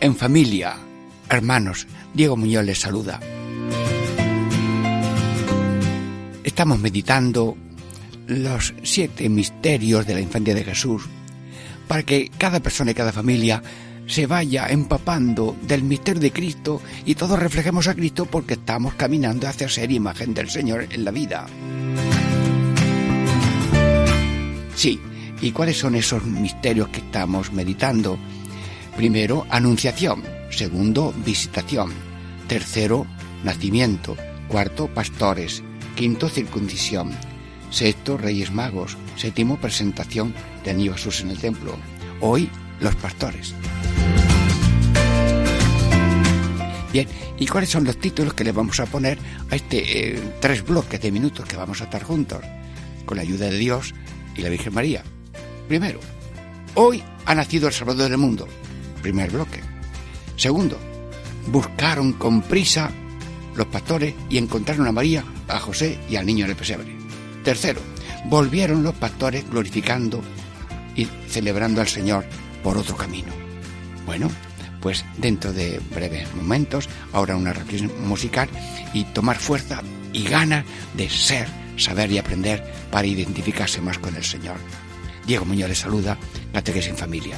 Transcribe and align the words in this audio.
en 0.00 0.16
familia. 0.16 0.76
Hermanos, 1.28 1.86
Diego 2.14 2.36
Muñoz 2.36 2.64
les 2.64 2.78
saluda. 2.78 3.20
Estamos 6.44 6.78
meditando 6.78 7.56
los 8.26 8.74
siete 8.82 9.28
misterios 9.28 10.06
de 10.06 10.14
la 10.14 10.20
infancia 10.20 10.54
de 10.54 10.64
Jesús 10.64 11.04
para 11.86 12.02
que 12.02 12.30
cada 12.36 12.60
persona 12.60 12.90
y 12.90 12.94
cada 12.94 13.12
familia 13.12 13.62
se 14.06 14.26
vaya 14.26 14.66
empapando 14.68 15.56
del 15.62 15.82
misterio 15.82 16.20
de 16.20 16.32
Cristo 16.32 16.80
y 17.04 17.14
todos 17.14 17.38
reflejemos 17.38 17.88
a 17.88 17.94
Cristo 17.94 18.26
porque 18.26 18.54
estamos 18.54 18.94
caminando 18.94 19.48
hacia 19.48 19.68
ser 19.68 19.90
imagen 19.90 20.32
del 20.34 20.48
Señor 20.48 20.86
en 20.90 21.04
la 21.04 21.10
vida. 21.10 21.46
Sí, 24.74 25.00
¿y 25.40 25.50
cuáles 25.50 25.78
son 25.78 25.94
esos 25.94 26.24
misterios 26.24 26.88
que 26.88 27.00
estamos 27.00 27.52
meditando? 27.52 28.18
Primero, 28.96 29.46
anunciación. 29.50 30.24
Segundo, 30.48 31.12
visitación. 31.24 31.92
Tercero, 32.48 33.06
nacimiento. 33.44 34.16
Cuarto, 34.48 34.88
pastores. 34.88 35.62
Quinto, 35.94 36.30
circuncisión. 36.30 37.10
Sexto, 37.70 38.16
Reyes 38.16 38.50
Magos. 38.52 38.96
Séptimo, 39.16 39.60
presentación 39.60 40.34
de 40.64 40.72
Niño 40.72 40.94
Jesús 40.94 41.20
en 41.20 41.30
el 41.30 41.38
templo. 41.38 41.76
Hoy, 42.22 42.48
los 42.80 42.94
pastores. 42.96 43.52
Bien, 46.90 47.06
¿y 47.38 47.46
cuáles 47.46 47.68
son 47.68 47.84
los 47.84 47.98
títulos 47.98 48.32
que 48.32 48.44
le 48.44 48.52
vamos 48.52 48.80
a 48.80 48.86
poner 48.86 49.18
a 49.50 49.56
este 49.56 50.14
eh, 50.14 50.22
tres 50.40 50.64
bloques 50.64 51.02
de 51.02 51.12
minutos 51.12 51.46
que 51.46 51.56
vamos 51.56 51.82
a 51.82 51.84
estar 51.84 52.02
juntos? 52.02 52.40
Con 53.04 53.18
la 53.18 53.22
ayuda 53.24 53.50
de 53.50 53.58
Dios 53.58 53.92
y 54.34 54.40
la 54.40 54.48
Virgen 54.48 54.72
María. 54.72 55.02
Primero, 55.68 56.00
hoy 56.76 57.02
ha 57.26 57.34
nacido 57.34 57.68
el 57.68 57.74
Salvador 57.74 58.08
del 58.08 58.16
mundo 58.16 58.48
primer 59.06 59.30
bloque. 59.30 59.60
Segundo, 60.34 60.76
buscaron 61.46 62.14
con 62.14 62.42
prisa 62.42 62.90
los 63.54 63.68
pastores 63.68 64.14
y 64.28 64.36
encontraron 64.36 64.88
a 64.88 64.92
María, 64.92 65.22
a 65.46 65.60
José 65.60 66.00
y 66.10 66.16
al 66.16 66.26
niño 66.26 66.44
en 66.44 66.50
el 66.50 66.56
pesebre. 66.56 66.96
Tercero, 67.44 67.80
volvieron 68.24 68.82
los 68.82 68.94
pastores 68.94 69.48
glorificando 69.48 70.20
y 70.96 71.06
celebrando 71.28 71.80
al 71.80 71.86
Señor 71.86 72.24
por 72.64 72.76
otro 72.76 72.96
camino. 72.96 73.32
Bueno, 74.04 74.28
pues 74.80 75.04
dentro 75.18 75.52
de 75.52 75.80
breves 75.94 76.34
momentos, 76.34 76.88
ahora 77.12 77.36
una 77.36 77.52
reflexión 77.52 77.92
musical 78.08 78.48
y 78.92 79.04
tomar 79.04 79.36
fuerza 79.36 79.82
y 80.12 80.24
ganas 80.24 80.64
de 80.94 81.08
ser, 81.08 81.46
saber 81.76 82.10
y 82.10 82.18
aprender 82.18 82.64
para 82.90 83.06
identificarse 83.06 83.80
más 83.80 83.98
con 83.98 84.16
el 84.16 84.24
Señor. 84.24 84.56
Diego 85.26 85.44
Muñoz 85.44 85.68
les 85.68 85.78
saluda, 85.78 86.18
Catequesis 86.52 86.90
en 86.90 86.96
Familia. 86.96 87.36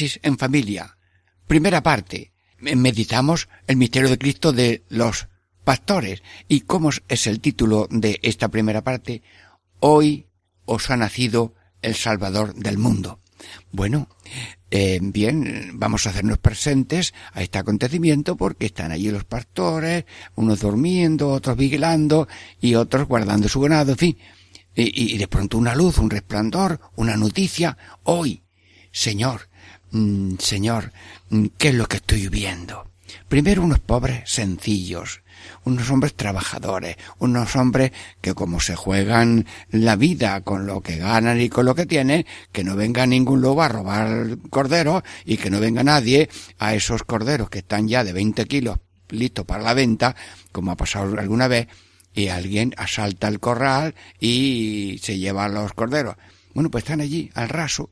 En 0.00 0.38
familia. 0.38 0.96
Primera 1.48 1.82
parte. 1.82 2.32
Meditamos 2.60 3.48
el 3.66 3.76
misterio 3.76 4.08
de 4.08 4.18
Cristo 4.18 4.52
de 4.52 4.84
los 4.88 5.28
pastores. 5.64 6.22
¿Y 6.46 6.60
cómo 6.60 6.90
es 7.08 7.26
el 7.26 7.40
título 7.40 7.88
de 7.90 8.20
esta 8.22 8.48
primera 8.48 8.82
parte? 8.82 9.22
Hoy 9.80 10.26
os 10.66 10.90
ha 10.90 10.96
nacido 10.96 11.54
el 11.82 11.96
Salvador 11.96 12.54
del 12.54 12.78
mundo. 12.78 13.20
Bueno, 13.72 14.08
eh, 14.70 15.00
bien, 15.02 15.72
vamos 15.74 16.06
a 16.06 16.10
hacernos 16.10 16.38
presentes 16.38 17.12
a 17.32 17.42
este 17.42 17.58
acontecimiento 17.58 18.36
porque 18.36 18.66
están 18.66 18.92
allí 18.92 19.10
los 19.10 19.24
pastores, 19.24 20.04
unos 20.36 20.60
durmiendo, 20.60 21.28
otros 21.30 21.56
vigilando 21.56 22.28
y 22.60 22.76
otros 22.76 23.08
guardando 23.08 23.48
su 23.48 23.60
ganado, 23.60 23.92
en 23.92 23.98
fin. 23.98 24.18
Y 24.76 25.18
de 25.18 25.26
pronto 25.26 25.58
una 25.58 25.74
luz, 25.74 25.98
un 25.98 26.08
resplandor, 26.08 26.80
una 26.94 27.16
noticia. 27.16 27.76
Hoy 28.04 28.44
Señor, 28.92 29.48
mm, 29.90 30.36
Señor, 30.38 30.92
mm, 31.30 31.46
¿qué 31.56 31.68
es 31.68 31.74
lo 31.74 31.86
que 31.86 31.96
estoy 31.96 32.28
viendo? 32.28 32.88
Primero 33.28 33.62
unos 33.62 33.78
pobres 33.78 34.22
sencillos, 34.30 35.22
unos 35.64 35.90
hombres 35.90 36.14
trabajadores, 36.14 36.96
unos 37.18 37.56
hombres 37.56 37.92
que 38.20 38.34
como 38.34 38.60
se 38.60 38.76
juegan 38.76 39.46
la 39.70 39.96
vida 39.96 40.40
con 40.42 40.66
lo 40.66 40.80
que 40.80 40.96
ganan 40.96 41.40
y 41.40 41.48
con 41.48 41.66
lo 41.66 41.74
que 41.74 41.86
tienen, 41.86 42.26
que 42.52 42.64
no 42.64 42.76
venga 42.76 43.06
ningún 43.06 43.40
lobo 43.40 43.62
a 43.62 43.68
robar 43.68 44.38
corderos 44.50 45.02
y 45.24 45.36
que 45.36 45.50
no 45.50 45.60
venga 45.60 45.84
nadie 45.84 46.28
a 46.58 46.74
esos 46.74 47.02
corderos 47.04 47.50
que 47.50 47.60
están 47.60 47.88
ya 47.88 48.04
de 48.04 48.12
20 48.12 48.44
kilos 48.46 48.78
listos 49.10 49.44
para 49.46 49.62
la 49.62 49.74
venta, 49.74 50.14
como 50.52 50.72
ha 50.72 50.76
pasado 50.76 51.18
alguna 51.18 51.48
vez, 51.48 51.68
y 52.14 52.28
alguien 52.28 52.74
asalta 52.76 53.28
el 53.28 53.40
corral 53.40 53.94
y 54.18 54.98
se 55.02 55.18
lleva 55.18 55.48
los 55.48 55.72
corderos. 55.72 56.16
Bueno, 56.52 56.70
pues 56.70 56.84
están 56.84 57.00
allí 57.00 57.30
al 57.34 57.48
raso 57.48 57.90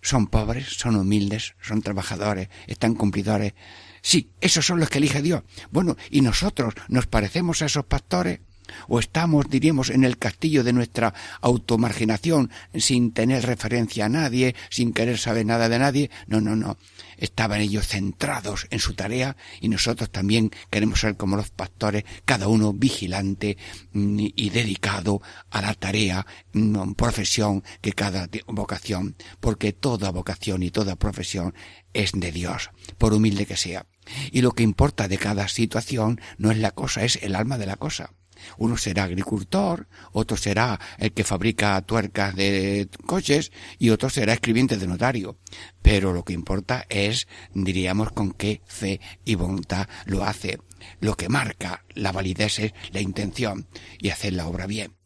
son 0.00 0.26
pobres, 0.26 0.68
son 0.76 0.96
humildes, 0.96 1.54
son 1.60 1.82
trabajadores, 1.82 2.48
están 2.66 2.94
cumplidores. 2.94 3.54
Sí, 4.02 4.32
esos 4.40 4.64
son 4.64 4.80
los 4.80 4.88
que 4.88 4.98
elige 4.98 5.22
Dios. 5.22 5.42
Bueno, 5.70 5.96
¿y 6.10 6.20
nosotros 6.20 6.74
nos 6.88 7.06
parecemos 7.06 7.62
a 7.62 7.66
esos 7.66 7.84
pastores? 7.84 8.40
¿O 8.88 8.98
estamos, 8.98 9.48
diríamos, 9.48 9.90
en 9.90 10.04
el 10.04 10.18
castillo 10.18 10.64
de 10.64 10.72
nuestra 10.72 11.14
automarginación, 11.40 12.50
sin 12.74 13.12
tener 13.12 13.44
referencia 13.44 14.06
a 14.06 14.08
nadie, 14.08 14.54
sin 14.70 14.92
querer 14.92 15.18
saber 15.18 15.46
nada 15.46 15.68
de 15.68 15.78
nadie? 15.78 16.10
No, 16.26 16.40
no, 16.40 16.56
no. 16.56 16.78
Estaban 17.16 17.60
ellos 17.60 17.88
centrados 17.88 18.66
en 18.70 18.78
su 18.78 18.94
tarea 18.94 19.36
y 19.60 19.68
nosotros 19.68 20.10
también 20.10 20.50
queremos 20.70 21.00
ser 21.00 21.16
como 21.16 21.36
los 21.36 21.50
pastores, 21.50 22.04
cada 22.24 22.48
uno 22.48 22.72
vigilante 22.72 23.56
mm, 23.92 24.26
y 24.34 24.50
dedicado 24.50 25.20
a 25.50 25.62
la 25.62 25.74
tarea, 25.74 26.26
mm, 26.52 26.92
profesión 26.92 27.62
que 27.80 27.92
cada 27.92 28.28
vocación, 28.46 29.16
porque 29.40 29.72
toda 29.72 30.10
vocación 30.10 30.62
y 30.62 30.70
toda 30.70 30.96
profesión 30.96 31.54
es 31.92 32.12
de 32.12 32.32
Dios, 32.32 32.70
por 32.98 33.12
humilde 33.12 33.46
que 33.46 33.56
sea. 33.56 33.86
Y 34.30 34.40
lo 34.42 34.52
que 34.52 34.62
importa 34.62 35.08
de 35.08 35.18
cada 35.18 35.48
situación 35.48 36.20
no 36.38 36.50
es 36.50 36.58
la 36.58 36.70
cosa, 36.70 37.04
es 37.04 37.18
el 37.22 37.34
alma 37.34 37.58
de 37.58 37.66
la 37.66 37.76
cosa. 37.76 38.12
Uno 38.58 38.76
será 38.76 39.04
agricultor, 39.04 39.88
otro 40.12 40.36
será 40.36 40.78
el 40.98 41.12
que 41.12 41.24
fabrica 41.24 41.80
tuercas 41.82 42.34
de 42.34 42.88
coches 43.06 43.52
y 43.78 43.90
otro 43.90 44.10
será 44.10 44.32
escribiente 44.32 44.76
de 44.76 44.86
notario. 44.86 45.38
Pero 45.82 46.12
lo 46.12 46.24
que 46.24 46.32
importa 46.32 46.86
es, 46.88 47.28
diríamos, 47.54 48.12
con 48.12 48.32
qué 48.32 48.62
fe 48.66 49.00
y 49.24 49.34
voluntad 49.34 49.88
lo 50.06 50.24
hace. 50.24 50.58
Lo 51.00 51.16
que 51.16 51.28
marca 51.28 51.84
la 51.94 52.12
validez 52.12 52.58
es 52.58 52.74
la 52.92 53.00
intención 53.00 53.68
y 53.98 54.10
hacer 54.10 54.32
la 54.32 54.46
obra 54.46 54.66
bien. 54.66 54.96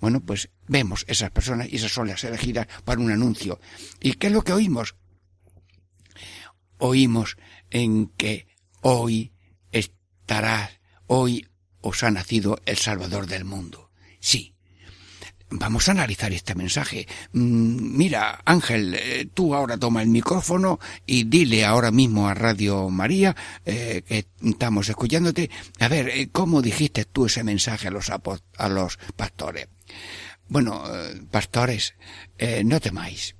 Bueno, 0.00 0.20
pues 0.20 0.50
vemos 0.66 1.04
esas 1.08 1.30
personas 1.30 1.68
y 1.70 1.76
esas 1.76 1.92
son 1.92 2.08
las 2.08 2.24
elegidas 2.24 2.66
para 2.84 3.00
un 3.00 3.10
anuncio. 3.10 3.60
¿Y 4.00 4.14
qué 4.14 4.28
es 4.28 4.32
lo 4.32 4.42
que 4.42 4.52
oímos? 4.52 4.96
Oímos 6.78 7.36
en 7.70 8.08
que 8.08 8.46
hoy 8.80 9.32
estarás, 9.72 10.80
hoy 11.06 11.46
os 11.80 12.02
ha 12.02 12.10
nacido 12.10 12.60
el 12.66 12.76
Salvador 12.76 13.26
del 13.26 13.44
mundo. 13.44 13.90
sí. 14.20 14.54
Vamos 15.52 15.88
a 15.88 15.92
analizar 15.92 16.32
este 16.32 16.54
mensaje. 16.54 17.08
Mm, 17.32 17.96
mira, 17.96 18.40
Ángel, 18.44 18.94
eh, 18.94 19.28
tú 19.34 19.54
ahora 19.54 19.76
toma 19.76 20.00
el 20.00 20.08
micrófono 20.08 20.78
y 21.06 21.24
dile 21.24 21.64
ahora 21.64 21.90
mismo 21.90 22.28
a 22.28 22.34
Radio 22.34 22.88
María 22.88 23.34
eh, 23.64 24.02
que 24.06 24.26
estamos 24.44 24.88
escuchándote. 24.88 25.50
A 25.80 25.88
ver, 25.88 26.08
eh, 26.08 26.28
¿cómo 26.30 26.62
dijiste 26.62 27.04
tú 27.04 27.26
ese 27.26 27.42
mensaje 27.42 27.88
a 27.88 27.90
los, 27.90 28.10
a 28.10 28.68
los 28.68 28.98
pastores? 29.16 29.66
Bueno, 30.46 30.84
pastores, 31.30 31.94
no 32.64 32.80
temáis. 32.80 33.36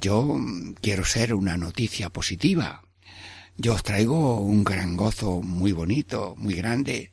yo 0.00 0.38
quiero 0.82 1.04
ser 1.06 1.34
una 1.34 1.56
noticia 1.56 2.10
positiva. 2.10 2.82
Yo 3.56 3.74
os 3.74 3.82
traigo 3.82 4.40
un 4.40 4.64
gran 4.64 4.96
gozo 4.96 5.40
muy 5.40 5.72
bonito, 5.72 6.34
muy 6.36 6.54
grande. 6.54 7.12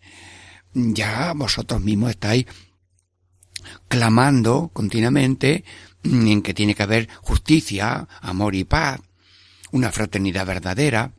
Ya 0.73 1.33
vosotros 1.33 1.81
mismos 1.81 2.11
estáis 2.11 2.45
clamando 3.87 4.71
continuamente 4.73 5.63
en 6.03 6.41
que 6.41 6.55
tiene 6.55 6.73
que 6.73 6.83
haber 6.83 7.09
justicia, 7.21 8.07
amor 8.21 8.55
y 8.55 8.63
paz, 8.63 8.99
una 9.71 9.91
fraternidad 9.91 10.47
verdadera. 10.47 11.13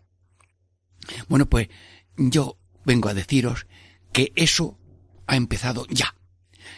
Bueno, 1.28 1.46
pues 1.46 1.69
yo 2.16 2.58
vengo 2.84 3.08
a 3.08 3.14
deciros 3.14 3.66
que 4.12 4.32
eso 4.34 4.76
ha 5.28 5.36
empezado 5.36 5.86
ya. 5.88 6.16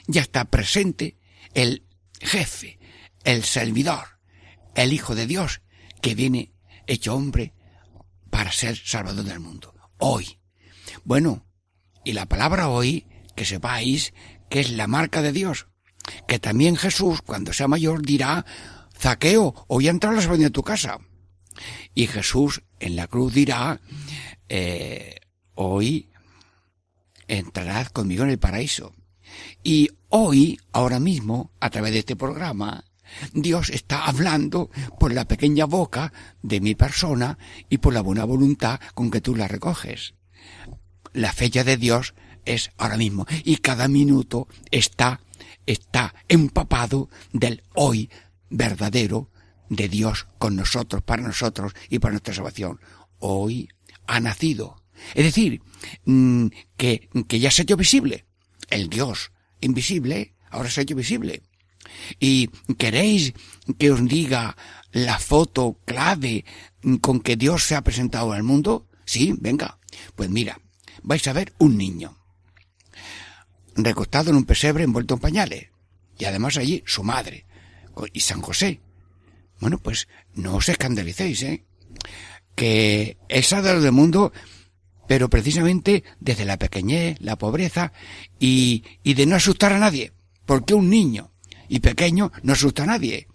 Ya 0.07 0.21
está 0.21 0.45
presente 0.45 1.17
el 1.55 1.85
jefe, 2.21 2.79
el 3.25 3.43
servidor, 3.45 4.19
el 4.75 4.93
Hijo 4.93 5.15
de 5.15 5.27
Dios, 5.27 5.63
que 6.03 6.15
viene 6.15 6.53
hecho 6.87 7.15
hombre 7.15 7.54
para 8.35 8.51
ser 8.51 8.77
salvador 8.77 9.25
del 9.25 9.39
mundo. 9.39 9.73
Hoy. 9.99 10.41
Bueno, 11.05 11.47
y 12.05 12.15
la 12.15 12.27
palabra 12.27 12.69
hoy, 12.69 13.07
que 13.37 13.45
sepáis 13.45 14.13
que 14.51 14.59
es 14.59 14.73
la 14.73 14.89
marca 14.89 15.23
de 15.23 15.31
Dios. 15.31 15.69
Que 16.27 16.41
también 16.41 16.75
Jesús, 16.75 17.23
cuando 17.23 17.53
sea 17.53 17.69
mayor, 17.69 18.03
dirá, 18.03 18.45
Zaqueo, 18.99 19.55
hoy 19.69 19.87
entrarás 19.87 20.27
a 20.27 20.51
tu 20.51 20.65
casa. 20.65 20.99
Y 21.95 22.09
Jesús 22.09 22.63
en 22.81 22.97
la 22.97 23.07
cruz 23.07 23.33
dirá, 23.33 23.81
eh, 24.49 25.21
hoy 25.55 26.11
entrarás 27.29 27.91
conmigo 27.91 28.25
en 28.25 28.31
el 28.31 28.41
paraíso. 28.41 28.97
Y 29.63 29.91
hoy, 30.09 30.59
ahora 30.73 30.99
mismo, 30.99 31.53
a 31.61 31.71
través 31.71 31.93
de 31.93 32.01
este 32.01 32.17
programa, 32.17 32.85
Dios 33.33 33.71
está 33.71 34.07
hablando 34.07 34.71
por 34.99 35.13
la 35.13 35.27
pequeña 35.27 35.65
boca 35.65 36.13
de 36.43 36.61
mi 36.61 36.75
persona 36.75 37.39
y 37.69 37.79
por 37.79 37.93
la 37.93 38.01
buena 38.01 38.25
voluntad 38.25 38.81
con 38.95 39.11
que 39.11 39.21
tú 39.21 39.35
la 39.35 39.49
recoges. 39.49 40.15
La 41.13 41.33
fecha 41.33 41.65
de 41.65 41.77
Dios 41.77 42.15
es 42.45 42.71
ahora 42.77 42.97
mismo 42.97 43.27
y 43.45 43.57
cada 43.57 43.89
minuto 43.89 44.49
está 44.71 45.21
está 45.67 46.15
empapado 46.29 47.09
del 47.33 47.63
hoy 47.75 48.11
verdadero 48.51 49.31
de 49.69 49.89
Dios 49.89 50.27
con 50.39 50.57
nosotros, 50.57 51.03
para 51.03 51.23
nosotros 51.23 51.73
y 51.89 51.99
para 51.99 52.13
nuestra 52.13 52.35
salvación. 52.35 52.81
Hoy 53.19 53.69
ha 54.07 54.21
nacido. 54.21 54.83
Es 55.15 55.25
decir, 55.25 55.63
mm, 56.05 56.47
que, 56.77 57.09
que 57.27 57.41
ya 57.41 57.51
se 57.51 57.63
ha 57.63 57.65
hecho 57.65 57.77
visible. 57.77 58.27
El 58.71 58.89
Dios 58.89 59.33
invisible 59.61 60.35
ahora 60.51 60.71
se 60.71 60.81
ha 60.81 60.83
hecho 60.83 60.95
visible. 60.95 61.43
¿Y 62.21 62.49
queréis 62.79 63.35
que 63.79 63.91
os 63.91 64.07
diga 64.07 64.57
la 64.93 65.19
foto 65.19 65.79
clave 65.85 66.45
con 67.01 67.21
que 67.21 67.37
Dios 67.37 67.65
se 67.65 67.75
ha 67.75 67.83
presentado 67.83 68.33
al 68.33 68.43
mundo? 68.43 68.87
Sí, 69.05 69.35
venga. 69.39 69.79
Pues 70.15 70.31
mira, 70.31 70.61
vais 71.03 71.27
a 71.29 71.33
ver 71.33 71.53
un 71.59 71.77
niño 71.77 72.17
recostado 73.77 74.31
en 74.31 74.37
un 74.37 74.45
pesebre 74.45 74.85
envuelto 74.85 75.15
en 75.15 75.21
pañales. 75.21 75.69
Y 76.19 76.25
además 76.27 76.57
allí 76.57 76.83
su 76.87 77.03
madre 77.03 77.47
y 78.13 78.21
San 78.21 78.41
José. 78.41 78.81
Bueno, 79.61 79.79
pues 79.79 80.09
no 80.35 80.57
os 80.57 80.69
escandalicéis, 80.69 81.43
¿eh? 81.43 81.65
Que 82.55 83.17
es 83.29 83.51
dado 83.51 83.81
del 83.81 83.93
mundo, 83.93 84.33
pero 85.09 85.29
precisamente 85.29 86.05
desde 86.21 86.45
la 86.45 86.59
pequeñez, 86.59 87.21
la 87.21 87.37
pobreza 87.37 87.93
y, 88.39 88.85
y 89.03 89.15
de 89.15 89.27
no 89.27 89.37
asustar 89.37 89.73
a 89.73 89.79
nadie. 89.79 90.13
Porque 90.47 90.75
un 90.75 90.91
niño 90.91 91.33
y 91.69 91.81
pequeño 91.81 92.33
no 92.43 92.53
asusta 92.53 92.85
a 92.85 92.87
nadie 92.87 93.29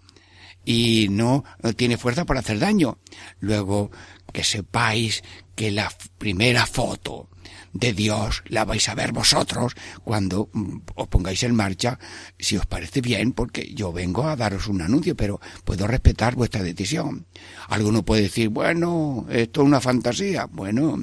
y 0.64 1.08
no 1.10 1.44
tiene 1.76 1.96
fuerza 1.96 2.24
para 2.24 2.40
hacer 2.40 2.58
daño. 2.58 2.98
Luego, 3.40 3.90
que 4.32 4.44
sepáis 4.44 5.22
que 5.54 5.70
la 5.70 5.92
primera 6.18 6.66
foto 6.66 7.28
de 7.72 7.92
Dios 7.92 8.42
la 8.46 8.64
vais 8.64 8.88
a 8.88 8.94
ver 8.94 9.12
vosotros 9.12 9.74
cuando 10.02 10.48
mm, 10.52 10.78
os 10.94 11.08
pongáis 11.08 11.42
en 11.42 11.54
marcha, 11.54 11.98
si 12.38 12.56
os 12.56 12.66
parece 12.66 13.00
bien, 13.00 13.32
porque 13.32 13.72
yo 13.74 13.92
vengo 13.92 14.24
a 14.24 14.36
daros 14.36 14.66
un 14.66 14.82
anuncio, 14.82 15.16
pero 15.16 15.40
puedo 15.64 15.86
respetar 15.86 16.34
vuestra 16.34 16.62
decisión. 16.62 17.26
Alguno 17.68 18.04
puede 18.04 18.22
decir, 18.22 18.48
bueno, 18.48 19.26
esto 19.30 19.62
es 19.62 19.66
una 19.66 19.80
fantasía. 19.80 20.46
Bueno, 20.46 20.98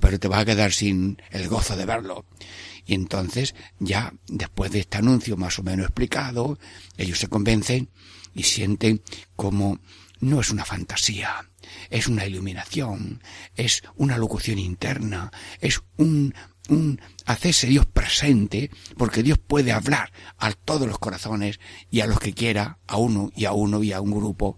pero 0.00 0.18
te 0.18 0.28
vas 0.28 0.42
a 0.42 0.44
quedar 0.44 0.72
sin 0.72 1.20
el 1.30 1.48
gozo 1.48 1.76
de 1.76 1.86
verlo. 1.86 2.24
Y 2.88 2.94
entonces, 2.94 3.54
ya 3.78 4.14
después 4.28 4.72
de 4.72 4.80
este 4.80 4.96
anuncio 4.96 5.36
más 5.36 5.58
o 5.58 5.62
menos 5.62 5.84
explicado, 5.84 6.58
ellos 6.96 7.18
se 7.18 7.28
convencen 7.28 7.90
y 8.34 8.44
sienten 8.44 9.02
como 9.36 9.78
no 10.20 10.40
es 10.40 10.48
una 10.48 10.64
fantasía, 10.64 11.50
es 11.90 12.08
una 12.08 12.24
iluminación, 12.24 13.22
es 13.56 13.82
una 13.96 14.16
locución 14.16 14.58
interna, 14.58 15.30
es 15.60 15.82
un, 15.98 16.34
un 16.70 16.98
hacerse 17.26 17.66
Dios 17.66 17.84
presente, 17.84 18.70
porque 18.96 19.22
Dios 19.22 19.36
puede 19.38 19.72
hablar 19.72 20.10
a 20.38 20.50
todos 20.52 20.88
los 20.88 20.98
corazones 20.98 21.60
y 21.90 22.00
a 22.00 22.06
los 22.06 22.18
que 22.18 22.32
quiera, 22.32 22.78
a 22.86 22.96
uno 22.96 23.30
y 23.36 23.44
a 23.44 23.52
uno 23.52 23.82
y 23.82 23.92
a 23.92 24.00
un 24.00 24.12
grupo, 24.12 24.56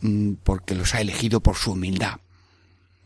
mm, 0.00 0.32
porque 0.42 0.74
los 0.74 0.92
ha 0.96 1.00
elegido 1.00 1.40
por 1.40 1.54
su 1.54 1.70
humildad. 1.70 2.18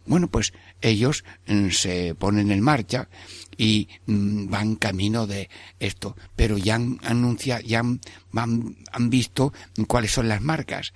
Bueno, 0.06 0.28
pues 0.28 0.52
ellos 0.91 1.25
mm, 1.47 1.71
se 1.71 2.15
ponen 2.15 2.51
en 2.51 2.61
marcha 2.61 3.09
y 3.57 3.88
mm, 4.07 4.49
van 4.49 4.76
camino 4.76 5.26
de 5.26 5.49
esto, 5.79 6.17
pero 6.37 6.59
ya 6.59 6.76
han 6.76 6.99
anunciado, 7.03 7.62
ya 7.62 7.81
han, 7.81 8.00
han 8.33 9.11
visto 9.11 9.53
cuáles 9.87 10.12
son 10.12 10.29
las 10.29 10.43
marcas. 10.43 10.93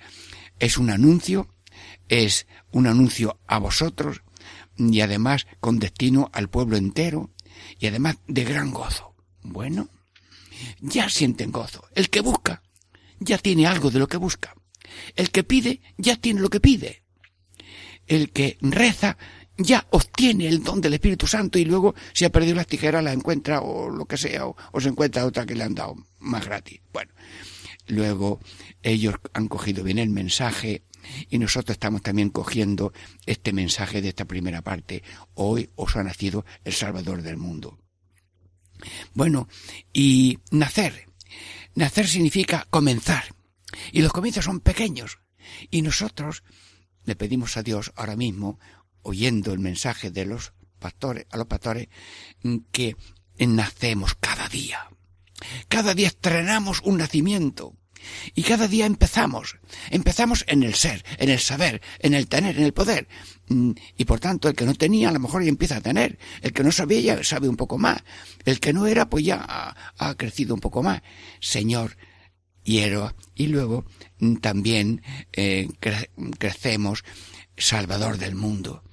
Es 0.59 0.77
un 0.77 0.89
anuncio 0.89 1.47
es 2.09 2.47
un 2.71 2.87
anuncio 2.87 3.39
a 3.47 3.59
vosotros 3.59 4.23
y 4.77 5.01
además 5.01 5.47
con 5.59 5.79
destino 5.79 6.29
al 6.33 6.49
pueblo 6.49 6.75
entero 6.77 7.31
y 7.79 7.87
además 7.87 8.17
de 8.27 8.43
gran 8.43 8.71
gozo. 8.71 9.15
Bueno, 9.41 9.89
ya 10.81 11.09
sienten 11.09 11.51
gozo. 11.51 11.83
El 11.95 12.09
que 12.09 12.21
busca 12.21 12.63
ya 13.19 13.37
tiene 13.37 13.67
algo 13.67 13.91
de 13.91 13.99
lo 13.99 14.07
que 14.07 14.17
busca. 14.17 14.55
El 15.15 15.29
que 15.29 15.43
pide 15.43 15.81
ya 15.97 16.15
tiene 16.15 16.41
lo 16.41 16.49
que 16.49 16.59
pide. 16.59 17.03
El 18.07 18.31
que 18.31 18.57
reza 18.61 19.17
ya 19.59 19.85
obtiene 19.91 20.47
el 20.47 20.63
don 20.63 20.81
del 20.81 20.93
Espíritu 20.93 21.27
Santo 21.27 21.59
y 21.59 21.65
luego 21.65 21.93
si 22.13 22.25
ha 22.25 22.31
perdido 22.31 22.55
las 22.55 22.67
tijeras 22.67 23.03
las 23.03 23.13
encuentra 23.13 23.61
o 23.61 23.89
lo 23.89 24.05
que 24.05 24.17
sea 24.17 24.47
o, 24.47 24.55
o 24.71 24.81
se 24.81 24.89
encuentra 24.89 25.25
otra 25.25 25.45
que 25.45 25.55
le 25.55 25.63
han 25.63 25.75
dado 25.75 25.95
más 26.19 26.45
gratis. 26.45 26.79
Bueno, 26.91 27.11
luego 27.87 28.39
ellos 28.81 29.15
han 29.33 29.47
cogido 29.47 29.83
bien 29.83 29.99
el 29.99 30.09
mensaje 30.09 30.83
y 31.29 31.37
nosotros 31.39 31.75
estamos 31.75 32.01
también 32.01 32.29
cogiendo 32.29 32.93
este 33.25 33.53
mensaje 33.53 34.01
de 34.01 34.09
esta 34.09 34.25
primera 34.25 34.61
parte. 34.61 35.03
Hoy 35.35 35.69
os 35.75 35.95
ha 35.95 36.03
nacido 36.03 36.45
el 36.63 36.73
Salvador 36.73 37.21
del 37.21 37.37
mundo. 37.37 37.77
Bueno, 39.13 39.47
y 39.93 40.39
nacer. 40.51 41.09
Nacer 41.75 42.07
significa 42.07 42.65
comenzar. 42.69 43.35
Y 43.91 44.01
los 44.01 44.13
comienzos 44.13 44.45
son 44.45 44.59
pequeños. 44.59 45.19
Y 45.69 45.81
nosotros 45.81 46.43
le 47.05 47.15
pedimos 47.15 47.57
a 47.57 47.63
Dios 47.63 47.91
ahora 47.95 48.15
mismo, 48.15 48.59
oyendo 49.01 49.53
el 49.53 49.59
mensaje 49.59 50.11
de 50.11 50.25
los 50.25 50.53
pastores, 50.79 51.25
a 51.31 51.37
los 51.37 51.47
pastores, 51.47 51.87
que 52.71 52.95
nacemos 53.37 54.15
cada 54.15 54.47
día. 54.47 54.89
Cada 55.67 55.93
día 55.93 56.07
estrenamos 56.07 56.81
un 56.83 56.97
nacimiento. 56.97 57.75
Y 58.33 58.43
cada 58.43 58.67
día 58.67 58.85
empezamos. 58.85 59.57
Empezamos 59.89 60.45
en 60.47 60.63
el 60.63 60.73
ser, 60.73 61.03
en 61.17 61.29
el 61.29 61.39
saber, 61.39 61.81
en 61.99 62.13
el 62.13 62.27
tener, 62.27 62.57
en 62.57 62.63
el 62.63 62.73
poder. 62.73 63.07
Mm, 63.49 63.71
y 63.97 64.05
por 64.05 64.19
tanto, 64.19 64.47
el 64.47 64.55
que 64.55 64.65
no 64.65 64.73
tenía, 64.73 65.09
a 65.09 65.11
lo 65.11 65.19
mejor 65.19 65.43
ya 65.43 65.49
empieza 65.49 65.77
a 65.77 65.81
tener. 65.81 66.17
El 66.41 66.53
que 66.53 66.63
no 66.63 66.71
sabía, 66.71 67.01
ya 67.01 67.23
sabe 67.23 67.49
un 67.49 67.57
poco 67.57 67.77
más. 67.77 68.01
El 68.45 68.59
que 68.59 68.73
no 68.73 68.87
era, 68.87 69.09
pues 69.09 69.25
ya 69.25 69.45
ha, 69.97 70.15
crecido 70.15 70.55
un 70.55 70.61
poco 70.61 70.81
más. 70.81 71.01
Señor, 71.41 71.97
héroe. 72.63 73.13
Y 73.35 73.47
luego 73.47 73.85
mm, 74.19 74.35
también 74.37 75.01
eh, 75.33 75.67
crecemos 76.37 77.03
Salvador 77.57 78.17
del 78.17 78.35
mundo. 78.35 78.83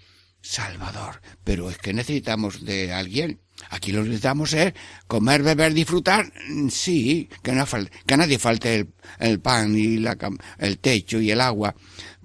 Salvador. 0.47 1.21
Pero 1.45 1.71
es 1.71 1.79
que 1.79 1.93
necesitamos 1.93 2.65
de 2.65 2.93
alguien 2.93 3.41
Aquí 3.71 3.93
lo 3.93 4.03
que 4.03 4.09
necesitamos 4.11 4.53
es 4.53 4.75
comer, 5.07 5.43
beber, 5.43 5.73
disfrutar. 5.73 6.33
Sí, 6.71 7.29
que, 7.43 7.53
no 7.53 7.65
que 8.07 8.15
a 8.15 8.17
nadie 8.17 8.39
falte 8.39 8.89
el, 9.19 9.41
pan 9.41 9.77
y 9.77 9.99
la, 9.99 10.17
el 10.59 10.79
techo 10.79 11.21
y 11.21 11.31
el 11.31 11.41
agua. 11.41 11.75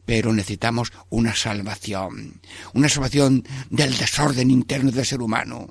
pero 0.06 0.34
necesitamos 0.34 0.92
una 1.10 1.34
salvación, 1.34 2.42
una 2.74 2.90
salvación 2.90 3.46
del 3.70 3.98
desorden 3.98 4.51
interno 4.51 4.92
del 4.92 5.06
ser 5.06 5.22
humano, 5.22 5.70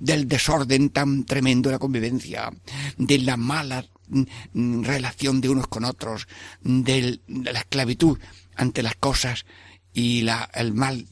del 0.00 0.26
desorden 0.26 0.90
tan 0.90 1.24
tremendo 1.24 1.68
de 1.68 1.74
la 1.74 1.78
convivencia, 1.78 2.50
de 2.96 3.18
la 3.18 3.36
mala 3.36 3.84
mm, 4.08 4.84
relación 4.84 5.42
de 5.42 5.50
unos 5.50 5.66
con 5.66 5.84
otros, 5.84 6.26
de 6.62 7.20
la 7.28 7.60
esclavitud 7.60 8.18
ante 8.56 8.82
las 8.82 8.94
cosas 8.94 9.44
y 9.92 10.26
el 10.54 10.72
mal 10.72 11.06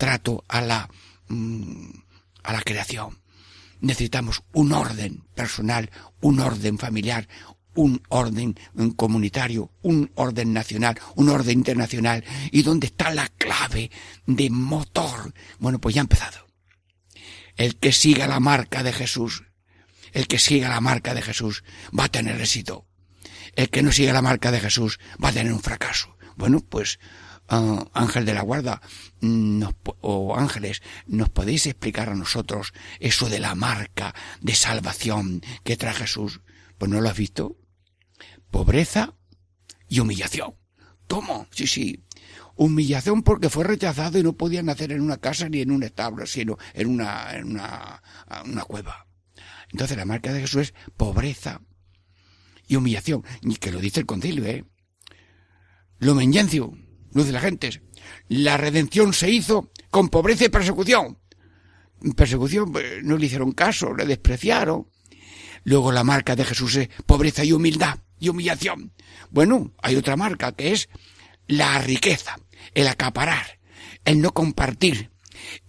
trato 0.00 0.42
a 0.48 0.62
la, 0.62 0.88
mm, 1.28 1.90
a 2.42 2.54
la 2.54 2.62
creación. 2.62 3.20
Necesitamos 3.80 4.42
un 4.54 4.72
orden 4.72 5.24
personal, 5.34 5.90
un 6.22 6.40
orden 6.40 6.78
familiar, 6.78 7.28
un 7.74 8.02
orden 8.08 8.58
comunitario, 8.96 9.70
un 9.82 10.10
orden 10.14 10.54
nacional, 10.54 10.98
un 11.16 11.28
orden 11.28 11.58
internacional. 11.58 12.24
¿Y 12.50 12.62
dónde 12.62 12.86
está 12.86 13.12
la 13.12 13.28
clave 13.28 13.90
de 14.24 14.48
motor? 14.48 15.34
Bueno, 15.58 15.78
pues 15.78 15.94
ya 15.94 16.00
ha 16.00 16.08
empezado. 16.08 16.46
El 17.56 17.76
que 17.76 17.92
siga 17.92 18.26
la 18.26 18.40
marca 18.40 18.82
de 18.82 18.94
Jesús, 18.94 19.44
el 20.12 20.26
que 20.28 20.38
siga 20.38 20.70
la 20.70 20.80
marca 20.80 21.12
de 21.12 21.20
Jesús 21.20 21.62
va 21.96 22.04
a 22.04 22.10
tener 22.10 22.40
éxito. 22.40 22.86
El 23.54 23.68
que 23.68 23.82
no 23.82 23.92
siga 23.92 24.14
la 24.14 24.22
marca 24.22 24.50
de 24.50 24.60
Jesús 24.60 24.98
va 25.22 25.28
a 25.28 25.32
tener 25.32 25.52
un 25.52 25.60
fracaso. 25.60 26.16
Bueno, 26.36 26.60
pues 26.60 26.98
ah, 27.50 27.86
ángel 27.92 28.24
de 28.24 28.34
la 28.34 28.42
guarda 28.42 28.80
o 30.00 30.36
ángeles, 30.36 30.82
¿nos 31.06 31.28
podéis 31.28 31.66
explicar 31.66 32.08
a 32.08 32.14
nosotros 32.14 32.72
eso 32.98 33.28
de 33.28 33.40
la 33.40 33.54
marca 33.54 34.14
de 34.40 34.54
salvación 34.54 35.42
que 35.64 35.76
trae 35.76 35.94
Jesús? 35.94 36.40
Pues 36.78 36.90
no 36.90 37.00
lo 37.00 37.10
has 37.10 37.16
visto 37.16 37.56
pobreza 38.50 39.14
y 39.88 40.00
humillación. 40.00 40.54
¿Cómo? 41.08 41.46
Sí, 41.50 41.66
sí. 41.66 42.04
Humillación 42.56 43.22
porque 43.22 43.48
fue 43.48 43.64
rechazado 43.64 44.18
y 44.18 44.22
no 44.22 44.34
podía 44.34 44.62
nacer 44.62 44.92
en 44.92 45.00
una 45.00 45.16
casa 45.16 45.48
ni 45.48 45.60
en 45.60 45.70
un 45.70 45.82
establo, 45.82 46.26
sino 46.26 46.58
en 46.74 46.88
una, 46.88 47.36
en 47.36 47.52
una, 47.52 48.02
una 48.44 48.62
cueva. 48.64 49.06
Entonces 49.72 49.96
la 49.96 50.04
marca 50.04 50.32
de 50.32 50.40
Jesús 50.40 50.62
es 50.62 50.74
pobreza 50.96 51.62
y 52.66 52.76
humillación. 52.76 53.24
Y 53.42 53.56
que 53.56 53.72
lo 53.72 53.80
dice 53.80 54.00
el 54.00 54.06
concilio, 54.06 54.44
¿eh? 54.44 54.64
Lo 55.98 56.14
menyencio, 56.14 56.72
luz 57.12 57.26
de 57.26 57.32
la 57.32 57.40
gente. 57.40 57.82
La 58.28 58.56
redención 58.56 59.12
se 59.12 59.30
hizo 59.30 59.70
con 59.90 60.08
pobreza 60.08 60.44
y 60.44 60.48
persecución. 60.48 61.18
Persecución, 62.16 62.72
pues, 62.72 63.02
no 63.02 63.16
le 63.16 63.26
hicieron 63.26 63.52
caso, 63.52 63.94
le 63.94 64.06
despreciaron. 64.06 64.88
Luego 65.64 65.92
la 65.92 66.04
marca 66.04 66.36
de 66.36 66.44
Jesús 66.44 66.76
es 66.76 66.88
pobreza 67.06 67.44
y 67.44 67.52
humildad 67.52 67.98
y 68.18 68.28
humillación. 68.28 68.92
Bueno, 69.30 69.72
hay 69.82 69.96
otra 69.96 70.16
marca 70.16 70.52
que 70.52 70.72
es 70.72 70.88
la 71.46 71.78
riqueza, 71.80 72.38
el 72.74 72.86
acaparar, 72.86 73.58
el 74.04 74.20
no 74.20 74.32
compartir, 74.32 75.10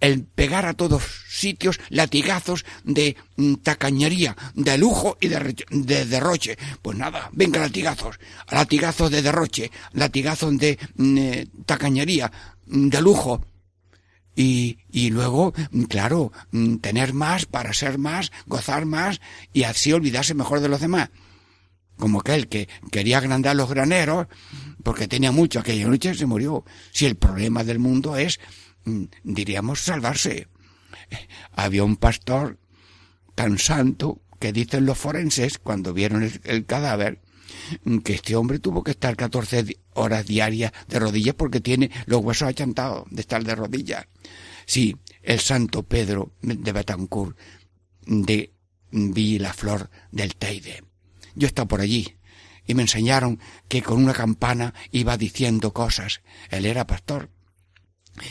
el 0.00 0.24
pegar 0.24 0.66
a 0.66 0.74
todos 0.74 1.02
sitios 1.28 1.80
latigazos 1.88 2.64
de 2.84 3.16
mm, 3.36 3.54
tacañería, 3.56 4.36
de 4.54 4.78
lujo 4.78 5.16
y 5.20 5.28
de, 5.28 6.04
derroche. 6.04 6.58
Pues 6.80 6.96
nada, 6.96 7.30
venga 7.32 7.60
latigazos, 7.60 8.18
latigazos 8.50 9.10
de 9.10 9.22
derroche, 9.22 9.70
latigazos 9.92 10.56
de 10.58 10.78
mm, 10.96 11.18
eh, 11.18 11.46
tacañería, 11.66 12.30
mm, 12.66 12.88
de 12.88 13.02
lujo. 13.02 13.44
Y, 14.34 14.78
y 14.90 15.10
luego, 15.10 15.52
claro, 15.90 16.32
tener 16.80 17.12
más 17.12 17.44
para 17.44 17.74
ser 17.74 17.98
más, 17.98 18.32
gozar 18.46 18.86
más 18.86 19.20
y 19.52 19.64
así 19.64 19.92
olvidarse 19.92 20.32
mejor 20.32 20.60
de 20.60 20.70
los 20.70 20.80
demás 20.80 21.10
como 22.02 22.18
aquel 22.18 22.48
que 22.48 22.68
quería 22.90 23.18
agrandar 23.18 23.54
los 23.54 23.70
graneros, 23.70 24.26
porque 24.82 25.06
tenía 25.06 25.30
mucho 25.30 25.60
aquella 25.60 25.86
noche, 25.86 26.14
se 26.14 26.26
murió. 26.26 26.64
Si 26.90 27.06
el 27.06 27.14
problema 27.14 27.62
del 27.62 27.78
mundo 27.78 28.16
es, 28.16 28.40
diríamos, 29.22 29.80
salvarse. 29.80 30.48
Había 31.52 31.84
un 31.84 31.96
pastor 31.96 32.58
tan 33.34 33.58
santo 33.58 34.20
que 34.38 34.52
dicen 34.52 34.86
los 34.86 34.98
forenses, 34.98 35.58
cuando 35.58 35.92
vieron 35.92 36.28
el, 36.44 36.66
cadáver, 36.66 37.20
mm, 37.84 37.98
que 37.98 38.14
este 38.14 38.34
hombre 38.34 38.58
tuvo 38.58 38.82
que 38.82 38.90
estar 38.90 39.16
14 39.16 39.78
horas 39.94 40.26
diarias 40.26 40.72
de 40.88 40.98
rodillas 40.98 41.34
porque 41.34 41.60
tiene 41.60 41.90
los 42.06 42.22
huesos 42.22 42.48
achantados 42.48 43.06
de 43.10 43.20
estar 43.20 43.44
de 43.44 43.54
rodillas. 43.54 44.06
Sí, 44.66 44.96
el 45.22 45.40
santo 45.40 45.82
Pedro 45.82 46.32
de 46.42 46.72
Betancourt 46.72 47.36
de 48.06 48.52
Vi 48.90 49.38
la 49.38 49.52
flor 49.54 49.90
del 50.10 50.36
Teide. 50.36 50.82
Yo 51.34 51.46
estaba 51.46 51.68
por 51.68 51.80
allí 51.80 52.16
y 52.66 52.74
me 52.74 52.82
enseñaron 52.82 53.40
que 53.68 53.82
con 53.82 54.02
una 54.02 54.12
campana 54.12 54.74
iba 54.90 55.16
diciendo 55.16 55.72
cosas. 55.72 56.20
Él 56.50 56.66
era 56.66 56.86
pastor. 56.86 57.30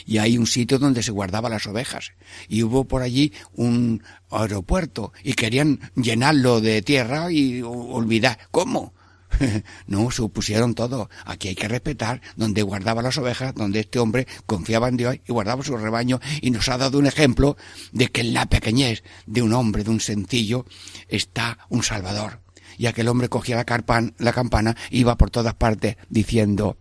Y 0.06 0.20
hay 0.20 0.38
un 0.38 0.48
sitio 0.48 0.80
donde 0.80 1.04
se 1.04 1.12
guardaban 1.12 1.52
las 1.52 1.68
ovejas. 1.68 2.12
Y 2.48 2.64
hubo 2.64 2.86
por 2.86 3.02
allí 3.02 3.34
un 3.54 4.04
aeropuerto 4.30 5.12
y 5.24 5.34
querían 5.34 5.92
llenarlo 5.96 6.62
de 6.62 6.82
tierra 6.82 7.32
y 7.32 7.62
olvidar. 7.64 8.38
¿Cómo? 8.52 8.94
no, 9.88 10.12
supusieron 10.12 10.76
todo. 10.76 11.10
Aquí 11.26 11.50
hay 11.50 11.56
que 11.56 11.68
respetar 11.68 12.22
donde 12.36 12.62
guardaba 12.62 13.02
las 13.02 13.18
ovejas, 13.18 13.56
donde 13.56 13.82
este 13.82 14.00
hombre 14.00 14.28
confiaba 14.46 14.88
en 14.88 14.98
Dios 14.98 15.16
y 15.26 15.32
guardaba 15.32 15.64
su 15.64 15.76
rebaño 15.78 16.20
y 16.42 16.52
nos 16.52 16.70
ha 16.70 16.78
dado 16.78 17.00
un 17.00 17.08
ejemplo 17.08 17.58
de 17.92 18.10
que 18.10 18.22
en 18.22 18.34
la 18.34 18.46
pequeñez 18.46 19.04
de 19.26 19.42
un 19.42 19.54
hombre, 19.54 19.84
de 19.84 19.90
un 19.90 20.00
sencillo, 20.00 20.66
está 21.08 21.58
un 21.70 21.84
Salvador 21.84 22.42
y 22.78 22.88
aquel 22.88 23.08
hombre 23.08 23.30
cogía 23.30 23.56
la, 23.56 24.12
la 24.18 24.34
campana 24.34 24.76
iba 24.90 25.18
por 25.18 25.30
todas 25.30 25.54
partes 25.54 25.98
diciendo 26.10 26.78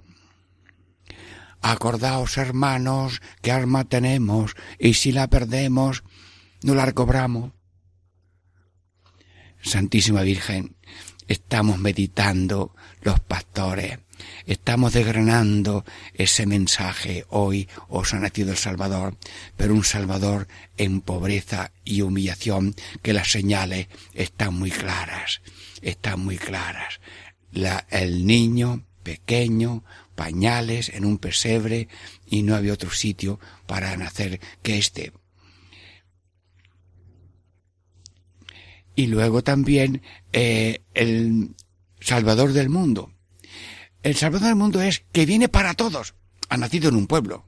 Acordaos, 1.62 2.36
hermanos, 2.38 3.20
qué 3.42 3.52
arma 3.52 3.84
tenemos, 3.84 4.54
y 4.78 4.94
si 4.94 5.12
la 5.12 5.28
perdemos, 5.28 6.04
no 6.62 6.74
la 6.74 6.86
recobramos. 6.86 7.52
Santísima 9.62 10.22
Virgen, 10.22 10.76
estamos 11.28 11.78
meditando 11.78 12.74
los 13.02 13.20
pastores, 13.20 13.98
estamos 14.46 14.94
desgranando 14.94 15.84
ese 16.14 16.46
mensaje. 16.46 17.26
Hoy 17.28 17.68
os 17.88 18.14
ha 18.14 18.18
nacido 18.18 18.52
el 18.52 18.56
Salvador, 18.56 19.16
pero 19.56 19.74
un 19.74 19.84
Salvador 19.84 20.48
en 20.78 21.02
pobreza 21.02 21.72
y 21.84 22.00
humillación 22.00 22.74
que 23.02 23.12
las 23.12 23.30
señales 23.30 23.88
están 24.14 24.54
muy 24.54 24.70
claras 24.70 25.42
están 25.82 26.24
muy 26.24 26.38
claras. 26.38 27.00
La, 27.52 27.86
el 27.90 28.26
niño 28.26 28.84
pequeño, 29.02 29.84
pañales 30.20 30.90
en 30.90 31.06
un 31.06 31.16
pesebre 31.16 31.88
y 32.26 32.42
no 32.42 32.54
había 32.54 32.74
otro 32.74 32.90
sitio 32.90 33.40
para 33.66 33.96
nacer 33.96 34.38
que 34.62 34.76
este. 34.76 35.14
Y 38.94 39.06
luego 39.06 39.42
también 39.42 40.02
eh, 40.34 40.82
el 40.92 41.54
Salvador 42.00 42.52
del 42.52 42.68
mundo. 42.68 43.14
El 44.02 44.14
Salvador 44.14 44.48
del 44.48 44.56
mundo 44.56 44.82
es 44.82 45.04
que 45.10 45.24
viene 45.24 45.48
para 45.48 45.72
todos. 45.72 46.14
Ha 46.50 46.58
nacido 46.58 46.90
en 46.90 46.96
un 46.96 47.06
pueblo 47.06 47.46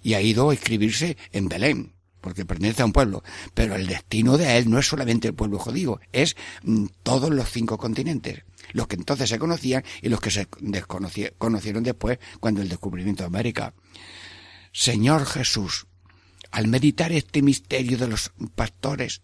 y 0.00 0.14
ha 0.14 0.20
ido 0.20 0.50
a 0.50 0.54
inscribirse 0.54 1.16
en 1.32 1.48
Belén 1.48 1.97
porque 2.28 2.44
pertenece 2.44 2.82
a 2.82 2.84
un 2.84 2.92
pueblo, 2.92 3.24
pero 3.54 3.74
el 3.74 3.86
destino 3.86 4.36
de 4.36 4.58
él 4.58 4.68
no 4.68 4.78
es 4.78 4.86
solamente 4.86 5.28
el 5.28 5.34
pueblo 5.34 5.58
judío, 5.58 5.98
es 6.12 6.36
mm, 6.62 6.84
todos 7.02 7.30
los 7.30 7.50
cinco 7.50 7.78
continentes, 7.78 8.42
los 8.72 8.86
que 8.86 8.96
entonces 8.96 9.30
se 9.30 9.38
conocían 9.38 9.82
y 10.02 10.10
los 10.10 10.20
que 10.20 10.30
se 10.30 10.46
conocieron 10.46 11.82
después 11.82 12.18
cuando 12.38 12.60
el 12.60 12.68
descubrimiento 12.68 13.22
de 13.22 13.28
América. 13.28 13.72
Señor 14.72 15.24
Jesús, 15.24 15.86
al 16.50 16.68
meditar 16.68 17.12
este 17.12 17.40
misterio 17.40 17.96
de 17.96 18.08
los 18.08 18.30
pastores, 18.54 19.22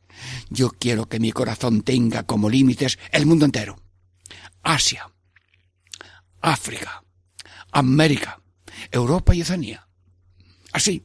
yo 0.48 0.70
quiero 0.70 1.06
que 1.06 1.20
mi 1.20 1.30
corazón 1.30 1.82
tenga 1.82 2.22
como 2.22 2.48
límites 2.48 2.98
el 3.12 3.26
mundo 3.26 3.44
entero. 3.44 3.76
Asia, 4.62 5.12
África, 6.40 7.04
América, 7.70 8.40
Europa 8.90 9.34
y 9.34 9.42
Oceanía. 9.42 9.86
Así, 10.72 11.04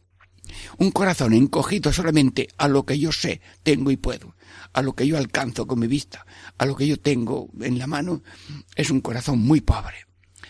un 0.78 0.92
corazón 0.92 1.34
encogido 1.34 1.92
solamente 1.94 2.48
a 2.58 2.68
lo 2.68 2.86
que 2.86 3.00
yo 3.00 3.12
sé, 3.12 3.42
tengo 3.64 3.92
y 3.92 3.98
puedo, 3.98 4.36
a 4.74 4.82
lo 4.82 4.94
que 4.94 5.08
yo 5.08 5.18
alcanzo 5.18 5.68
con 5.68 5.80
mi 5.80 5.88
vista, 5.88 6.26
a 6.58 6.66
lo 6.66 6.76
que 6.76 6.88
yo 6.88 7.00
tengo 7.00 7.50
en 7.62 7.78
la 7.80 7.88
mano, 7.88 8.24
es 8.76 8.90
un 8.90 9.02
corazón 9.02 9.40
muy 9.40 9.62
pobre, 9.62 10.06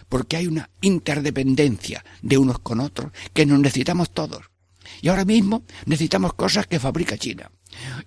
porque 0.08 0.38
hay 0.38 0.48
una 0.48 0.70
interdependencia 0.82 2.04
de 2.22 2.38
unos 2.38 2.60
con 2.60 2.80
otros 2.80 3.12
que 3.34 3.46
nos 3.46 3.60
necesitamos 3.60 4.12
todos. 4.14 4.50
Y 5.02 5.10
ahora 5.10 5.26
mismo 5.26 5.66
necesitamos 5.86 6.34
cosas 6.34 6.68
que 6.68 6.80
fabrica 6.80 7.18
China. 7.18 7.52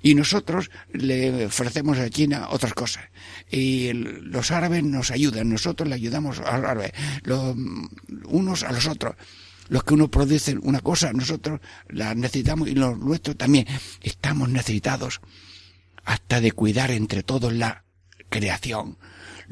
Y 0.03 0.15
nosotros 0.15 0.71
le 0.93 1.47
ofrecemos 1.47 1.99
a 1.99 2.11
China 2.11 2.49
otras 2.51 2.75
cosas. 2.75 3.05
Y 3.51 3.93
los 3.93 4.51
árabes 4.51 4.83
nos 4.83 5.11
ayudan, 5.11 5.49
nosotros 5.49 5.89
le 5.89 5.95
ayudamos 5.95 6.41
a 6.41 6.59
los 6.59 6.69
árabes, 6.69 6.93
los 7.23 7.55
unos 8.27 8.65
a 8.65 8.73
los 8.73 8.87
otros 8.87 9.15
los 9.69 9.85
que 9.85 9.95
uno 9.95 10.11
produce 10.11 10.57
una 10.59 10.81
cosa, 10.81 11.13
nosotros 11.13 11.61
la 11.89 12.15
necesitamos 12.15 12.69
y 12.69 12.75
los 12.75 12.99
nuestros 12.99 13.37
también. 13.37 13.67
Estamos 14.01 14.49
necesitados 14.49 15.21
hasta 16.05 16.41
de 16.41 16.53
cuidar 16.53 16.91
entre 16.91 17.23
todos 17.23 17.53
la 17.53 17.85
creación, 18.29 18.97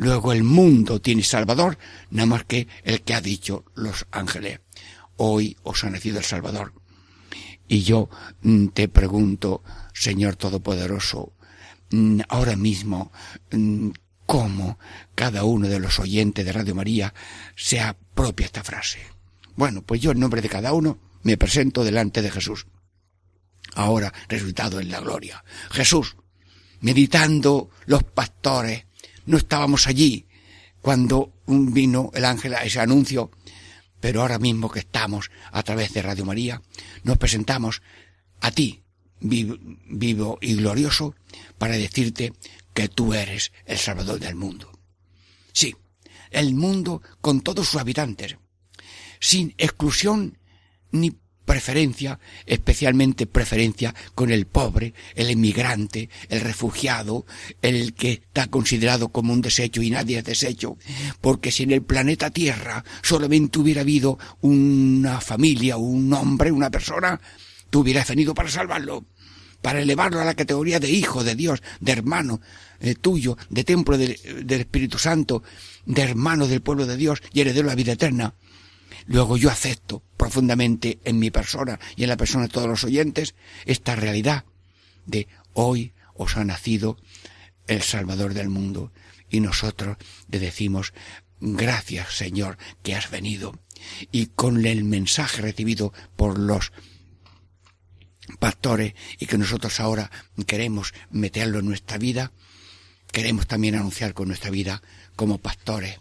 Luego 0.01 0.33
el 0.33 0.45
mundo 0.45 0.99
tiene 1.01 1.23
Salvador, 1.23 1.77
nada 2.11 2.25
más 2.25 2.45
que 2.45 2.69
el 2.85 3.03
que 3.03 3.13
ha 3.13 3.21
dicho 3.21 3.67
los 3.75 4.07
ángeles. 4.11 4.61
Hoy 5.17 5.59
os 5.63 5.85
ha 5.85 5.91
nacido 5.91 6.17
el 6.17 6.25
Salvador. 6.25 6.73
Y 7.69 7.83
yo 7.83 8.09
mm, 8.41 8.69
te 8.69 8.89
pregunto, 8.89 9.63
Señor 9.93 10.37
Todopoderoso, 10.37 11.35
mm, 11.91 12.21
ahora 12.31 12.57
mismo, 12.57 13.13
mm, 13.53 13.91
cómo 14.25 14.79
cada 15.15 15.45
uno 15.45 15.69
de 15.69 15.81
los 15.81 15.99
oyentes 15.99 16.47
de 16.47 16.53
Radio 16.53 16.75
María 16.75 17.13
se 17.55 17.81
apropia 17.81 18.47
esta 18.47 18.65
frase. 18.65 19.01
Bueno, 19.57 19.83
pues 19.83 20.01
yo 20.01 20.13
en 20.13 20.21
nombre 20.21 20.41
de 20.41 20.49
cada 20.49 20.73
uno 20.73 20.99
me 21.23 21.37
presento 21.37 21.85
delante 21.85 22.23
de 22.23 22.31
Jesús. 22.31 22.67
Ahora 23.75 24.13
resucitado 24.29 24.81
en 24.81 24.91
la 24.91 25.01
gloria. 25.01 25.45
Jesús, 25.71 26.17
meditando 26.81 27.71
los 27.87 28.03
pastores, 28.05 28.87
no 29.27 29.37
estábamos 29.37 29.87
allí 29.87 30.27
cuando 30.81 31.33
vino 31.47 32.11
el 32.15 32.25
ángel 32.25 32.55
a 32.55 32.65
ese 32.65 32.81
anuncio, 32.81 33.31
pero 34.01 34.23
ahora 34.23 34.39
mismo 34.39 34.71
que 34.71 34.81
estamos 34.81 35.31
a 35.53 35.63
través 35.63 35.93
de 35.93 36.03
Radio 36.03 36.25
María, 36.25 36.63
nos 37.05 37.19
presentamos 37.19 37.83
a 38.41 38.51
ti, 38.51 38.83
vivo, 39.21 40.39
y 40.41 40.55
glorioso, 40.55 41.15
para 41.59 41.77
decirte 41.77 42.33
que 42.73 42.89
tú 42.89 43.13
eres 43.13 43.53
el 43.67 43.79
Salvador 43.79 44.19
del 44.19 44.35
mundo. 44.35 44.73
Sí, 45.53 45.77
el 46.31 46.55
mundo 46.55 47.03
con 47.21 47.43
todos 47.43 47.69
sus 47.69 47.81
habitantes, 47.81 48.37
sin 49.21 49.55
exclusión 49.59 50.39
ni 50.91 51.15
preferencia, 51.51 52.21
especialmente 52.47 53.27
preferencia 53.27 53.93
con 54.15 54.31
el 54.31 54.47
pobre, 54.47 54.95
el 55.17 55.33
inmigrante, 55.33 56.09
el 56.29 56.43
refugiado, 56.43 57.27
el 57.61 57.93
que 57.93 58.13
está 58.13 58.47
considerado 58.47 59.09
como 59.09 59.33
un 59.33 59.41
desecho 59.41 59.83
y 59.83 59.91
nadie 59.91 60.19
es 60.19 60.25
desecho, 60.25 60.79
porque 61.21 61.51
si 61.51 61.65
en 61.65 61.73
el 61.73 61.83
planeta 61.83 62.31
Tierra 62.31 62.85
solamente 63.03 63.59
hubiera 63.59 63.81
habido 63.81 64.17
una 64.43 65.21
familia, 65.21 65.77
un 65.77 66.13
hombre, 66.13 66.53
una 66.53 66.71
persona, 66.71 67.21
tú 67.69 67.81
hubieras 67.81 68.07
venido 68.07 68.33
para 68.33 68.49
salvarlo, 68.49 69.05
para 69.61 69.81
elevarlo 69.81 70.21
a 70.21 70.25
la 70.25 70.35
categoría 70.35 70.79
de 70.79 70.91
hijo 70.91 71.25
de 71.25 71.35
Dios, 71.35 71.63
de 71.81 71.91
hermano 71.91 72.41
eh, 72.79 72.95
tuyo, 72.95 73.37
de 73.49 73.65
templo 73.65 73.99
del 73.99 74.51
Espíritu 74.53 74.99
Santo, 74.99 75.43
de 75.85 76.03
hermano 76.03 76.47
del 76.47 76.63
pueblo 76.63 76.87
de 76.87 76.97
Dios 76.97 77.21
y 77.33 77.41
heredero 77.41 77.67
de 77.67 77.73
la 77.73 77.75
vida 77.75 77.93
eterna. 77.95 78.35
Luego 79.07 79.37
yo 79.37 79.51
acepto 79.51 80.03
profundamente 80.17 81.01
en 81.05 81.19
mi 81.19 81.31
persona 81.31 81.79
y 81.97 82.03
en 82.03 82.09
la 82.09 82.17
persona 82.17 82.45
de 82.45 82.51
todos 82.51 82.69
los 82.69 82.85
oyentes 82.85 83.35
esta 83.65 83.97
realidad 83.97 84.45
de 85.07 85.29
hoy 85.55 85.93
os 86.15 86.37
ha 86.37 86.45
nacido 86.45 86.97
el 87.67 87.83
Salvador 87.83 88.35
del 88.35 88.49
mundo 88.49 88.93
y 89.31 89.41
nosotros 89.41 89.97
le 90.31 90.39
decimos 90.39 90.93
gracias 91.41 92.15
Señor 92.15 92.59
que 92.83 92.95
has 92.95 93.11
venido 93.11 93.59
y 94.13 94.27
con 94.27 94.65
el 94.67 94.85
mensaje 94.85 95.41
recibido 95.41 95.93
por 96.17 96.39
los 96.39 96.73
pastores 98.39 98.95
y 99.19 99.27
que 99.27 99.39
nosotros 99.39 99.81
ahora 99.81 100.11
queremos 100.47 100.93
meterlo 101.11 101.59
en 101.59 101.67
nuestra 101.67 101.99
vida, 101.99 102.33
queremos 103.11 103.47
también 103.47 103.75
anunciar 103.75 104.15
con 104.15 104.29
nuestra 104.29 104.51
vida 104.51 104.83
como 105.17 105.39
pastores 105.39 105.99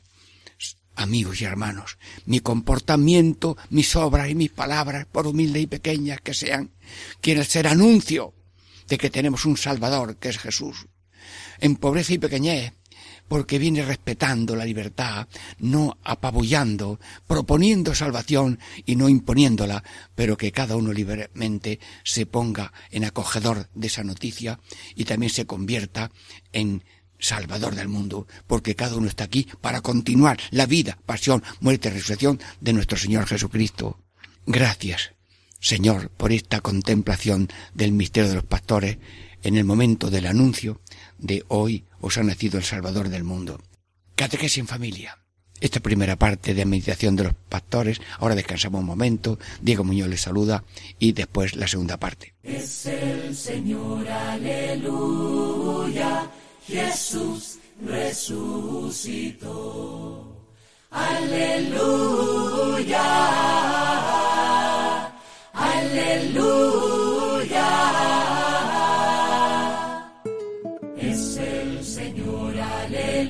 amigos 0.99 1.41
y 1.41 1.45
hermanos, 1.45 1.97
mi 2.25 2.41
comportamiento, 2.41 3.57
mis 3.69 3.95
obras 3.95 4.29
y 4.29 4.35
mis 4.35 4.51
palabras, 4.51 5.05
por 5.05 5.27
humildes 5.27 5.63
y 5.63 5.67
pequeñas 5.67 6.21
que 6.21 6.33
sean, 6.33 6.71
quieren 7.21 7.45
ser 7.45 7.67
anuncio 7.67 8.33
de 8.87 8.97
que 8.97 9.09
tenemos 9.09 9.45
un 9.45 9.55
Salvador, 9.55 10.17
que 10.17 10.29
es 10.29 10.37
Jesús. 10.37 10.87
En 11.59 11.77
pobreza 11.77 12.13
y 12.13 12.17
pequeñez, 12.17 12.73
porque 13.29 13.59
viene 13.59 13.85
respetando 13.85 14.55
la 14.55 14.65
libertad, 14.65 15.27
no 15.59 15.97
apabullando, 16.03 16.99
proponiendo 17.27 17.95
salvación 17.95 18.59
y 18.85 18.95
no 18.95 19.07
imponiéndola, 19.07 19.83
pero 20.15 20.35
que 20.35 20.51
cada 20.51 20.75
uno 20.75 20.91
libremente 20.91 21.79
se 22.03 22.25
ponga 22.25 22.73
en 22.91 23.05
acogedor 23.05 23.69
de 23.73 23.87
esa 23.87 24.03
noticia 24.03 24.59
y 24.95 25.05
también 25.05 25.31
se 25.31 25.45
convierta 25.45 26.11
en 26.51 26.83
Salvador 27.19 27.75
del 27.75 27.89
mundo, 27.89 28.27
porque 28.47 28.75
cada 28.75 28.95
uno 28.95 29.07
está 29.07 29.25
aquí 29.25 29.47
para 29.61 29.81
continuar 29.81 30.39
la 30.51 30.65
vida, 30.65 30.97
pasión, 31.05 31.43
muerte 31.59 31.89
y 31.89 31.91
resurrección 31.91 32.39
de 32.61 32.73
nuestro 32.73 32.97
Señor 32.97 33.27
Jesucristo. 33.27 33.99
Gracias, 34.45 35.11
Señor, 35.59 36.09
por 36.09 36.31
esta 36.31 36.61
contemplación 36.61 37.49
del 37.73 37.91
misterio 37.91 38.29
de 38.29 38.35
los 38.35 38.45
pastores 38.45 38.97
en 39.43 39.57
el 39.57 39.65
momento 39.65 40.09
del 40.09 40.25
anuncio 40.25 40.81
de 41.17 41.43
hoy 41.49 41.85
os 41.99 42.17
ha 42.17 42.23
nacido 42.23 42.57
el 42.57 42.63
Salvador 42.63 43.09
del 43.09 43.23
mundo. 43.23 43.61
Catequesis 44.15 44.59
en 44.59 44.67
familia. 44.67 45.17
Esta 45.61 45.81
primera 45.81 46.15
parte 46.15 46.53
de 46.53 46.65
meditación 46.65 47.17
de 47.17 47.25
los 47.25 47.33
pastores, 47.33 47.99
ahora 48.19 48.35
descansamos 48.35 48.79
un 48.79 48.87
momento, 48.87 49.37
Diego 49.61 49.83
Muñoz 49.83 50.07
les 50.07 50.21
saluda 50.21 50.63
y 50.99 51.11
después 51.11 51.57
la 51.57 51.67
segunda 51.67 51.97
parte. 51.97 52.33
Es 52.43 52.85
el 52.85 53.35
Señor, 53.35 54.07
aleluya 54.07 55.19
Jesús 56.69 57.57
resucitó. 57.83 59.49
Aleluya, 60.91 61.47
aleluya. 65.53 66.69
Es 70.95 71.37
el 71.37 71.83
Señor, 71.83 72.53
aleluya. 72.59 73.23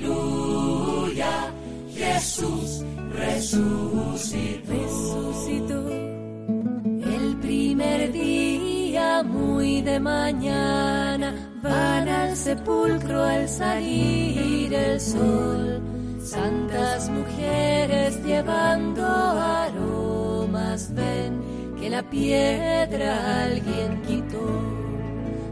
Jesús 1.96 2.84
resucitó. 3.14 4.74
Resucitó 4.74 5.88
el 5.90 7.38
primer 7.42 8.12
día 8.12 9.24
muy 9.24 9.82
de 9.82 9.98
mañana 10.02 11.49
Van 11.62 12.08
al 12.08 12.38
sepulcro 12.38 13.22
al 13.22 13.50
salir 13.50 14.74
el 14.74 15.00
sol, 15.02 15.82
santas 16.24 17.10
mujeres 17.10 18.24
llevando 18.24 19.06
aromas, 19.06 20.94
ven 20.94 21.76
que 21.78 21.90
la 21.90 22.02
piedra 22.02 23.44
alguien 23.44 24.02
quitó. 24.04 24.40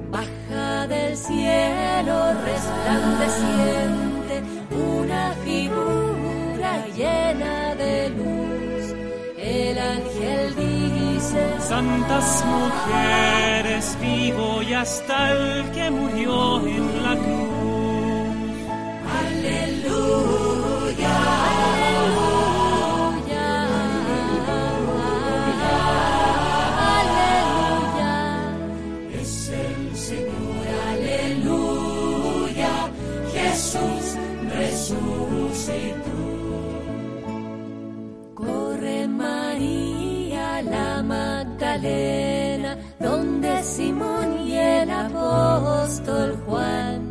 Baja 0.09 0.87
del 0.87 1.17
cielo 1.17 2.33
resplandeciente 2.45 4.43
una 4.71 5.33
figura 5.43 6.87
llena 6.95 7.75
de 7.75 8.09
luz. 8.11 8.95
El 9.37 9.77
ángel 9.77 10.55
Santas 11.59 12.45
mujeres, 12.45 13.97
vivo 14.01 14.61
y 14.61 14.73
hasta 14.73 15.31
el 15.31 15.71
que 15.71 15.91
murió 15.91 16.59
en 16.67 17.03
la 17.03 17.15
cruz. 17.15 17.57
Aleluya, 19.21 21.15
aleluya. 26.99 27.57
es 29.21 29.49
el 29.49 29.95
Señor, 29.95 30.65
aleluya. 30.91 32.73
Jesús 33.33 34.05
resucitó. 34.55 36.17
Corre 38.35 39.07
María 39.07 39.16
la 39.16 39.16
Magdalena, 41.87 42.77
donde 42.99 43.63
Simón 43.63 44.47
y 44.47 44.53
el 44.57 44.89
apóstol 44.89 46.37
Juan. 46.45 47.01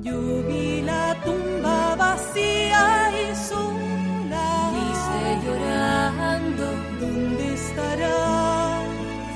Yo 0.00 0.18
vi 0.48 0.82
la 0.82 1.16
tumba 1.24 1.96
vacía 1.96 3.10
y 3.22 3.34
sola. 3.34 4.48
Dice 4.78 5.20
llorando, 5.46 6.64
¿Dónde 7.00 7.54
estará? 7.54 8.82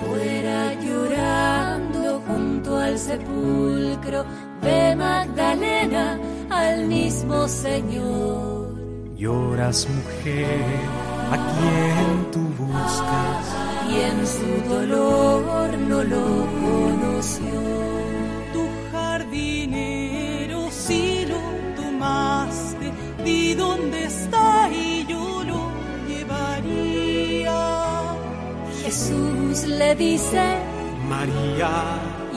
fuera 0.01 0.75
llorando 0.75 2.21
junto 2.27 2.77
al 2.79 2.99
sepulcro, 2.99 4.25
ve 4.63 4.97
Magdalena 4.97 6.19
al 6.51 6.87
mismo 6.87 7.49
Señor. 7.49 8.67
Lloras 9.17 9.89
mujer, 9.89 10.79
a 11.33 11.37
quien 11.53 12.31
tú 12.33 12.41
buscas. 12.59 13.36
Y 13.97 14.01
en 14.01 14.27
su 14.27 14.51
dolor 14.69 15.79
no 15.79 16.03
lo 16.05 16.27
conoció. 16.67 17.61
Tu 18.53 18.63
jardinero 18.93 20.71
si 20.71 21.25
lo 21.27 21.41
tomaste, 21.81 22.93
di 23.25 23.55
dónde 23.55 24.05
está 24.05 24.69
y 24.71 25.07
yo 25.07 25.43
lo 25.45 25.63
llevaría. 26.09 27.59
Jesús 28.83 29.65
le 29.65 29.95
dice, 29.95 30.45
María, 31.09 31.73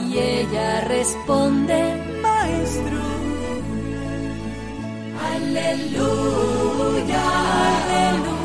y 0.08 0.18
ella 0.18 0.80
responde, 0.82 1.78
Maestro, 2.22 3.00
Aleluya, 5.32 7.22
aleluya, 7.76 8.39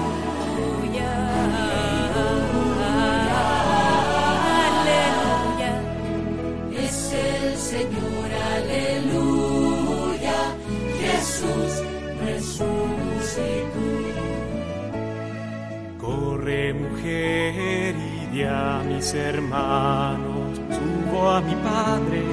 Mujer 16.74 17.96
y 17.96 18.26
di 18.32 18.44
a 18.44 18.82
mis 18.88 19.14
hermanos, 19.14 20.60
subo 20.70 21.30
a 21.30 21.42
mi 21.42 21.56
Padre, 21.56 22.24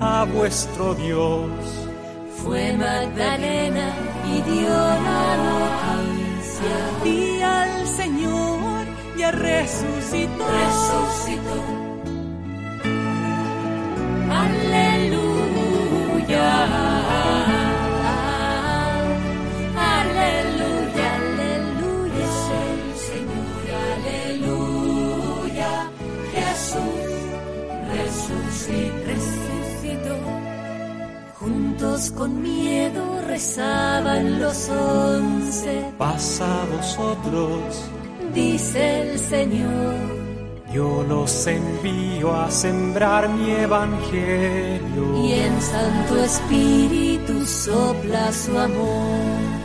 a 0.00 0.24
vuestro 0.24 0.94
Dios. 0.94 1.50
Fue 2.42 2.72
Magdalena 2.74 3.92
y 4.32 4.42
dio 4.42 4.68
la 4.68 5.36
noticia. 5.46 6.76
Di 7.04 7.42
al 7.42 7.86
Señor, 7.86 8.86
ya 9.18 9.30
resucitó. 9.32 10.44
Resucitó. 10.46 11.62
Aleluya. 14.30 15.25
Con 32.14 32.42
miedo 32.42 33.22
rezaban 33.26 34.40
los 34.40 34.68
once. 34.68 35.84
Pasa 35.96 36.44
a 36.44 36.64
vosotros, 36.66 37.84
Dice 38.34 39.02
el 39.12 39.18
Señor. 39.18 39.94
yo 40.74 41.02
los 41.08 41.46
envío 41.46 42.34
a 42.34 42.50
sembrar 42.50 43.28
mi 43.30 43.50
evangelio. 43.50 45.26
y 45.26 45.32
en 45.32 45.60
Santo 45.62 46.22
Espíritu 46.22 47.46
sopla 47.46 48.30
su 48.32 48.58
amor. 48.58 49.55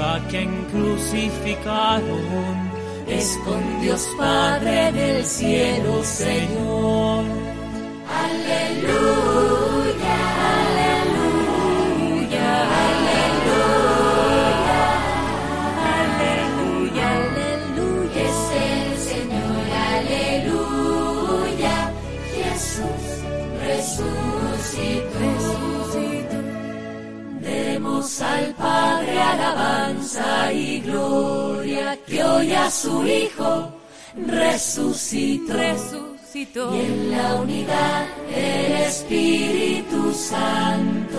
A 0.00 0.18
quien 0.28 0.50
crucificaron 0.72 2.70
Es 3.06 3.38
con 3.44 3.80
Dios 3.82 4.08
Padre 4.16 4.92
del 4.92 5.24
cielo, 5.24 6.02
Señor. 6.04 7.24
Aleluya, 8.24 9.30
Aleluya, 10.52 10.89
Demos 28.00 28.22
al 28.22 28.54
Padre 28.54 29.20
alabanza 29.20 30.50
y 30.54 30.80
gloria 30.80 31.98
que 32.06 32.24
hoy 32.24 32.54
a 32.54 32.70
su 32.70 33.06
Hijo 33.06 33.74
resucitó. 34.14 35.52
Resucitó. 35.52 36.74
Y 36.74 36.80
en 36.80 37.10
la 37.10 37.34
unidad 37.34 38.06
del 38.30 38.72
Espíritu 38.88 40.14
Santo 40.14 41.18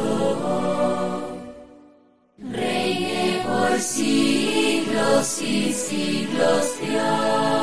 reine 2.40 3.44
por 3.46 3.80
siglos 3.80 5.40
y 5.40 5.72
siglos 5.74 6.80
Dios. 6.82 7.61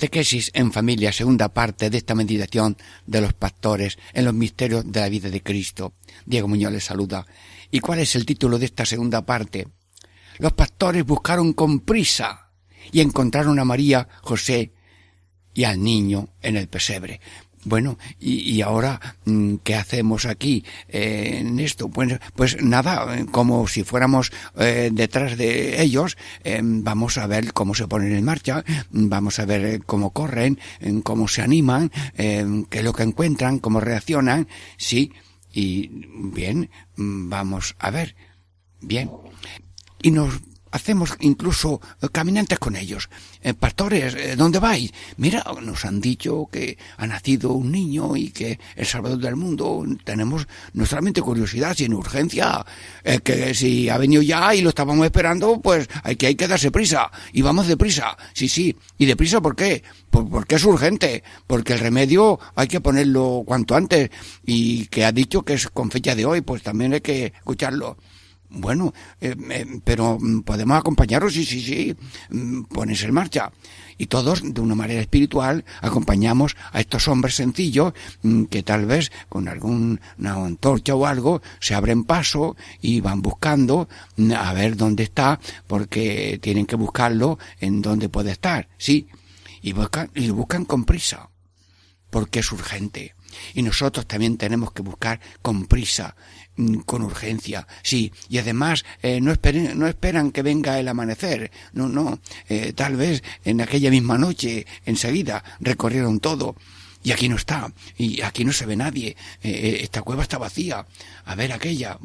Catequesis 0.00 0.50
en 0.54 0.72
familia, 0.72 1.12
segunda 1.12 1.50
parte 1.50 1.90
de 1.90 1.98
esta 1.98 2.14
meditación 2.14 2.74
de 3.04 3.20
los 3.20 3.34
pastores 3.34 3.98
en 4.14 4.24
los 4.24 4.32
misterios 4.32 4.90
de 4.90 4.98
la 4.98 5.10
vida 5.10 5.28
de 5.28 5.42
Cristo. 5.42 5.92
Diego 6.24 6.48
Muñoz 6.48 6.72
les 6.72 6.84
saluda. 6.84 7.26
¿Y 7.70 7.80
cuál 7.80 7.98
es 7.98 8.16
el 8.16 8.24
título 8.24 8.58
de 8.58 8.64
esta 8.64 8.86
segunda 8.86 9.26
parte? 9.26 9.68
Los 10.38 10.54
pastores 10.54 11.04
buscaron 11.04 11.52
con 11.52 11.80
prisa 11.80 12.48
y 12.90 13.02
encontraron 13.02 13.58
a 13.58 13.66
María, 13.66 14.08
José 14.22 14.72
y 15.52 15.64
al 15.64 15.82
niño 15.82 16.30
en 16.40 16.56
el 16.56 16.68
pesebre. 16.68 17.20
Bueno, 17.64 17.98
y, 18.18 18.40
y 18.50 18.62
ahora, 18.62 19.00
mm, 19.26 19.56
¿qué 19.62 19.74
hacemos 19.74 20.24
aquí 20.24 20.64
eh, 20.88 21.38
en 21.40 21.60
esto? 21.60 21.88
Pues, 21.90 22.18
pues 22.34 22.62
nada, 22.62 23.18
eh, 23.18 23.26
como 23.30 23.66
si 23.68 23.84
fuéramos 23.84 24.32
eh, 24.56 24.88
detrás 24.90 25.36
de 25.36 25.82
ellos, 25.82 26.16
eh, 26.42 26.60
vamos 26.62 27.18
a 27.18 27.26
ver 27.26 27.52
cómo 27.52 27.74
se 27.74 27.86
ponen 27.86 28.12
en 28.14 28.24
marcha, 28.24 28.64
mm, 28.90 29.08
vamos 29.10 29.38
a 29.38 29.44
ver 29.44 29.64
eh, 29.64 29.80
cómo 29.84 30.10
corren, 30.10 30.58
eh, 30.80 31.00
cómo 31.02 31.28
se 31.28 31.42
animan, 31.42 31.90
qué 32.16 32.66
es 32.70 32.84
lo 32.84 32.94
que 32.94 33.02
encuentran, 33.02 33.58
cómo 33.58 33.80
reaccionan, 33.80 34.48
sí, 34.78 35.12
y 35.52 35.90
bien, 36.32 36.70
mm, 36.96 37.28
vamos 37.28 37.76
a 37.78 37.90
ver, 37.90 38.16
bien. 38.80 39.10
Y 40.02 40.12
nos 40.12 40.40
hacemos 40.70 41.14
incluso 41.20 41.80
eh, 42.00 42.08
caminantes 42.12 42.58
con 42.58 42.76
ellos. 42.76 43.08
Eh, 43.42 43.54
pastores, 43.54 44.14
eh, 44.14 44.36
¿dónde 44.36 44.58
vais? 44.58 44.92
Mira, 45.16 45.44
nos 45.62 45.84
han 45.84 46.00
dicho 46.00 46.48
que 46.50 46.78
ha 46.96 47.06
nacido 47.06 47.52
un 47.52 47.72
niño 47.72 48.16
y 48.16 48.30
que 48.30 48.58
el 48.76 48.86
Salvador 48.86 49.18
del 49.18 49.36
mundo. 49.36 49.84
Tenemos 50.04 50.46
no 50.74 50.86
solamente 50.86 51.22
curiosidad, 51.22 51.74
sino 51.76 51.98
urgencia. 51.98 52.64
Que 53.24 53.54
si 53.54 53.88
ha 53.88 53.98
venido 53.98 54.22
ya 54.22 54.54
y 54.54 54.60
lo 54.62 54.68
estábamos 54.70 55.04
esperando, 55.04 55.60
pues 55.60 55.88
hay 56.02 56.16
que, 56.16 56.26
hay 56.28 56.34
que 56.34 56.48
darse 56.48 56.70
prisa. 56.70 57.10
Y 57.32 57.42
vamos 57.42 57.66
deprisa. 57.66 58.16
Sí, 58.32 58.48
sí. 58.48 58.76
¿Y 58.98 59.06
deprisa 59.06 59.40
por 59.40 59.56
qué? 59.56 59.82
Por- 60.10 60.28
porque 60.28 60.56
es 60.56 60.64
urgente. 60.64 61.22
Porque 61.46 61.72
el 61.74 61.80
remedio 61.80 62.38
hay 62.54 62.68
que 62.68 62.80
ponerlo 62.80 63.42
cuanto 63.46 63.74
antes. 63.74 64.10
Y 64.44 64.86
que 64.86 65.04
ha 65.04 65.12
dicho 65.12 65.42
que 65.42 65.54
es 65.54 65.68
con 65.68 65.90
fecha 65.90 66.14
de 66.14 66.24
hoy, 66.26 66.40
pues 66.42 66.62
también 66.62 66.92
hay 66.94 67.00
que 67.00 67.26
escucharlo. 67.36 67.96
Bueno, 68.52 68.92
eh, 69.20 69.36
pero 69.84 70.18
mm, 70.20 70.42
podemos 70.42 70.76
acompañaros, 70.76 71.32
sí, 71.32 71.44
sí, 71.44 71.60
sí, 71.60 71.96
mm, 72.30 72.62
pones 72.64 73.02
en 73.04 73.14
marcha. 73.14 73.52
Y 73.96 74.06
todos, 74.06 74.42
de 74.42 74.60
una 74.60 74.74
manera 74.74 75.00
espiritual, 75.00 75.64
acompañamos 75.80 76.56
a 76.72 76.80
estos 76.80 77.06
hombres 77.06 77.36
sencillos 77.36 77.92
mm, 78.22 78.44
que 78.44 78.64
tal 78.64 78.86
vez 78.86 79.12
con 79.28 79.46
alguna 79.46 80.00
antorcha 80.22 80.96
o 80.96 81.06
algo 81.06 81.42
se 81.60 81.74
abren 81.74 82.02
paso 82.02 82.56
y 82.80 83.00
van 83.00 83.22
buscando 83.22 83.88
a 84.36 84.52
ver 84.52 84.76
dónde 84.76 85.04
está, 85.04 85.38
porque 85.68 86.40
tienen 86.42 86.66
que 86.66 86.76
buscarlo 86.76 87.38
en 87.60 87.82
dónde 87.82 88.08
puede 88.08 88.32
estar, 88.32 88.68
sí. 88.78 89.08
Y 89.62 89.74
buscan, 89.74 90.10
y 90.14 90.26
lo 90.26 90.34
buscan 90.34 90.64
con 90.64 90.84
prisa, 90.84 91.30
porque 92.10 92.40
es 92.40 92.50
urgente. 92.50 93.14
Y 93.54 93.62
nosotros 93.62 94.06
también 94.06 94.36
tenemos 94.38 94.72
que 94.72 94.82
buscar 94.82 95.20
con 95.42 95.66
prisa 95.66 96.16
con 96.84 97.02
urgencia, 97.02 97.66
sí, 97.82 98.12
y 98.28 98.38
además 98.38 98.84
eh, 99.02 99.20
no, 99.20 99.32
esperen, 99.32 99.78
no 99.78 99.86
esperan 99.86 100.30
que 100.30 100.42
venga 100.42 100.78
el 100.78 100.88
amanecer, 100.88 101.50
no, 101.72 101.88
no, 101.88 102.20
eh, 102.48 102.72
tal 102.74 102.96
vez 102.96 103.22
en 103.44 103.60
aquella 103.60 103.90
misma 103.90 104.18
noche, 104.18 104.66
enseguida, 104.84 105.42
recorrieron 105.60 106.20
todo, 106.20 106.56
y 107.02 107.12
aquí 107.12 107.28
no 107.28 107.36
está, 107.36 107.72
y 107.96 108.20
aquí 108.20 108.44
no 108.44 108.52
se 108.52 108.66
ve 108.66 108.76
nadie, 108.76 109.16
eh, 109.42 109.78
esta 109.80 110.02
cueva 110.02 110.22
está 110.22 110.38
vacía, 110.38 110.84
a 111.24 111.34
ver 111.34 111.52
aquella, 111.52 111.98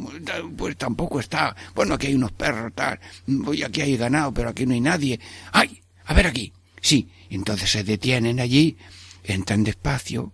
pues 0.55 0.77
tampoco 0.77 1.19
está, 1.19 1.55
bueno, 1.73 1.95
aquí 1.95 2.07
hay 2.07 2.15
unos 2.15 2.31
perros, 2.31 2.71
tal, 2.73 2.99
voy 3.27 3.63
aquí 3.63 3.81
hay 3.81 3.97
ganado, 3.97 4.33
pero 4.33 4.49
aquí 4.49 4.65
no 4.65 4.73
hay 4.73 4.81
nadie, 4.81 5.19
¡ay! 5.51 5.81
A 6.05 6.13
ver 6.13 6.27
aquí, 6.27 6.53
sí, 6.81 7.09
entonces 7.29 7.71
se 7.71 7.83
detienen 7.83 8.39
allí, 8.39 8.77
entran 9.23 9.63
despacio, 9.63 10.31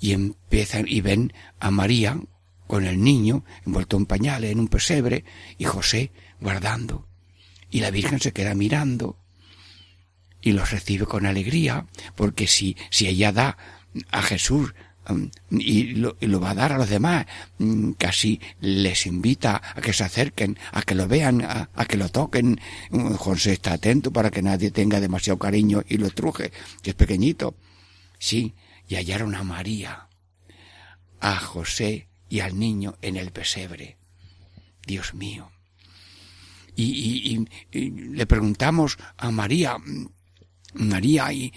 y 0.00 0.12
empiezan 0.12 0.86
y 0.88 1.02
ven 1.02 1.32
a 1.60 1.70
María 1.70 2.18
con 2.70 2.86
el 2.86 3.02
niño 3.02 3.44
envuelto 3.66 3.96
en 3.96 4.06
pañales 4.06 4.52
en 4.52 4.60
un 4.60 4.68
pesebre 4.68 5.24
y 5.58 5.64
José 5.64 6.12
guardando. 6.40 7.08
Y 7.68 7.80
la 7.80 7.90
Virgen 7.90 8.20
se 8.20 8.30
queda 8.30 8.54
mirando 8.54 9.18
y 10.40 10.52
los 10.52 10.70
recibe 10.70 11.04
con 11.04 11.26
alegría, 11.26 11.88
porque 12.14 12.46
si, 12.46 12.76
si 12.90 13.08
ella 13.08 13.32
da 13.32 13.58
a 14.12 14.22
Jesús 14.22 14.72
um, 15.08 15.30
y, 15.50 15.94
lo, 15.94 16.40
va 16.40 16.50
a 16.52 16.54
dar 16.54 16.70
a 16.70 16.78
los 16.78 16.88
demás, 16.88 17.26
mm, 17.58 17.90
casi 17.98 18.40
les 18.60 19.04
invita 19.04 19.60
a 19.74 19.80
que 19.80 19.92
se 19.92 20.04
acerquen, 20.04 20.56
a 20.70 20.82
que 20.82 20.94
lo 20.94 21.08
vean, 21.08 21.42
a, 21.42 21.70
a, 21.74 21.84
que 21.86 21.96
lo 21.96 22.08
toquen. 22.08 22.60
Mm, 22.90 23.14
José 23.14 23.54
está 23.54 23.72
atento 23.72 24.12
para 24.12 24.30
que 24.30 24.42
nadie 24.42 24.70
tenga 24.70 25.00
demasiado 25.00 25.40
cariño 25.40 25.82
y 25.88 25.96
lo 25.96 26.10
truje, 26.10 26.52
que 26.82 26.90
es 26.90 26.96
pequeñito. 26.96 27.56
Sí, 28.20 28.54
y 28.86 28.94
hallaron 28.94 29.34
a 29.34 29.42
María, 29.42 30.06
a 31.18 31.36
José 31.36 32.09
y 32.30 32.40
al 32.40 32.58
niño 32.58 32.96
en 33.02 33.16
el 33.16 33.32
pesebre. 33.32 33.98
Dios 34.86 35.12
mío. 35.12 35.50
Y, 36.74 37.46
le 37.72 38.26
preguntamos 38.26 38.96
a 39.18 39.30
María, 39.30 39.76
María, 40.74 41.30
y, 41.32 41.52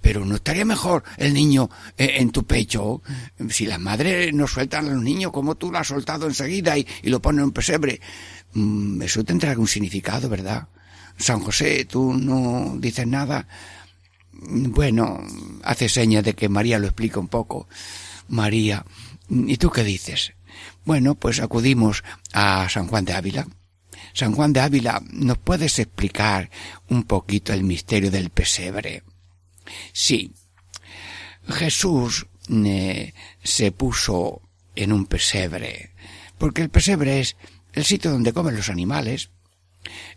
pero 0.00 0.24
no 0.24 0.36
estaría 0.36 0.64
mejor 0.64 1.02
el 1.16 1.34
niño 1.34 1.68
eh, 1.96 2.16
en 2.18 2.30
tu 2.30 2.44
pecho. 2.44 3.02
Si 3.48 3.66
las 3.66 3.80
madres 3.80 4.32
no 4.32 4.46
sueltan 4.46 4.86
a 4.86 4.90
los 4.92 5.02
niños 5.02 5.32
como 5.32 5.56
tú 5.56 5.72
lo 5.72 5.78
has 5.78 5.88
soltado 5.88 6.26
enseguida 6.26 6.78
y, 6.78 6.86
lo 7.02 7.20
ponen 7.20 7.40
en 7.40 7.44
un 7.46 7.52
pesebre, 7.52 8.00
mm, 8.52 9.02
eso 9.02 9.24
tendrá 9.24 9.50
algún 9.50 9.66
significado, 9.66 10.28
¿verdad? 10.28 10.68
San 11.16 11.40
José, 11.40 11.84
tú 11.86 12.12
no 12.12 12.76
dices 12.78 13.06
nada. 13.06 13.48
Bueno, 14.32 15.20
hace 15.64 15.88
señas 15.88 16.22
de 16.22 16.34
que 16.34 16.48
María 16.48 16.78
lo 16.78 16.86
explica 16.86 17.18
un 17.18 17.26
poco. 17.26 17.66
María, 18.28 18.84
¿Y 19.28 19.56
tú 19.56 19.70
qué 19.70 19.84
dices? 19.84 20.32
Bueno, 20.84 21.14
pues 21.14 21.40
acudimos 21.40 22.02
a 22.32 22.68
San 22.68 22.86
Juan 22.86 23.04
de 23.04 23.12
Ávila. 23.12 23.46
San 24.14 24.32
Juan 24.32 24.52
de 24.52 24.60
Ávila, 24.60 25.02
¿nos 25.10 25.38
puedes 25.38 25.78
explicar 25.78 26.50
un 26.88 27.04
poquito 27.04 27.52
el 27.52 27.62
misterio 27.62 28.10
del 28.10 28.30
pesebre? 28.30 29.02
Sí. 29.92 30.32
Jesús 31.46 32.26
eh, 32.50 33.12
se 33.42 33.72
puso 33.72 34.42
en 34.74 34.92
un 34.92 35.06
pesebre, 35.06 35.92
porque 36.38 36.62
el 36.62 36.70
pesebre 36.70 37.20
es 37.20 37.36
el 37.72 37.84
sitio 37.84 38.10
donde 38.10 38.32
comen 38.32 38.56
los 38.56 38.70
animales, 38.70 39.30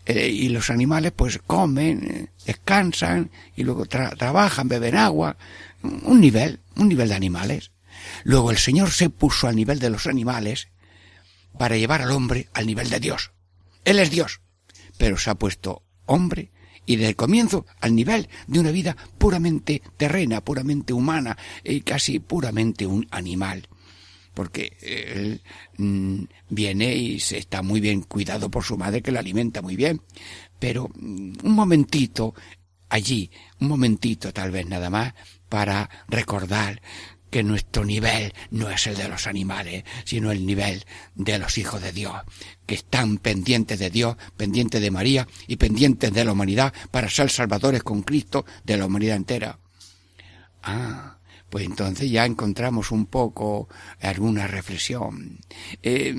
eh, 0.06 0.28
y 0.28 0.48
los 0.48 0.70
animales 0.70 1.12
pues 1.14 1.38
comen, 1.38 2.30
descansan, 2.46 3.30
y 3.56 3.64
luego 3.64 3.86
trabajan, 3.86 4.68
beben 4.68 4.96
agua, 4.96 5.36
un 5.82 6.20
nivel, 6.20 6.60
un 6.76 6.88
nivel 6.88 7.08
de 7.08 7.14
animales. 7.14 7.70
Luego 8.24 8.50
el 8.50 8.58
Señor 8.58 8.90
se 8.90 9.10
puso 9.10 9.48
al 9.48 9.56
nivel 9.56 9.78
de 9.78 9.90
los 9.90 10.06
animales 10.06 10.68
para 11.58 11.76
llevar 11.76 12.02
al 12.02 12.10
hombre 12.10 12.48
al 12.54 12.66
nivel 12.66 12.90
de 12.90 13.00
Dios. 13.00 13.32
Él 13.84 13.98
es 13.98 14.10
Dios, 14.10 14.40
pero 14.96 15.16
se 15.16 15.30
ha 15.30 15.34
puesto 15.34 15.82
hombre 16.06 16.50
y 16.86 16.96
desde 16.96 17.10
el 17.10 17.16
comienzo 17.16 17.66
al 17.80 17.94
nivel 17.94 18.28
de 18.46 18.60
una 18.60 18.70
vida 18.70 18.96
puramente 19.18 19.82
terrena, 19.96 20.42
puramente 20.42 20.92
humana 20.92 21.36
y 21.64 21.80
casi 21.82 22.18
puramente 22.18 22.86
un 22.86 23.06
animal. 23.10 23.68
Porque 24.34 24.78
él 24.80 25.42
mm, 25.76 26.24
viene 26.48 26.94
y 26.96 27.20
se 27.20 27.38
está 27.38 27.62
muy 27.62 27.80
bien 27.80 28.02
cuidado 28.02 28.50
por 28.50 28.64
su 28.64 28.78
madre 28.78 29.02
que 29.02 29.12
lo 29.12 29.18
alimenta 29.18 29.60
muy 29.60 29.76
bien. 29.76 30.00
Pero 30.58 30.88
mm, 30.94 31.32
un 31.44 31.52
momentito 31.52 32.34
allí, 32.88 33.30
un 33.60 33.68
momentito 33.68 34.32
tal 34.32 34.50
vez 34.50 34.66
nada 34.66 34.90
más, 34.90 35.14
para 35.48 35.88
recordar 36.08 36.80
que 37.32 37.42
nuestro 37.42 37.86
nivel 37.86 38.34
no 38.50 38.68
es 38.70 38.86
el 38.86 38.94
de 38.94 39.08
los 39.08 39.26
animales, 39.26 39.84
sino 40.04 40.30
el 40.30 40.44
nivel 40.44 40.84
de 41.14 41.38
los 41.38 41.56
hijos 41.56 41.80
de 41.80 41.90
Dios, 41.90 42.14
que 42.66 42.74
están 42.74 43.16
pendientes 43.16 43.78
de 43.78 43.88
Dios, 43.88 44.18
pendientes 44.36 44.82
de 44.82 44.90
María 44.90 45.26
y 45.46 45.56
pendientes 45.56 46.12
de 46.12 46.24
la 46.26 46.32
humanidad 46.32 46.74
para 46.90 47.08
ser 47.08 47.30
salvadores 47.30 47.82
con 47.82 48.02
Cristo 48.02 48.44
de 48.64 48.76
la 48.76 48.84
humanidad 48.84 49.16
entera. 49.16 49.58
Ah, 50.62 51.16
pues 51.48 51.64
entonces 51.64 52.10
ya 52.10 52.26
encontramos 52.26 52.90
un 52.90 53.06
poco 53.06 53.66
alguna 54.00 54.46
reflexión. 54.46 55.38
Eh, 55.82 56.14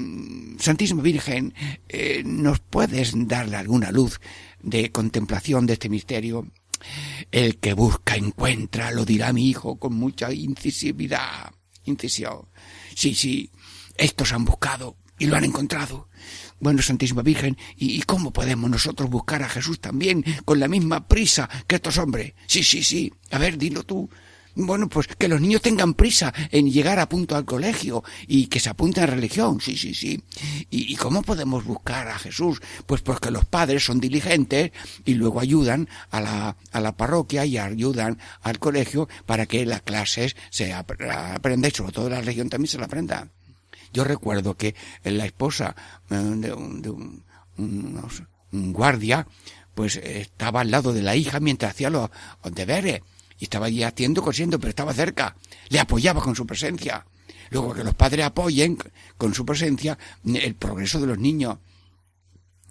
Santísima 0.58 1.04
Virgen, 1.04 1.54
eh, 1.90 2.24
¿nos 2.26 2.60
puedes 2.60 3.14
darle 3.28 3.58
alguna 3.58 3.92
luz 3.92 4.20
de 4.64 4.92
contemplación 4.92 5.68
de 5.68 5.74
este 5.74 5.90
misterio? 5.90 6.48
El 7.34 7.58
que 7.58 7.74
busca 7.74 8.16
encuentra, 8.16 8.92
lo 8.92 9.06
dirá 9.06 9.34
mi 9.34 9.50
hijo 9.50 9.80
con 9.80 9.96
mucha 9.96 10.32
incisividad. 10.32 11.52
Incisión. 11.84 12.48
Sí, 12.94 13.16
sí, 13.16 13.50
estos 13.98 14.34
han 14.34 14.46
buscado 14.46 14.98
y 15.18 15.26
lo 15.26 15.36
han 15.36 15.44
encontrado. 15.44 16.10
Bueno, 16.60 16.84
Santísima 16.84 17.24
Virgen, 17.24 17.58
¿y, 17.76 18.00
cómo 18.04 18.32
podemos 18.32 18.70
nosotros 18.70 19.10
buscar 19.10 19.42
a 19.42 19.50
Jesús 19.50 19.80
también 19.80 20.24
con 20.46 20.60
la 20.60 20.68
misma 20.68 21.08
prisa 21.08 21.50
que 21.66 21.78
estos 21.78 21.98
hombres? 21.98 22.36
Sí, 22.46 22.64
sí, 22.64 22.84
sí. 22.84 23.12
A 23.32 23.40
ver, 23.40 23.58
dilo 23.58 23.82
tú. 23.84 24.08
Bueno, 24.56 24.88
pues 24.88 25.08
que 25.08 25.28
los 25.28 25.42
niños 25.42 25.62
tengan 25.62 25.96
prisa 25.96 26.32
en 26.52 26.72
llegar 26.72 27.00
a 27.00 27.10
punto 27.10 27.36
al 27.36 27.44
colegio 27.44 28.04
y 28.28 28.48
que 28.48 28.60
se 28.60 28.70
apunten 28.70 29.04
a 29.04 29.08
religión, 29.08 29.60
sí, 29.60 29.76
sí, 29.78 29.96
sí. 29.96 30.24
¿Y, 30.70 30.96
cómo 30.96 31.24
podemos 31.24 31.66
buscar 31.66 32.08
a 32.08 32.20
Jesús? 32.20 32.62
Pues 32.86 33.02
porque 33.02 33.32
los 33.32 33.46
padres 33.46 33.84
son 33.84 34.00
diligentes 34.00 34.72
y 35.06 35.16
luego 35.16 35.40
ayudan 35.40 35.90
a 36.12 36.22
la, 36.22 36.58
a 36.72 36.80
la 36.80 36.96
parroquia 36.96 37.46
y 37.46 37.58
ayudan 37.58 38.20
al 38.42 38.60
colegio 38.60 39.10
para 39.26 39.48
que 39.48 39.66
las 39.66 39.82
clases 39.82 40.36
se 40.52 40.72
aprendan 40.72 41.72
y 41.72 41.76
sobre 41.76 41.92
todo 41.92 42.10
la 42.10 42.20
religión 42.20 42.50
también 42.50 42.70
se 42.70 42.78
la 42.78 42.86
aprenda. 42.86 43.30
Yo 43.92 44.04
recuerdo 44.04 44.56
que 44.56 44.76
la 45.04 45.26
esposa 45.26 45.76
eh, 46.12 46.16
de 46.16 46.54
un, 46.54 46.82
de 46.82 46.90
un, 46.92 47.24
un 47.58 48.74
guardia 48.74 49.28
pues 49.74 49.96
estaba 49.96 50.62
al 50.62 50.70
lado 50.70 50.94
de 50.94 51.02
la 51.02 51.16
hija 51.16 51.40
mientras 51.40 51.72
hacía 51.72 51.90
los 51.90 52.12
deberes 52.52 53.02
y 53.44 53.48
estaba 53.48 53.66
allí 53.66 53.84
haciendo, 53.84 54.22
cosiendo, 54.22 54.58
pero 54.58 54.70
estaba 54.70 54.94
cerca. 54.94 55.36
Le 55.68 55.78
apoyaba 55.78 56.22
con 56.22 56.34
su 56.34 56.48
presencia. 56.48 57.06
Luego 57.50 57.74
que 57.74 57.84
los 57.84 57.94
padres 57.94 58.26
apoyen 58.26 58.78
con 59.18 59.34
su 59.34 59.46
presencia 59.46 59.98
el 60.24 60.56
progreso 60.56 61.02
de 61.02 61.08
los 61.08 61.20
niños. 61.20 61.58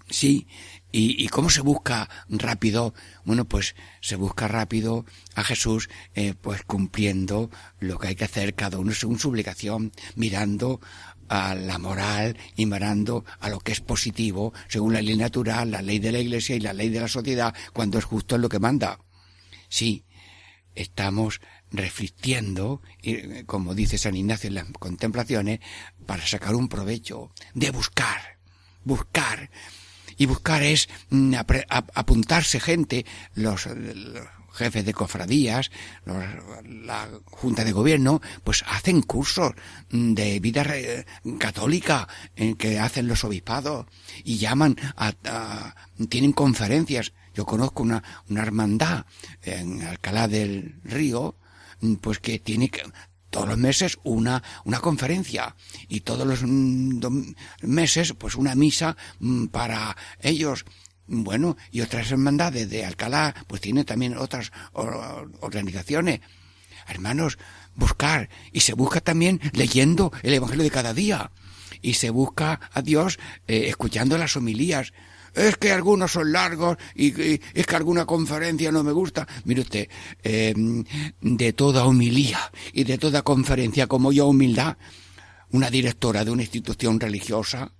Sí, 0.08 0.46
¿Y, 0.90 1.28
cómo 1.28 1.50
se 1.50 1.60
busca 1.60 2.08
rápido? 2.30 2.94
Bueno, 3.26 3.44
pues 3.44 3.74
se 4.00 4.16
busca 4.16 4.48
rápido 4.48 5.04
a 5.34 5.44
Jesús, 5.44 5.90
eh, 6.14 6.34
pues 6.40 6.62
cumpliendo 6.64 7.50
lo 7.78 7.98
que 7.98 8.08
hay 8.08 8.14
que 8.14 8.24
hacer 8.24 8.54
cada 8.54 8.78
uno 8.78 8.92
según 8.92 9.18
su 9.18 9.28
obligación, 9.28 9.92
mirando 10.16 10.80
a 11.28 11.54
la 11.54 11.78
moral 11.78 12.38
y 12.56 12.64
mirando 12.64 13.26
a 13.40 13.50
lo 13.50 13.60
que 13.60 13.72
es 13.72 13.80
positivo, 13.82 14.54
según 14.68 14.94
la 14.94 15.02
ley 15.02 15.16
natural, 15.16 15.70
la 15.70 15.82
ley 15.82 15.98
de 15.98 16.12
la 16.12 16.18
Iglesia 16.18 16.56
y 16.56 16.60
la 16.60 16.72
ley 16.72 16.88
de 16.88 17.00
la 17.00 17.08
sociedad, 17.08 17.54
cuando 17.74 17.98
es 17.98 18.04
justo 18.04 18.38
lo 18.38 18.48
que 18.48 18.58
manda. 18.58 18.98
Sí, 19.68 20.04
estamos 20.74 21.40
reflexionando, 21.70 22.82
como 23.46 23.74
dice 23.74 23.98
San 23.98 24.16
Ignacio 24.16 24.48
en 24.48 24.54
las 24.54 24.66
contemplaciones, 24.78 25.60
para 26.06 26.26
sacar 26.26 26.54
un 26.54 26.68
provecho 26.68 27.30
de 27.54 27.70
buscar, 27.70 28.38
buscar. 28.84 29.50
Y 30.18 30.26
buscar 30.26 30.62
es 30.62 30.88
mm, 31.08 31.34
apuntarse 31.94 32.60
gente, 32.60 33.06
los, 33.34 33.66
jefes 34.52 34.84
de 34.84 34.94
cofradías, 34.94 35.70
la 36.04 37.08
junta 37.24 37.64
de 37.64 37.72
gobierno, 37.72 38.20
pues 38.44 38.64
hacen 38.68 39.02
cursos 39.02 39.52
de 39.90 40.40
vida 40.40 40.64
católica 41.38 42.08
en 42.36 42.56
que 42.56 42.78
hacen 42.78 43.08
los 43.08 43.24
obispados 43.24 43.86
y 44.24 44.38
llaman 44.38 44.76
a, 44.96 45.74
tienen 46.08 46.32
conferencias. 46.32 47.12
Yo 47.34 47.46
conozco 47.46 47.82
una, 47.82 48.02
una 48.28 48.42
hermandad 48.42 49.06
en 49.42 49.82
Alcalá 49.82 50.28
del 50.28 50.80
Río, 50.84 51.36
pues 52.00 52.18
que 52.18 52.38
tiene 52.38 52.68
que, 52.68 52.82
todos 53.30 53.48
los 53.48 53.58
meses 53.58 53.98
una, 54.04 54.42
una 54.64 54.80
conferencia 54.80 55.56
y 55.88 56.00
todos 56.00 56.26
los 56.26 56.42
mm, 56.44 57.00
meses 57.62 58.12
pues 58.12 58.36
una 58.36 58.54
misa 58.54 58.96
mm, 59.18 59.46
para 59.46 59.96
ellos 60.20 60.64
bueno, 61.06 61.56
y 61.70 61.80
otras 61.80 62.10
hermandades 62.10 62.70
de 62.70 62.86
Alcalá, 62.86 63.34
pues 63.46 63.60
tiene 63.60 63.84
también 63.84 64.16
otras 64.16 64.52
organizaciones. 64.72 66.20
Hermanos, 66.88 67.38
buscar. 67.74 68.30
Y 68.52 68.60
se 68.60 68.72
busca 68.72 69.00
también 69.00 69.40
leyendo 69.52 70.12
el 70.22 70.34
Evangelio 70.34 70.64
de 70.64 70.70
cada 70.70 70.94
día. 70.94 71.32
Y 71.82 71.94
se 71.94 72.10
busca 72.10 72.60
a 72.72 72.82
Dios 72.82 73.18
eh, 73.46 73.64
escuchando 73.66 74.16
las 74.16 74.36
homilías. 74.36 74.92
Es 75.34 75.56
que 75.56 75.72
algunos 75.72 76.12
son 76.12 76.32
largos 76.32 76.76
y, 76.94 77.40
es 77.54 77.66
que 77.66 77.76
alguna 77.76 78.04
conferencia 78.04 78.70
no 78.70 78.82
me 78.82 78.92
gusta. 78.92 79.26
Mire 79.44 79.62
usted, 79.62 79.88
em, 80.22 80.84
de 81.20 81.52
toda 81.52 81.86
homilía 81.86 82.52
y 82.72 82.84
de 82.84 82.98
toda 82.98 83.22
conferencia 83.22 83.86
como 83.86 84.12
yo 84.12 84.26
humildad, 84.26 84.76
una 85.50 85.70
directora 85.70 86.24
de 86.24 86.30
una 86.30 86.42
institución 86.42 87.00
religiosa 87.00 87.72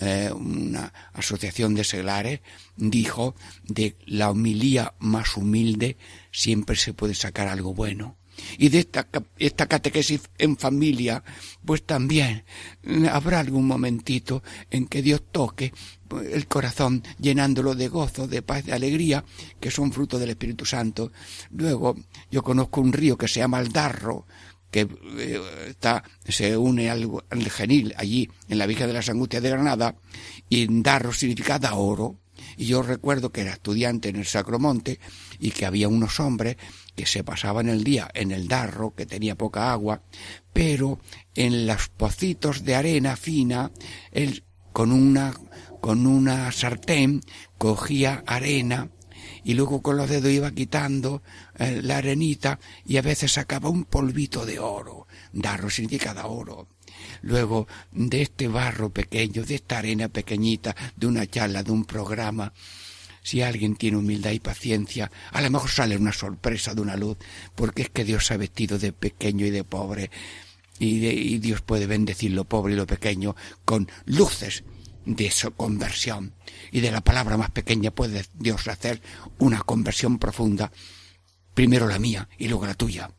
eh, 0.00 0.32
una 0.34 0.92
asociación 1.12 1.74
de 1.74 1.84
seglares, 1.84 2.40
dijo 2.76 3.36
de 3.62 3.96
la 4.06 4.30
homilía 4.30 4.94
más 4.98 5.36
humilde 5.36 5.96
siempre 6.32 6.74
se 6.74 6.92
puede 6.92 7.14
sacar 7.14 7.46
algo 7.46 7.72
bueno. 7.72 8.16
Y 8.58 8.70
de 8.70 8.80
esta, 8.80 9.06
esta 9.38 9.66
catequesis 9.66 10.22
en 10.38 10.56
familia, 10.56 11.22
pues 11.64 11.84
también 11.84 12.44
habrá 13.12 13.38
algún 13.38 13.66
momentito 13.66 14.42
en 14.70 14.86
que 14.86 15.02
Dios 15.02 15.22
toque 15.30 15.72
el 16.20 16.46
corazón 16.46 17.02
llenándolo 17.18 17.74
de 17.74 17.88
gozo, 17.88 18.26
de 18.26 18.42
paz, 18.42 18.64
de 18.64 18.72
alegría, 18.72 19.24
que 19.60 19.70
son 19.70 19.92
fruto 19.92 20.18
del 20.18 20.30
Espíritu 20.30 20.64
Santo. 20.64 21.12
Luego, 21.50 21.96
yo 22.30 22.42
conozco 22.42 22.80
un 22.80 22.92
río 22.92 23.16
que 23.16 23.28
se 23.28 23.40
llama 23.40 23.60
el 23.60 23.72
Darro, 23.72 24.26
que 24.70 24.88
eh, 25.18 25.40
está, 25.68 26.02
se 26.26 26.56
une 26.56 26.90
al, 26.90 27.08
genil 27.50 27.94
allí 27.96 28.28
en 28.48 28.58
la 28.58 28.66
Virgen 28.66 28.86
de 28.88 28.94
las 28.94 29.08
Angustias 29.08 29.42
de 29.42 29.50
Granada, 29.50 29.96
y 30.48 30.66
Darro 30.82 31.12
significa 31.12 31.58
da 31.58 31.74
oro. 31.74 32.18
Y 32.56 32.66
yo 32.66 32.82
recuerdo 32.82 33.30
que 33.30 33.42
era 33.42 33.52
estudiante 33.52 34.08
en 34.08 34.16
el 34.16 34.26
Sacromonte 34.26 34.98
y 35.38 35.50
que 35.50 35.64
había 35.64 35.88
unos 35.88 36.18
hombres 36.18 36.56
que 36.96 37.06
se 37.06 37.22
pasaban 37.22 37.68
el 37.68 37.84
día 37.84 38.10
en 38.14 38.32
el 38.32 38.48
Darro, 38.48 38.94
que 38.94 39.06
tenía 39.06 39.36
poca 39.36 39.72
agua, 39.72 40.02
pero 40.52 40.98
en 41.34 41.66
los 41.66 41.88
pocitos 41.88 42.64
de 42.64 42.74
arena 42.74 43.16
fina, 43.16 43.70
con 44.72 44.90
una, 44.90 45.34
con 45.82 46.06
una 46.06 46.52
sartén 46.52 47.22
cogía 47.58 48.22
arena 48.24 48.88
y 49.42 49.54
luego 49.54 49.82
con 49.82 49.96
los 49.96 50.08
dedos 50.08 50.30
iba 50.30 50.52
quitando 50.52 51.24
eh, 51.58 51.80
la 51.82 51.96
arenita 51.96 52.60
y 52.86 52.98
a 52.98 53.02
veces 53.02 53.32
sacaba 53.32 53.68
un 53.68 53.84
polvito 53.84 54.46
de 54.46 54.60
oro. 54.60 55.08
Darro 55.32 55.68
significa 55.68 56.14
da 56.14 56.26
oro. 56.26 56.68
Luego 57.22 57.66
de 57.90 58.22
este 58.22 58.46
barro 58.46 58.90
pequeño, 58.90 59.42
de 59.42 59.56
esta 59.56 59.78
arena 59.78 60.08
pequeñita, 60.08 60.76
de 60.94 61.08
una 61.08 61.26
charla, 61.26 61.64
de 61.64 61.72
un 61.72 61.84
programa, 61.84 62.52
si 63.24 63.42
alguien 63.42 63.74
tiene 63.74 63.96
humildad 63.96 64.30
y 64.30 64.38
paciencia, 64.38 65.10
a 65.32 65.42
lo 65.42 65.50
mejor 65.50 65.68
sale 65.68 65.96
una 65.96 66.12
sorpresa 66.12 66.74
de 66.74 66.80
una 66.80 66.96
luz, 66.96 67.18
porque 67.56 67.82
es 67.82 67.90
que 67.90 68.04
Dios 68.04 68.30
ha 68.30 68.36
vestido 68.36 68.78
de 68.78 68.92
pequeño 68.92 69.46
y 69.46 69.50
de 69.50 69.64
pobre, 69.64 70.12
y, 70.78 71.04
y 71.08 71.38
Dios 71.38 71.60
puede 71.60 71.88
bendecir 71.88 72.30
lo 72.30 72.44
pobre 72.44 72.74
y 72.74 72.76
lo 72.76 72.86
pequeño 72.86 73.34
con 73.64 73.90
luces 74.04 74.62
de 75.04 75.30
su 75.30 75.52
conversión. 75.52 76.34
Y 76.70 76.80
de 76.80 76.90
la 76.90 77.00
palabra 77.00 77.36
más 77.36 77.50
pequeña 77.50 77.90
puede 77.90 78.24
Dios 78.34 78.66
hacer 78.68 79.00
una 79.38 79.60
conversión 79.62 80.18
profunda. 80.18 80.72
Primero 81.54 81.86
la 81.86 81.98
mía 81.98 82.28
y 82.38 82.48
luego 82.48 82.66
la 82.66 82.74
tuya. 82.74 83.10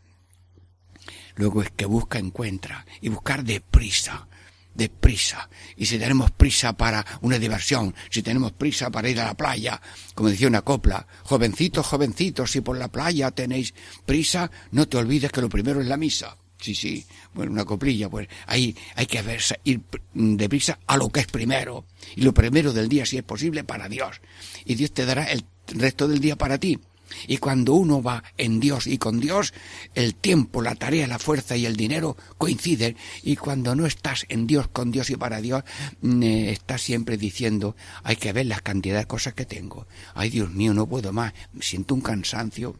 Luego 1.35 1.61
es 1.61 1.71
que 1.71 1.85
busca, 1.85 2.19
encuentra. 2.19 2.85
Y 3.01 3.09
buscar 3.09 3.43
deprisa. 3.43 4.27
Deprisa. 4.73 5.49
Y 5.77 5.85
si 5.85 5.99
tenemos 5.99 6.31
prisa 6.31 6.73
para 6.73 7.05
una 7.21 7.37
diversión, 7.37 7.93
si 8.09 8.23
tenemos 8.23 8.53
prisa 8.53 8.89
para 8.89 9.09
ir 9.09 9.19
a 9.19 9.25
la 9.25 9.33
playa, 9.35 9.79
como 10.15 10.29
decía 10.29 10.47
una 10.47 10.63
copla, 10.63 11.05
jovencitos, 11.23 11.85
jovencitos, 11.85 12.51
si 12.51 12.61
por 12.61 12.77
la 12.77 12.87
playa 12.87 13.29
tenéis 13.31 13.73
prisa, 14.05 14.49
no 14.71 14.87
te 14.87 14.97
olvides 14.97 15.31
que 15.31 15.41
lo 15.41 15.49
primero 15.49 15.79
es 15.79 15.87
la 15.87 15.97
misa. 15.97 16.37
Sí, 16.63 16.75
sí, 16.75 17.05
bueno, 17.33 17.51
una 17.51 17.65
coplilla, 17.65 18.07
pues 18.07 18.29
ahí 18.47 18.73
hay 18.95 19.05
que 19.05 19.21
verse, 19.21 19.59
ir 19.65 19.81
deprisa 20.13 20.79
a 20.87 20.95
lo 20.95 21.09
que 21.09 21.19
es 21.19 21.27
primero. 21.27 21.83
Y 22.15 22.21
lo 22.21 22.33
primero 22.33 22.71
del 22.71 22.87
día, 22.87 23.05
si 23.05 23.17
es 23.17 23.23
posible, 23.23 23.65
para 23.65 23.89
Dios. 23.89 24.21
Y 24.63 24.75
Dios 24.75 24.93
te 24.93 25.05
dará 25.05 25.25
el 25.25 25.43
resto 25.67 26.07
del 26.07 26.21
día 26.21 26.37
para 26.37 26.57
ti. 26.57 26.79
Y 27.27 27.39
cuando 27.39 27.73
uno 27.73 28.01
va 28.01 28.23
en 28.37 28.61
Dios 28.61 28.87
y 28.87 28.97
con 28.97 29.19
Dios, 29.19 29.53
el 29.93 30.15
tiempo, 30.15 30.61
la 30.61 30.75
tarea, 30.75 31.05
la 31.05 31.19
fuerza 31.19 31.57
y 31.57 31.65
el 31.65 31.75
dinero 31.75 32.15
coinciden. 32.37 32.95
Y 33.23 33.35
cuando 33.35 33.75
no 33.75 33.85
estás 33.85 34.25
en 34.29 34.47
Dios, 34.47 34.69
con 34.69 34.89
Dios 34.89 35.09
y 35.09 35.17
para 35.17 35.41
Dios, 35.41 35.65
mm, 35.99 36.23
eh, 36.23 36.51
estás 36.51 36.81
siempre 36.81 37.17
diciendo, 37.17 37.75
hay 38.03 38.15
que 38.15 38.31
ver 38.31 38.45
la 38.45 38.61
cantidad 38.61 38.99
de 38.99 39.05
cosas 39.05 39.33
que 39.33 39.45
tengo. 39.45 39.85
Ay, 40.13 40.29
Dios 40.29 40.49
mío, 40.49 40.73
no 40.73 40.87
puedo 40.87 41.11
más, 41.11 41.33
siento 41.59 41.93
un 41.93 41.99
cansancio. 41.99 42.77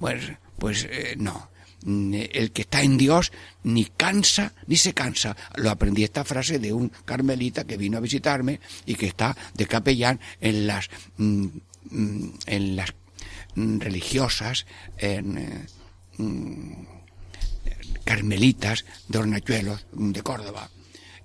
Pues, 0.00 0.24
pues 0.58 0.88
eh, 0.90 1.14
no. 1.16 1.51
Mm, 1.84 2.14
el 2.32 2.52
que 2.52 2.62
está 2.62 2.82
en 2.82 2.96
Dios 2.96 3.32
ni 3.64 3.84
cansa 3.84 4.52
ni 4.66 4.76
se 4.76 4.94
cansa. 4.94 5.36
Lo 5.56 5.70
aprendí 5.70 6.04
esta 6.04 6.24
frase 6.24 6.58
de 6.58 6.72
un 6.72 6.92
carmelita 7.04 7.64
que 7.64 7.76
vino 7.76 7.98
a 7.98 8.00
visitarme 8.00 8.60
y 8.86 8.94
que 8.94 9.06
está 9.06 9.36
de 9.54 9.66
capellán 9.66 10.20
en 10.40 10.66
las 10.66 10.88
mm, 11.16 11.46
mm, 11.90 12.28
en 12.46 12.76
las 12.76 12.94
religiosas 13.56 14.66
en, 14.96 15.38
eh, 15.38 15.66
carmelitas 18.04 18.84
de 19.08 19.18
Hornachuelos 19.18 19.86
de 19.92 20.22
Córdoba. 20.22 20.70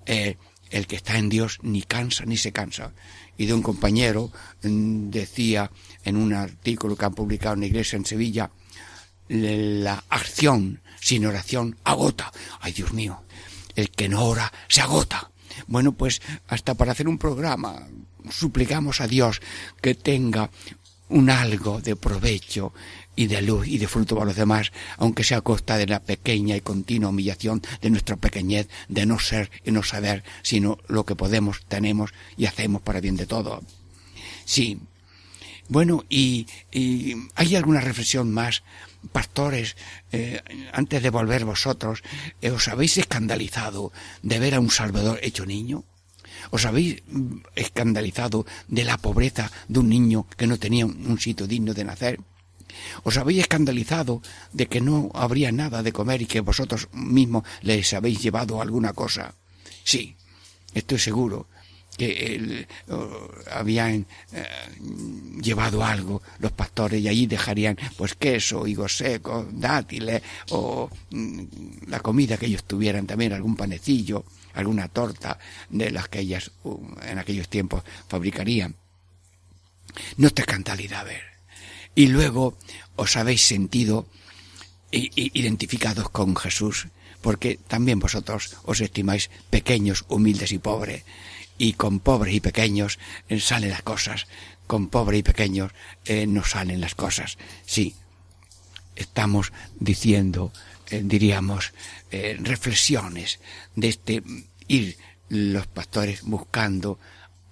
Eh, 0.06 0.36
el 0.70 0.86
que 0.86 0.96
está 0.96 1.16
en 1.18 1.28
Dios 1.28 1.58
ni 1.62 1.82
cansa 1.82 2.24
ni 2.26 2.36
se 2.36 2.52
cansa. 2.52 2.92
Y 3.36 3.46
de 3.46 3.54
un 3.54 3.62
compañero 3.62 4.32
decía 4.62 5.70
en 6.04 6.16
un 6.16 6.34
artículo 6.34 6.96
que 6.96 7.04
han 7.04 7.14
publicado 7.14 7.54
en 7.54 7.60
la 7.60 7.66
iglesia 7.66 7.96
en 7.96 8.04
Sevilla, 8.04 8.50
la 9.28 10.04
acción 10.08 10.80
sin 11.00 11.26
oración 11.26 11.76
agota. 11.84 12.32
Ay, 12.60 12.72
Dios 12.72 12.92
mío, 12.92 13.22
el 13.76 13.90
que 13.90 14.08
no 14.08 14.24
ora 14.24 14.52
se 14.68 14.80
agota. 14.80 15.30
Bueno, 15.66 15.92
pues 15.92 16.22
hasta 16.48 16.74
para 16.74 16.92
hacer 16.92 17.08
un 17.08 17.18
programa 17.18 17.86
suplicamos 18.30 19.00
a 19.00 19.08
Dios 19.08 19.40
que 19.80 19.94
tenga 19.94 20.50
un 21.08 21.30
algo 21.30 21.80
de 21.80 21.96
provecho 21.96 22.72
y 23.16 23.26
de 23.26 23.42
luz 23.42 23.66
y 23.66 23.78
de 23.78 23.88
fruto 23.88 24.14
para 24.14 24.26
los 24.26 24.36
demás, 24.36 24.72
aunque 24.98 25.24
sea 25.24 25.38
a 25.38 25.42
costa 25.42 25.76
de 25.76 25.86
la 25.86 26.00
pequeña 26.00 26.54
y 26.56 26.60
continua 26.60 27.10
humillación 27.10 27.62
de 27.80 27.90
nuestra 27.90 28.16
pequeñez, 28.16 28.68
de 28.88 29.06
no 29.06 29.18
ser 29.18 29.50
y 29.64 29.72
no 29.72 29.82
saber, 29.82 30.22
sino 30.42 30.78
lo 30.86 31.04
que 31.04 31.16
podemos, 31.16 31.64
tenemos 31.66 32.12
y 32.36 32.46
hacemos 32.46 32.82
para 32.82 33.00
bien 33.00 33.16
de 33.16 33.26
todo. 33.26 33.62
Sí. 34.44 34.78
Bueno, 35.68 36.04
y, 36.08 36.46
y 36.72 37.14
hay 37.34 37.54
alguna 37.54 37.80
reflexión 37.80 38.32
más 38.32 38.62
pastores, 39.12 39.76
eh, 40.12 40.40
antes 40.72 41.02
de 41.02 41.10
volver 41.10 41.44
vosotros, 41.44 42.02
eh, 42.40 42.50
¿os 42.50 42.68
habéis 42.68 42.96
escandalizado 42.96 43.92
de 44.22 44.38
ver 44.38 44.54
a 44.54 44.60
un 44.60 44.70
Salvador 44.70 45.20
hecho 45.22 45.44
niño? 45.44 45.84
¿Os 46.50 46.64
habéis 46.64 47.02
mm, 47.06 47.36
escandalizado 47.54 48.46
de 48.66 48.84
la 48.84 48.96
pobreza 48.96 49.50
de 49.68 49.80
un 49.80 49.88
niño 49.88 50.26
que 50.36 50.46
no 50.46 50.58
tenía 50.58 50.86
un 50.86 51.18
sitio 51.20 51.46
digno 51.46 51.74
de 51.74 51.84
nacer? 51.84 52.20
¿Os 53.02 53.16
habéis 53.16 53.40
escandalizado 53.40 54.22
de 54.52 54.66
que 54.66 54.80
no 54.80 55.10
habría 55.14 55.52
nada 55.52 55.82
de 55.82 55.92
comer 55.92 56.22
y 56.22 56.26
que 56.26 56.40
vosotros 56.40 56.88
mismos 56.92 57.44
les 57.62 57.92
habéis 57.92 58.22
llevado 58.22 58.60
alguna 58.60 58.92
cosa? 58.92 59.34
Sí, 59.84 60.16
estoy 60.74 60.98
seguro 60.98 61.46
que 61.98 62.66
habían 63.50 64.06
eh, 64.32 64.46
llevado 65.42 65.84
algo 65.84 66.22
los 66.38 66.52
pastores 66.52 67.02
y 67.02 67.08
allí 67.08 67.26
dejarían 67.26 67.76
pues 67.96 68.14
queso, 68.14 68.66
higos 68.66 68.96
secos, 68.96 69.46
dátiles 69.50 70.22
o 70.50 70.88
mm, 71.10 71.42
la 71.88 72.00
comida 72.00 72.38
que 72.38 72.46
ellos 72.46 72.64
tuvieran 72.64 73.06
también, 73.06 73.32
algún 73.32 73.56
panecillo, 73.56 74.24
alguna 74.54 74.88
torta 74.88 75.38
de 75.68 75.90
las 75.90 76.08
que 76.08 76.20
ellas 76.20 76.52
uh, 76.64 76.78
en 77.02 77.18
aquellos 77.18 77.48
tiempos 77.48 77.82
fabricarían. 78.08 78.76
No 80.16 80.30
te 80.30 80.42
a 80.42 81.04
ver. 81.04 81.22
Y 81.94 82.06
luego 82.06 82.56
os 82.96 83.16
habéis 83.16 83.42
sentido 83.42 84.06
identificados 84.90 86.08
con 86.10 86.36
Jesús, 86.36 86.86
porque 87.20 87.58
también 87.66 87.98
vosotros 87.98 88.56
os 88.64 88.80
estimáis 88.80 89.30
pequeños, 89.50 90.04
humildes 90.08 90.52
y 90.52 90.58
pobres 90.58 91.02
y 91.58 91.72
con 91.72 91.98
pobres 91.98 92.34
y 92.34 92.40
pequeños 92.40 92.98
eh, 93.28 93.40
salen 93.40 93.70
las 93.70 93.82
cosas, 93.82 94.26
con 94.66 94.88
pobres 94.88 95.20
y 95.20 95.22
pequeños 95.24 95.72
eh, 96.04 96.26
no 96.26 96.44
salen 96.44 96.80
las 96.80 96.94
cosas. 96.94 97.36
Sí, 97.66 97.94
estamos 98.94 99.52
diciendo, 99.78 100.52
eh, 100.90 101.02
diríamos, 101.04 101.72
reflexiones 102.10 103.38
de 103.76 103.88
este 103.88 104.22
ir 104.66 104.96
los 105.28 105.66
pastores 105.66 106.22
buscando 106.22 106.98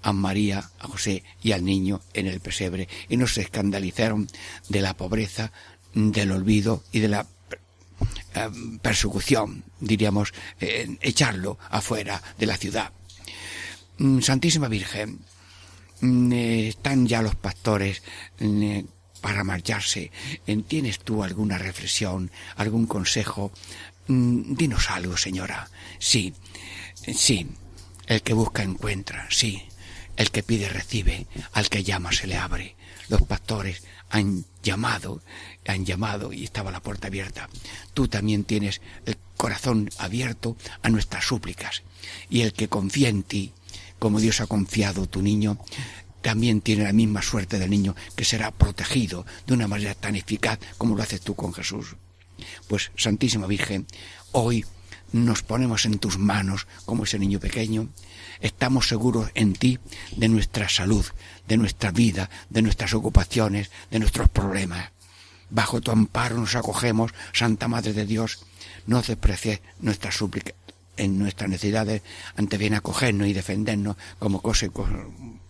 a 0.01 0.15
María, 0.15 0.71
a 0.79 0.89
José 0.89 1.25
y 1.43 1.53
al 1.53 1.63
niño 1.63 2.01
en 2.15 2.27
el 2.27 2.41
pesebre 2.41 2.89
y 3.11 3.19
no 3.19 3.27
se 3.27 3.43
escandalizaron 3.43 4.29
de 4.71 4.81
la 4.81 4.97
pobreza, 4.97 5.53
del 5.93 6.31
olvido 6.31 6.85
y 6.93 7.01
de 7.01 7.09
la 7.09 7.27
persecución, 8.81 9.65
diríamos, 9.81 10.33
echarlo 10.59 11.59
afuera 11.71 12.23
de 12.39 12.47
la 12.47 12.57
ciudad. 12.57 12.93
Mm, 13.99 14.21
Santísima 14.21 14.69
Virgen, 14.69 15.21
mm, 16.01 16.33
eh, 16.33 16.69
están 16.69 17.07
ya 17.07 17.23
los 17.23 17.35
pastores 17.35 18.03
mm, 18.41 18.81
para 19.21 19.45
marcharse. 19.45 20.11
¿Tienes 20.69 21.01
tú 21.01 21.23
alguna 21.23 21.59
reflexión, 21.59 22.31
algún 22.57 22.87
consejo? 22.87 23.51
Dinos 24.07 24.91
algo, 24.91 25.17
señora. 25.17 25.69
Sí, 25.99 26.33
sí. 27.13 27.49
El 28.07 28.23
que 28.23 28.35
busca 28.35 28.63
encuentra, 28.63 29.27
sí. 29.31 29.63
El 30.17 30.31
que 30.31 30.45
pide 30.45 30.69
recibe, 30.69 31.27
al 31.53 31.69
que 31.69 31.83
llama 31.83 32.13
se 32.13 32.27
le 32.27 32.37
abre. 32.37 32.77
Los 33.09 33.23
pastores 33.23 33.83
han 34.11 34.45
llamado, 34.63 35.23
han 35.67 35.85
llamado 35.85 36.33
y 36.33 36.45
estaba 36.45 36.71
la 36.71 36.83
puerta 36.83 37.09
abierta. 37.09 37.49
Tú 37.95 38.09
también 38.09 38.45
tienes 38.45 38.81
el 39.07 39.17
corazón 39.37 39.91
abierto 39.99 40.57
a 40.83 40.89
nuestras 40.89 41.25
súplicas. 41.25 41.83
Y 42.31 42.43
el 42.43 42.53
que 42.53 42.69
confía 42.69 43.09
en 43.09 43.25
ti, 43.25 43.53
como 43.99 44.21
Dios 44.21 44.41
ha 44.41 44.47
confiado 44.47 45.07
tu 45.07 45.23
niño, 45.23 45.59
también 46.23 46.61
tiene 46.61 46.85
la 46.85 46.93
misma 46.93 47.23
suerte 47.23 47.59
del 47.59 47.71
niño 47.71 47.95
que 48.17 48.25
será 48.25 48.51
protegido 48.51 49.25
de 49.47 49.55
una 49.55 49.69
manera 49.69 49.95
tan 49.95 50.17
eficaz 50.17 50.59
como 50.77 50.97
lo 50.97 51.03
haces 51.03 51.21
tú 51.21 51.37
con 51.37 51.53
Jesús. 51.53 51.97
Pues, 52.69 52.91
Santísima 52.97 53.47
Virgen, 53.47 53.87
hoy 54.33 54.65
nos 55.13 55.43
ponemos 55.43 55.85
en 55.85 55.99
tus 55.99 56.19
manos 56.19 56.67
como 56.85 57.05
ese 57.05 57.19
niño 57.19 57.39
pequeño, 57.39 57.89
estamos 58.41 58.89
seguros 58.89 59.31
en 59.35 59.53
ti 59.53 59.79
de 60.17 60.29
nuestra 60.29 60.69
salud, 60.69 61.07
de 61.47 61.57
nuestra 61.57 61.93
vida, 61.93 62.29
de 62.51 62.63
nuestras 62.63 62.93
ocupaciones, 62.95 63.71
de 63.91 64.01
nuestros 64.01 64.29
problemas. 64.29 64.91
Bajo 65.49 65.81
tu 65.81 65.93
amparo 65.93 66.37
nos 66.37 66.57
acogemos, 66.57 67.13
Santa 67.33 67.69
Madre 67.69 67.93
de 67.93 68.05
Dios, 68.05 68.41
no 68.87 69.01
desprecies 69.01 69.61
nuestras 69.79 70.17
súplicas 70.17 70.55
en 70.97 71.19
nuestras 71.19 71.51
necesidades, 71.51 72.03
ante 72.37 72.59
bien 72.59 72.75
acogernos 72.75 73.29
y 73.29 73.33
defendernos 73.33 73.97
como 74.19 74.41
cosa 74.41 74.67
y 74.67 74.71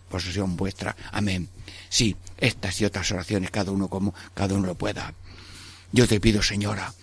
posesión 0.09 0.55
vuestra. 0.55 0.95
Amén. 1.11 1.49
Sí, 1.89 2.15
estas 2.37 2.79
y 2.81 2.85
otras 2.85 3.11
oraciones, 3.11 3.51
cada 3.51 3.71
uno 3.71 3.87
como 3.87 4.13
cada 4.33 4.55
uno 4.55 4.67
lo 4.67 4.75
pueda. 4.75 5.13
Yo 5.91 6.07
te 6.07 6.19
pido, 6.19 6.43
Señora, 6.43 6.93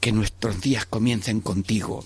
que 0.00 0.12
nuestros 0.12 0.60
días 0.60 0.86
comiencen 0.86 1.40
contigo, 1.40 2.04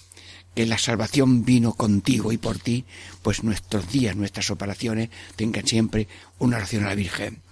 que 0.55 0.67
la 0.67 0.79
salvación 0.79 1.45
vino 1.45 1.75
contigo 1.75 2.33
y 2.33 2.39
por 2.39 2.59
ti, 2.59 2.85
pues 3.23 3.45
nuestros 3.45 3.91
días, 3.91 4.17
nuestras 4.17 4.51
operaciones 4.51 5.11
tengan 5.37 5.67
siempre 5.67 6.09
una 6.39 6.57
oración 6.57 6.85
a 6.85 6.89
la 6.89 6.95
Virgen. 6.95 7.43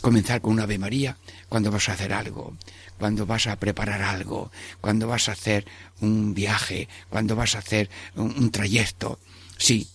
Comenzar 0.00 0.40
con 0.40 0.54
una 0.54 0.64
Ave 0.64 0.78
María 0.78 1.16
cuando 1.48 1.70
vas 1.70 1.88
a 1.88 1.92
hacer 1.92 2.12
algo, 2.12 2.56
cuando 3.02 3.26
vas 3.26 3.48
a 3.48 3.56
preparar 3.56 4.00
algo, 4.00 4.52
cuando 4.80 5.08
vas 5.08 5.28
a 5.28 5.32
hacer 5.32 5.66
un 6.02 6.34
viaje, 6.34 6.88
cuando 7.10 7.34
vas 7.34 7.56
a 7.56 7.58
hacer 7.58 7.90
un, 8.14 8.52
trayecto. 8.52 9.18
Sí, 9.58 9.88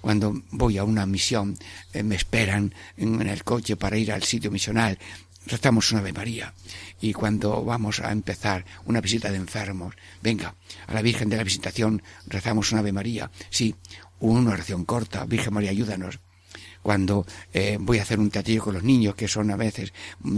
cuando 0.00 0.40
voy 0.52 0.78
a 0.78 0.84
una 0.84 1.04
misión, 1.04 1.58
eh, 1.92 2.04
me 2.04 2.14
esperan 2.14 2.72
en, 2.96 3.20
el 3.20 3.42
coche 3.42 3.74
para 3.74 3.98
ir 3.98 4.12
al 4.12 4.22
sitio 4.22 4.52
misional, 4.52 4.96
rezamos 5.44 5.90
una 5.90 6.02
Ave 6.02 6.12
María. 6.12 6.54
Y 7.00 7.12
cuando 7.14 7.64
vamos 7.64 7.98
a 7.98 8.12
empezar 8.12 8.64
una 8.84 9.00
visita 9.00 9.32
de 9.32 9.38
enfermos, 9.38 9.96
venga, 10.22 10.54
a 10.86 10.94
la 10.94 11.02
Virgen 11.02 11.30
de 11.30 11.38
la 11.38 11.42
Visitación 11.42 12.00
rezamos 12.28 12.70
una 12.70 12.82
Ave 12.82 12.92
María. 12.92 13.28
Sí, 13.50 13.74
una 14.20 14.52
oración 14.52 14.84
corta, 14.84 15.24
Virgen 15.24 15.52
María, 15.52 15.70
ayúdanos. 15.70 16.20
Cuando 16.82 17.26
eh, 17.52 17.78
voy 17.80 17.98
a 17.98 18.02
hacer 18.02 18.18
un 18.18 18.30
teatrillo 18.30 18.64
con 18.64 18.74
los 18.74 18.82
niños, 18.82 19.14
que 19.14 19.28
son 19.28 19.50
a 19.50 19.56
veces 19.56 19.92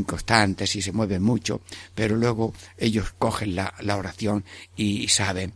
constantes 0.07 0.77
y 0.77 0.83
se 0.83 0.93
mueven 0.93 1.23
mucho, 1.23 1.63
pero 1.95 2.17
luego 2.17 2.53
ellos 2.77 3.15
cogen 3.19 3.55
la, 3.55 3.75
la 3.81 3.97
oración 3.97 4.45
y 4.77 5.09
saben. 5.09 5.55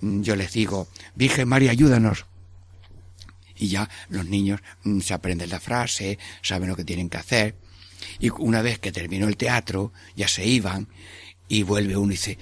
Yo 0.00 0.36
les 0.36 0.52
digo, 0.52 0.88
Virgen 1.16 1.48
María, 1.48 1.72
ayúdanos 1.72 2.26
y 3.58 3.68
ya 3.68 3.88
los 4.08 4.26
niños 4.26 4.60
mm, 4.84 5.00
se 5.00 5.14
aprenden 5.14 5.50
la 5.50 5.60
frase, 5.60 6.18
saben 6.42 6.68
lo 6.68 6.76
que 6.76 6.84
tienen 6.84 7.10
que 7.10 7.18
hacer. 7.18 7.56
Y 8.20 8.30
una 8.30 8.62
vez 8.62 8.78
que 8.78 8.92
terminó 8.92 9.28
el 9.28 9.36
teatro, 9.36 9.92
ya 10.16 10.28
se 10.28 10.46
iban 10.46 10.88
y 11.48 11.62
vuelve 11.64 11.96
uno 11.96 12.12
y 12.12 12.16
dice, 12.16 12.38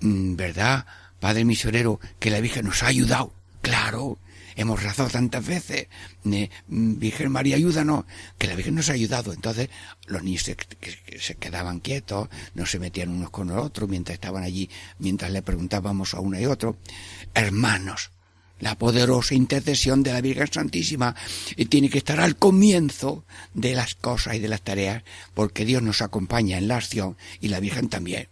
mm, 0.00 0.36
¿verdad, 0.36 0.86
Padre 1.20 1.44
Misionero, 1.44 2.00
que 2.18 2.30
la 2.30 2.40
Virgen 2.40 2.66
nos 2.66 2.82
ha 2.82 2.88
ayudado? 2.88 3.32
Claro, 3.60 4.18
hemos 4.56 4.82
rezado 4.82 5.08
tantas 5.08 5.46
veces, 5.46 5.86
mm, 6.24 6.98
Virgen 6.98 7.30
María, 7.30 7.56
ayúdanos, 7.56 8.04
que 8.38 8.48
la 8.48 8.56
Virgen 8.56 8.74
nos 8.74 8.88
ha 8.90 8.94
ayudado. 8.94 9.32
Entonces 9.32 9.68
los 10.06 10.22
niños 10.22 10.42
se, 10.42 10.56
quedaban 11.36 11.80
quietos, 11.80 12.28
no 12.54 12.66
se 12.66 12.78
metían 12.78 13.10
unos 13.10 13.30
con 13.30 13.48
los 13.48 13.64
otros 13.64 13.88
mientras 13.88 14.14
estaban 14.14 14.42
allí, 14.42 14.68
mientras 14.98 15.30
le 15.30 15.42
preguntábamos 15.42 16.14
a 16.14 16.20
uno 16.20 16.40
y 16.40 16.46
otro. 16.46 16.76
Hermanos, 17.34 18.10
la 18.58 18.78
poderosa 18.78 19.34
intercesión 19.34 20.02
de 20.02 20.12
la 20.12 20.22
Virgen 20.22 20.50
Santísima 20.50 21.14
tiene 21.68 21.90
que 21.90 21.98
estar 21.98 22.20
al 22.20 22.36
comienzo 22.36 23.24
de 23.52 23.74
las 23.74 23.94
cosas 23.94 24.36
y 24.36 24.38
de 24.38 24.48
las 24.48 24.62
tareas, 24.62 25.04
porque 25.34 25.66
Dios 25.66 25.82
nos 25.82 26.00
acompaña 26.00 26.56
en 26.56 26.68
la 26.68 26.76
acción 26.76 27.16
y 27.40 27.48
la 27.48 27.60
Virgen 27.60 27.88
también, 27.88 28.28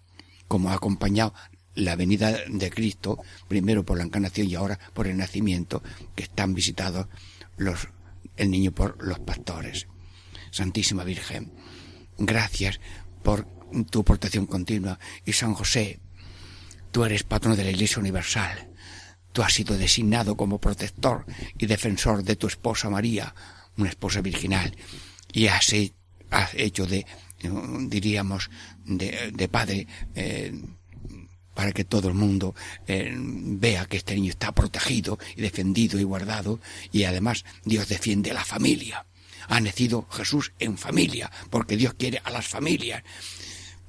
como 0.48 0.70
ha 0.70 0.74
acompañado 0.74 1.34
la 1.74 1.96
venida 1.96 2.36
de 2.48 2.70
Cristo, 2.70 3.18
primero 3.48 3.84
por 3.84 3.98
la 3.98 4.04
encarnación 4.04 4.48
y 4.48 4.54
ahora 4.54 4.78
por 4.92 5.06
el 5.06 5.16
nacimiento, 5.16 5.82
que 6.14 6.24
están 6.24 6.54
visitados 6.54 7.08
los, 7.56 7.88
el 8.36 8.50
niño 8.50 8.72
por 8.72 9.02
los 9.02 9.18
pastores. 9.20 9.86
Santísima 10.50 11.04
Virgen, 11.04 11.52
gracias 12.16 12.80
por 13.22 13.46
tu 13.90 14.04
protección 14.04 14.46
continua. 14.46 14.98
Y 15.24 15.32
San 15.32 15.54
José, 15.54 15.98
tú 16.92 17.04
eres 17.04 17.24
patrono 17.24 17.56
de 17.56 17.64
la 17.64 17.70
Iglesia 17.70 17.98
Universal. 17.98 18.70
Tú 19.32 19.42
has 19.42 19.52
sido 19.52 19.76
designado 19.76 20.36
como 20.36 20.60
protector 20.60 21.26
y 21.58 21.66
defensor 21.66 22.22
de 22.22 22.36
tu 22.36 22.46
esposa 22.46 22.88
María, 22.88 23.34
una 23.76 23.88
esposa 23.88 24.20
virginal, 24.20 24.76
y 25.32 25.48
has, 25.48 25.72
hecho 26.54 26.86
de, 26.86 27.04
diríamos, 27.88 28.48
de, 28.84 29.48
padre, 29.50 29.88
eh, 30.14 30.52
para 31.54 31.72
que 31.72 31.84
todo 31.84 32.08
el 32.08 32.14
mundo 32.14 32.54
eh, 32.86 33.14
vea 33.16 33.86
que 33.86 33.96
este 33.96 34.14
niño 34.14 34.30
está 34.30 34.52
protegido 34.52 35.18
y 35.36 35.42
defendido 35.42 35.98
y 35.98 36.04
guardado, 36.04 36.60
y 36.92 37.04
además 37.04 37.44
Dios 37.64 37.88
defiende 37.88 38.30
a 38.30 38.34
la 38.34 38.44
familia. 38.44 39.06
Ha 39.48 39.60
nacido 39.60 40.06
Jesús 40.10 40.52
en 40.58 40.78
familia, 40.78 41.30
porque 41.50 41.76
Dios 41.76 41.94
quiere 41.94 42.20
a 42.24 42.30
las 42.30 42.48
familias. 42.48 43.02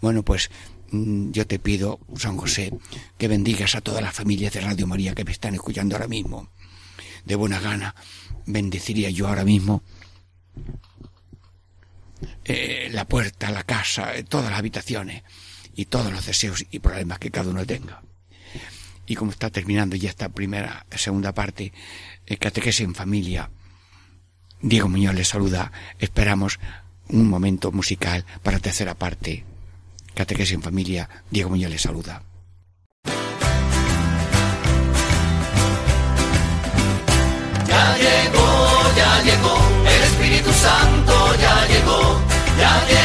Bueno, 0.02 0.24
pues 0.24 0.50
Mm, 0.92 1.32
yo 1.32 1.48
te 1.48 1.60
pido, 1.60 2.00
San 2.16 2.38
José, 2.38 2.72
que 3.18 3.28
bendigas 3.28 3.76
a 3.76 3.82
todas 3.82 4.02
las 4.02 4.14
familias 4.14 4.54
de 4.54 4.62
Radio 4.62 4.88
María 4.88 5.16
que 5.16 5.26
me 5.26 5.32
están 5.32 5.56
escuchando 5.56 5.96
ahora 5.96 6.08
mismo. 6.08 6.50
De 7.26 7.36
buena 7.36 7.60
gana, 7.60 7.96
bendeciría 8.46 9.10
yo 9.10 9.28
ahora 9.28 9.44
mismo 9.44 9.84
eh, 12.46 12.90
la 12.92 13.06
puerta, 13.08 13.52
la 13.52 13.64
casa, 13.64 14.16
eh, 14.16 14.24
todas 14.24 14.50
las 14.50 14.60
habitaciones 14.60 15.24
y 15.76 15.86
todos 15.86 16.12
los 16.12 16.26
deseos 16.26 16.66
y 16.72 16.80
problemas 16.80 17.20
que 17.20 17.32
cada 17.32 17.50
uno 17.50 17.66
tenga. 17.66 18.02
Y 19.06 19.16
como 19.16 19.32
está 19.32 19.50
terminando 19.50 19.96
ya 19.96 20.10
esta 20.10 20.30
primera, 20.30 20.86
segunda 20.96 21.34
parte, 21.34 21.74
eh, 22.26 22.38
catequesis 22.38 22.82
en 22.82 22.96
familia, 22.96 23.50
Diego 24.62 24.90
Muñoz 24.90 25.14
le 25.14 25.26
saluda. 25.26 25.72
Esperamos 26.00 26.60
un 27.10 27.30
momento 27.30 27.72
musical 27.72 28.26
para 28.42 28.60
tercera 28.60 28.96
parte. 28.96 29.46
Catequesis 30.16 30.56
en 30.56 30.64
familia, 30.64 31.10
Diego 31.30 31.52
Muñoz 31.52 31.70
le 31.72 31.78
saluda. 31.78 32.24
Ya 37.68 37.98
llegó, 37.98 38.96
ya 38.96 39.24
llegó, 39.24 39.58
el 39.86 40.04
Espíritu 40.04 40.52
Santo 40.52 41.36
ya 41.40 41.68
llegó, 41.68 42.22
ya 42.58 42.88
llegó, 42.88 43.05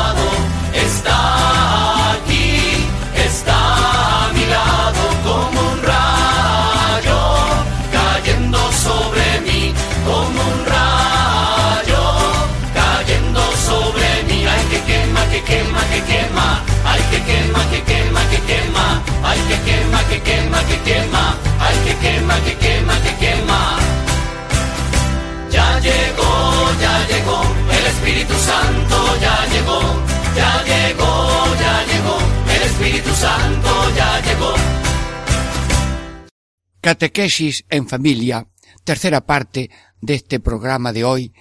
Santo 33.21 33.95
ya 33.95 34.19
llegó. 34.21 34.51
Catequesis 36.81 37.65
en 37.69 37.87
familia, 37.87 38.47
tercera 38.83 39.21
parte 39.21 39.69
de 40.01 40.15
este 40.15 40.39
programa 40.39 40.91
de 40.91 41.03
hoy 41.03 41.31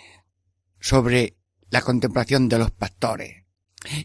sobre 0.79 1.39
la 1.71 1.81
contemplación 1.81 2.51
de 2.51 2.59
los 2.59 2.71
pastores. 2.71 3.47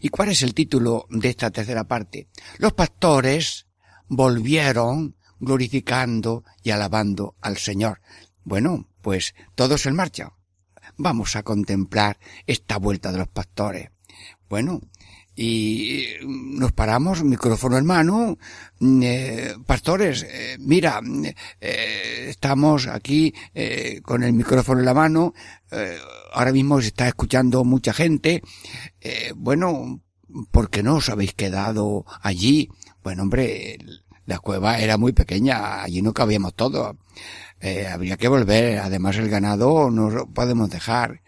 ¿Y 0.00 0.08
cuál 0.08 0.30
es 0.30 0.42
el 0.42 0.54
título 0.54 1.06
de 1.10 1.28
esta 1.28 1.50
tercera 1.50 1.84
parte? 1.84 2.28
Los 2.56 2.72
pastores 2.72 3.66
volvieron 4.08 5.16
glorificando 5.38 6.44
y 6.62 6.70
alabando 6.70 7.36
al 7.42 7.58
Señor. 7.58 8.00
Bueno, 8.42 8.88
pues 9.02 9.34
todos 9.54 9.84
en 9.84 9.96
marcha. 9.96 10.32
Vamos 10.96 11.36
a 11.36 11.42
contemplar 11.42 12.18
esta 12.46 12.78
vuelta 12.78 13.12
de 13.12 13.18
los 13.18 13.28
pastores. 13.28 13.90
Bueno, 14.48 14.80
y 15.36 16.06
nos 16.24 16.72
paramos, 16.72 17.22
micrófono 17.22 17.76
en 17.76 17.84
mano, 17.84 18.38
mm, 18.80 19.02
eh, 19.02 19.54
pastores, 19.66 20.22
eh, 20.22 20.56
mira, 20.58 21.00
eh, 21.60 22.26
estamos 22.30 22.86
aquí 22.86 23.34
eh, 23.54 24.00
con 24.02 24.22
el 24.22 24.32
micrófono 24.32 24.80
en 24.80 24.86
la 24.86 24.94
mano, 24.94 25.34
ahora 26.32 26.52
mismo 26.52 26.80
se 26.80 26.88
está 26.88 27.06
escuchando 27.08 27.64
mucha 27.64 27.92
gente, 27.92 28.42
bueno, 29.34 30.00
¿por 30.50 30.70
qué 30.70 30.82
no 30.82 30.96
os 30.96 31.08
habéis 31.08 31.34
quedado 31.34 32.06
allí? 32.22 32.70
Bueno, 33.02 33.24
hombre, 33.24 33.76
la 34.26 34.38
cueva 34.38 34.78
era 34.78 34.96
muy 34.96 35.12
pequeña, 35.12 35.82
allí 35.82 36.02
no 36.02 36.14
cabíamos 36.14 36.54
todos, 36.54 36.96
habría 37.92 38.16
que 38.16 38.28
volver, 38.28 38.78
además 38.78 39.16
el 39.16 39.28
ganado 39.28 39.90
no 39.90 40.26
podemos 40.32 40.70
dejar. 40.70 41.20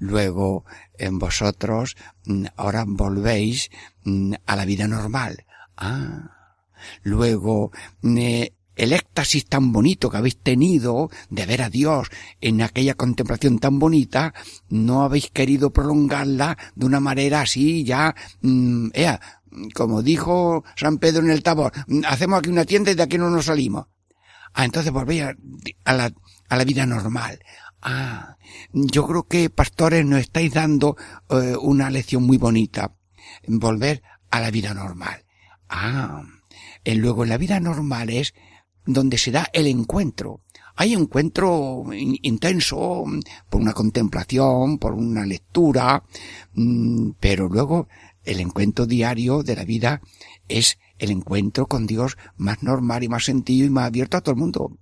Luego, 0.00 0.64
en 0.98 1.18
vosotros, 1.18 1.94
mm, 2.24 2.46
ahora 2.56 2.84
volvéis 2.86 3.70
mm, 4.04 4.32
a 4.46 4.56
la 4.56 4.64
vida 4.64 4.88
normal. 4.88 5.44
Ah. 5.76 6.56
Luego, 7.02 7.70
mm, 8.00 8.18
eh, 8.18 8.54
el 8.76 8.94
éxtasis 8.94 9.44
tan 9.44 9.72
bonito 9.72 10.08
que 10.08 10.16
habéis 10.16 10.38
tenido 10.38 11.10
de 11.28 11.44
ver 11.44 11.60
a 11.60 11.68
Dios 11.68 12.08
en 12.40 12.62
aquella 12.62 12.94
contemplación 12.94 13.58
tan 13.58 13.78
bonita, 13.78 14.32
no 14.70 15.02
habéis 15.02 15.30
querido 15.30 15.70
prolongarla 15.70 16.56
de 16.74 16.86
una 16.86 16.98
manera 16.98 17.42
así 17.42 17.84
ya, 17.84 18.14
ea, 18.94 19.20
como 19.74 20.02
dijo 20.02 20.64
San 20.76 20.96
Pedro 20.96 21.20
en 21.20 21.30
el 21.30 21.42
Tabor, 21.42 21.72
hacemos 22.06 22.38
aquí 22.38 22.48
una 22.48 22.64
tienda 22.64 22.90
y 22.90 22.94
de 22.94 23.02
aquí 23.02 23.18
no 23.18 23.28
nos 23.28 23.44
salimos. 23.44 23.86
Ah, 24.54 24.64
entonces 24.64 24.92
volvéis 24.92 25.24
a 25.84 25.92
la, 25.92 26.10
a 26.48 26.56
la 26.56 26.64
vida 26.64 26.86
normal. 26.86 27.38
Ah, 27.82 28.36
yo 28.72 29.06
creo 29.06 29.22
que 29.24 29.48
pastores 29.50 30.04
nos 30.04 30.20
estáis 30.20 30.52
dando 30.52 30.96
eh, 31.30 31.56
una 31.60 31.90
lección 31.90 32.24
muy 32.24 32.36
bonita. 32.36 32.94
Volver 33.46 34.02
a 34.30 34.40
la 34.40 34.50
vida 34.50 34.74
normal. 34.74 35.24
Ah, 35.68 36.22
eh, 36.84 36.94
luego 36.94 37.24
la 37.24 37.38
vida 37.38 37.58
normal 37.60 38.10
es 38.10 38.34
donde 38.84 39.18
se 39.18 39.30
da 39.30 39.48
el 39.52 39.66
encuentro. 39.66 40.42
Hay 40.76 40.94
encuentro 40.94 41.84
in- 41.92 42.18
intenso 42.22 43.04
por 43.48 43.60
una 43.60 43.72
contemplación, 43.72 44.78
por 44.78 44.92
una 44.94 45.24
lectura, 45.24 46.02
mm, 46.54 47.10
pero 47.20 47.48
luego 47.48 47.88
el 48.24 48.40
encuentro 48.40 48.86
diario 48.86 49.42
de 49.42 49.56
la 49.56 49.64
vida 49.64 50.00
es 50.48 50.78
el 50.98 51.10
encuentro 51.10 51.66
con 51.66 51.86
Dios 51.86 52.16
más 52.36 52.62
normal 52.62 53.04
y 53.04 53.08
más 53.08 53.24
sencillo 53.24 53.64
y 53.64 53.70
más 53.70 53.86
abierto 53.86 54.16
a 54.16 54.20
todo 54.20 54.34
el 54.34 54.40
mundo 54.40 54.76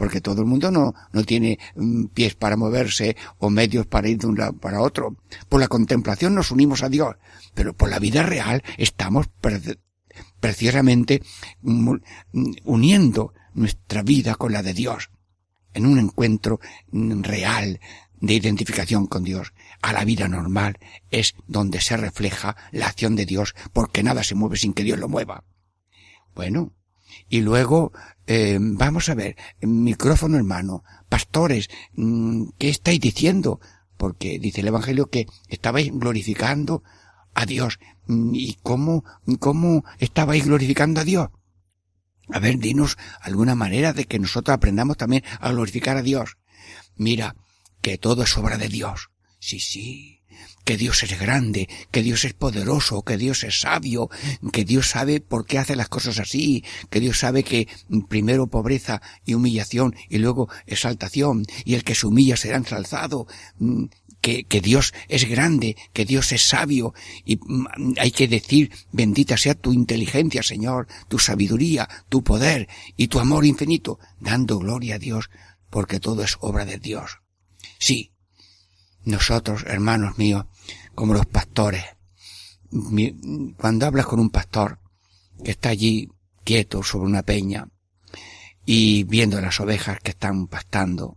porque 0.00 0.22
todo 0.22 0.40
el 0.40 0.46
mundo 0.46 0.70
no, 0.70 0.94
no 1.12 1.24
tiene 1.24 1.58
mm, 1.76 2.06
pies 2.06 2.34
para 2.34 2.56
moverse 2.56 3.18
o 3.36 3.50
medios 3.50 3.86
para 3.86 4.08
ir 4.08 4.16
de 4.16 4.28
un 4.28 4.38
lado 4.38 4.54
para 4.54 4.80
otro. 4.80 5.18
Por 5.50 5.60
la 5.60 5.68
contemplación 5.68 6.34
nos 6.34 6.50
unimos 6.50 6.82
a 6.82 6.88
Dios, 6.88 7.16
pero 7.52 7.74
por 7.74 7.90
la 7.90 7.98
vida 7.98 8.22
real 8.22 8.62
estamos 8.78 9.26
pre- 9.42 9.60
precisamente 10.40 11.22
mm, 11.60 11.90
mm, 12.32 12.52
uniendo 12.64 13.34
nuestra 13.52 14.02
vida 14.02 14.36
con 14.36 14.54
la 14.54 14.62
de 14.62 14.72
Dios 14.72 15.10
en 15.74 15.84
un 15.84 15.98
encuentro 15.98 16.60
real 16.90 17.78
de 18.22 18.32
identificación 18.32 19.06
con 19.06 19.22
Dios. 19.22 19.52
A 19.82 19.92
la 19.92 20.06
vida 20.06 20.28
normal 20.28 20.78
es 21.10 21.34
donde 21.46 21.82
se 21.82 21.98
refleja 21.98 22.56
la 22.72 22.86
acción 22.86 23.16
de 23.16 23.26
Dios 23.26 23.54
porque 23.74 24.02
nada 24.02 24.24
se 24.24 24.34
mueve 24.34 24.56
sin 24.56 24.72
que 24.72 24.82
Dios 24.82 24.98
lo 24.98 25.10
mueva. 25.10 25.44
Bueno, 26.34 26.72
y 27.28 27.40
luego, 27.40 27.92
eh, 28.26 28.58
vamos 28.60 29.08
a 29.08 29.14
ver, 29.14 29.36
micrófono 29.60 30.38
en 30.38 30.46
mano, 30.46 30.84
pastores, 31.08 31.68
mm, 31.94 32.50
¿qué 32.58 32.68
estáis 32.68 33.00
diciendo? 33.00 33.60
Porque 33.96 34.38
dice 34.38 34.60
el 34.60 34.68
Evangelio 34.68 35.10
que 35.10 35.26
estabais 35.48 35.90
glorificando 35.92 36.82
a 37.34 37.46
Dios. 37.46 37.78
Mm, 38.06 38.34
¿Y 38.34 38.58
cómo, 38.62 39.04
cómo 39.38 39.84
estabais 39.98 40.44
glorificando 40.44 41.00
a 41.00 41.04
Dios? 41.04 41.28
A 42.32 42.38
ver, 42.38 42.58
dinos 42.58 42.96
alguna 43.20 43.54
manera 43.54 43.92
de 43.92 44.04
que 44.04 44.18
nosotros 44.18 44.54
aprendamos 44.54 44.96
también 44.96 45.24
a 45.40 45.50
glorificar 45.50 45.96
a 45.96 46.02
Dios. 46.02 46.38
Mira, 46.96 47.34
que 47.80 47.98
todo 47.98 48.22
es 48.22 48.36
obra 48.36 48.56
de 48.56 48.68
Dios. 48.68 49.10
Sí, 49.38 49.58
sí. 49.58 50.19
Que 50.70 50.76
Dios 50.76 51.02
es 51.02 51.18
grande, 51.18 51.68
que 51.90 52.00
Dios 52.00 52.24
es 52.24 52.32
poderoso, 52.32 53.02
que 53.02 53.16
Dios 53.16 53.42
es 53.42 53.62
sabio, 53.62 54.08
que 54.52 54.64
Dios 54.64 54.90
sabe 54.90 55.18
por 55.20 55.44
qué 55.44 55.58
hace 55.58 55.74
las 55.74 55.88
cosas 55.88 56.20
así, 56.20 56.62
que 56.90 57.00
Dios 57.00 57.18
sabe 57.18 57.42
que 57.42 57.66
primero 58.08 58.46
pobreza 58.46 59.02
y 59.26 59.34
humillación 59.34 59.96
y 60.08 60.18
luego 60.18 60.48
exaltación, 60.68 61.44
y 61.64 61.74
el 61.74 61.82
que 61.82 61.96
se 61.96 62.06
humilla 62.06 62.36
será 62.36 62.56
ensalzado, 62.56 63.26
mm, 63.58 63.86
que, 64.20 64.44
que 64.44 64.60
Dios 64.60 64.94
es 65.08 65.28
grande, 65.28 65.74
que 65.92 66.04
Dios 66.04 66.30
es 66.30 66.42
sabio, 66.42 66.94
y 67.24 67.38
mm, 67.38 67.94
hay 67.98 68.12
que 68.12 68.28
decir, 68.28 68.70
bendita 68.92 69.36
sea 69.36 69.56
tu 69.56 69.72
inteligencia, 69.72 70.44
Señor, 70.44 70.86
tu 71.08 71.18
sabiduría, 71.18 71.88
tu 72.08 72.22
poder 72.22 72.68
y 72.96 73.08
tu 73.08 73.18
amor 73.18 73.44
infinito, 73.44 73.98
dando 74.20 74.60
gloria 74.60 74.94
a 74.94 74.98
Dios, 75.00 75.30
porque 75.68 75.98
todo 75.98 76.22
es 76.22 76.36
obra 76.38 76.64
de 76.64 76.78
Dios. 76.78 77.18
Sí, 77.80 78.12
nosotros, 79.04 79.64
hermanos 79.66 80.18
míos, 80.18 80.44
como 81.00 81.14
los 81.14 81.24
pastores, 81.24 81.82
cuando 83.56 83.86
hablas 83.86 84.04
con 84.04 84.20
un 84.20 84.28
pastor 84.28 84.80
que 85.42 85.52
está 85.52 85.70
allí 85.70 86.10
quieto 86.44 86.82
sobre 86.82 87.06
una 87.06 87.22
peña 87.22 87.68
y 88.66 89.04
viendo 89.04 89.40
las 89.40 89.60
ovejas 89.60 89.98
que 90.00 90.10
están 90.10 90.46
pastando, 90.46 91.16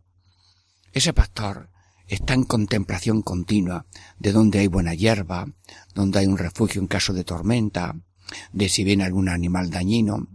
ese 0.93 1.11
pastor 1.11 1.69
está 2.07 2.33
en 2.33 2.45
contemplación 2.45 3.23
continua 3.23 3.85
de 4.19 4.31
donde 4.31 4.59
hay 4.59 4.67
buena 4.67 4.93
hierba, 4.93 5.47
donde 5.93 6.19
hay 6.19 6.27
un 6.27 6.37
refugio 6.37 6.79
en 6.79 6.87
caso 6.87 7.11
de 7.11 7.25
tormenta, 7.25 7.93
de 8.53 8.69
si 8.69 8.85
viene 8.85 9.03
algún 9.03 9.27
animal 9.27 9.69
dañino. 9.69 10.29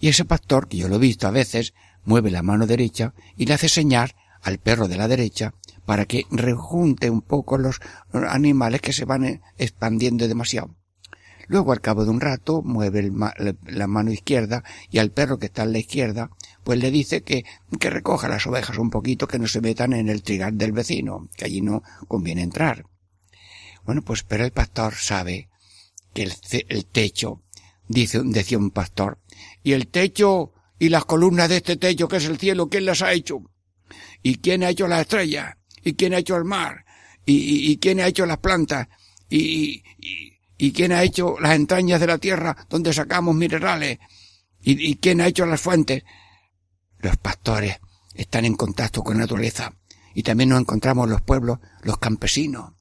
Y 0.00 0.08
ese 0.08 0.24
pastor, 0.24 0.66
que 0.66 0.78
yo 0.78 0.88
lo 0.88 0.96
he 0.96 1.00
visto 1.00 1.28
a 1.28 1.30
veces, 1.30 1.74
mueve 2.06 2.30
la 2.30 2.42
mano 2.42 2.66
derecha 2.66 3.12
y 3.36 3.44
le 3.44 3.52
hace 3.52 3.68
señal 3.68 4.14
al 4.40 4.56
perro 4.56 4.88
de 4.88 4.96
la 4.96 5.08
derecha 5.08 5.52
para 5.88 6.04
que 6.04 6.26
rejunte 6.30 7.08
un 7.08 7.22
poco 7.22 7.56
los 7.56 7.80
animales 8.12 8.82
que 8.82 8.92
se 8.92 9.06
van 9.06 9.24
eh, 9.24 9.40
expandiendo 9.56 10.28
demasiado. 10.28 10.76
Luego, 11.46 11.72
al 11.72 11.80
cabo 11.80 12.04
de 12.04 12.10
un 12.10 12.20
rato, 12.20 12.60
mueve 12.60 13.00
el 13.00 13.10
ma- 13.10 13.32
la- 13.38 13.86
mano 13.86 14.12
izquierda 14.12 14.64
y 14.90 14.98
al 14.98 15.12
perro 15.12 15.38
que 15.38 15.46
está 15.46 15.62
en 15.62 15.72
la 15.72 15.78
izquierda, 15.78 16.28
pues 16.62 16.78
le 16.78 16.90
dice 16.90 17.22
que, 17.22 17.46
que 17.80 17.88
recoja 17.88 18.28
las 18.28 18.46
ovejas 18.46 18.76
un 18.76 18.90
poquito, 18.90 19.26
que 19.28 19.38
no 19.38 19.46
se 19.46 19.62
metan 19.62 19.94
en 19.94 20.10
el 20.10 20.22
trigal 20.22 20.58
del 20.58 20.72
vecino, 20.72 21.30
que 21.38 21.46
allí 21.46 21.62
no 21.62 21.82
conviene 22.06 22.42
entrar. 22.42 22.84
Bueno, 23.86 24.02
pues, 24.02 24.24
pero 24.24 24.44
el 24.44 24.52
pastor 24.52 24.94
sabe 24.94 25.48
que 26.12 26.24
el, 26.24 26.34
el 26.68 26.84
techo, 26.84 27.40
dice, 27.88 28.20
decía 28.24 28.58
un 28.58 28.72
pastor, 28.72 29.20
y 29.62 29.72
el 29.72 29.86
techo 29.86 30.52
y 30.78 30.90
las 30.90 31.06
columnas 31.06 31.48
de 31.48 31.56
este 31.56 31.78
techo 31.78 32.08
que 32.08 32.18
es 32.18 32.26
el 32.26 32.36
cielo, 32.36 32.68
¿quién 32.68 32.84
las 32.84 33.00
ha 33.00 33.14
hecho? 33.14 33.40
¿Y 34.22 34.34
quién 34.34 34.64
ha 34.64 34.68
hecho 34.68 34.86
las 34.86 35.00
estrellas? 35.00 35.54
¿Y 35.88 35.94
quién 35.94 36.12
ha 36.12 36.18
hecho 36.18 36.36
el 36.36 36.44
mar? 36.44 36.84
¿Y, 37.24 37.78
quién 37.78 38.00
ha 38.00 38.06
hecho 38.06 38.26
las 38.26 38.36
plantas? 38.38 38.88
¿Y, 39.30 39.82
quién 40.74 40.92
ha 40.92 41.02
hecho 41.02 41.36
las 41.40 41.56
entrañas 41.56 41.98
de 41.98 42.06
la 42.06 42.18
tierra 42.18 42.54
donde 42.68 42.92
sacamos 42.92 43.34
minerales? 43.34 43.98
¿Y, 44.60 44.96
quién 44.96 45.22
ha 45.22 45.26
hecho 45.26 45.46
las 45.46 45.62
fuentes? 45.62 46.04
Los 46.98 47.16
pastores 47.16 47.78
están 48.12 48.44
en 48.44 48.54
contacto 48.54 49.02
con 49.02 49.16
la 49.16 49.22
naturaleza. 49.22 49.72
Y 50.14 50.22
también 50.22 50.50
nos 50.50 50.60
encontramos 50.60 51.08
los 51.08 51.22
pueblos, 51.22 51.58
los 51.82 51.96
campesinos. 51.96 52.72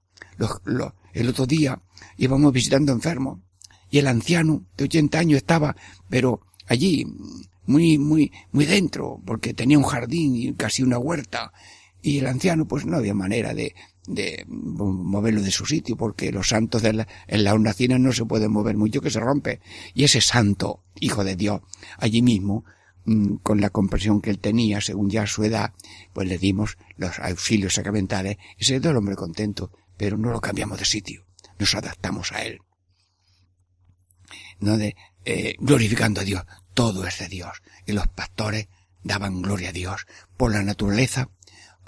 El 1.13 1.29
otro 1.29 1.45
día 1.45 1.81
íbamos 2.17 2.51
visitando 2.51 2.91
enfermos. 2.91 3.39
Y 3.89 3.99
el 3.99 4.07
anciano 4.07 4.65
de 4.75 4.83
80 4.83 5.17
años 5.17 5.37
estaba, 5.37 5.77
pero 6.09 6.41
allí, 6.67 7.05
muy, 7.67 7.97
muy, 7.97 8.33
muy 8.51 8.65
dentro, 8.65 9.21
porque 9.25 9.53
tenía 9.53 9.77
un 9.77 9.85
jardín 9.85 10.35
y 10.35 10.53
casi 10.55 10.83
una 10.83 10.97
huerta. 10.97 11.53
Y 12.01 12.19
el 12.19 12.27
anciano, 12.27 12.67
pues 12.67 12.85
no 12.85 12.97
había 12.97 13.13
manera 13.13 13.53
de, 13.53 13.75
de 14.07 14.45
moverlo 14.47 15.41
de 15.41 15.51
su 15.51 15.65
sitio, 15.65 15.97
porque 15.97 16.31
los 16.31 16.49
santos 16.49 16.81
de 16.81 16.93
la, 16.93 17.07
en 17.27 17.43
las 17.43 17.53
hornacinas 17.53 17.99
no 17.99 18.11
se 18.13 18.25
pueden 18.25 18.51
mover 18.51 18.77
mucho 18.77 19.01
que 19.01 19.11
se 19.11 19.19
rompe. 19.19 19.59
Y 19.93 20.03
ese 20.03 20.21
santo, 20.21 20.83
hijo 20.99 21.23
de 21.23 21.35
Dios, 21.35 21.61
allí 21.97 22.21
mismo, 22.21 22.65
mm, 23.05 23.35
con 23.37 23.61
la 23.61 23.69
comprensión 23.69 24.21
que 24.21 24.29
él 24.29 24.39
tenía, 24.39 24.79
según 24.81 25.09
ya 25.09 25.27
su 25.27 25.43
edad, 25.43 25.73
pues 26.13 26.27
le 26.27 26.37
dimos 26.37 26.77
los 26.95 27.19
auxilios 27.19 27.73
sacramentales 27.73 28.37
y 28.57 28.65
se 28.65 28.75
quedó 28.75 28.91
el 28.91 28.97
hombre 28.97 29.15
contento, 29.15 29.71
pero 29.97 30.17
no 30.17 30.31
lo 30.31 30.39
cambiamos 30.39 30.79
de 30.79 30.85
sitio, 30.85 31.25
nos 31.59 31.75
adaptamos 31.75 32.31
a 32.31 32.43
él. 32.43 32.59
No 34.59 34.77
de, 34.77 34.95
eh, 35.25 35.55
glorificando 35.59 36.21
a 36.21 36.23
Dios, 36.23 36.43
todo 36.73 37.05
es 37.05 37.19
de 37.19 37.27
Dios. 37.27 37.61
Y 37.85 37.91
los 37.91 38.07
pastores 38.07 38.69
daban 39.03 39.41
gloria 39.41 39.69
a 39.69 39.73
Dios 39.73 40.05
por 40.37 40.51
la 40.51 40.63
naturaleza, 40.63 41.29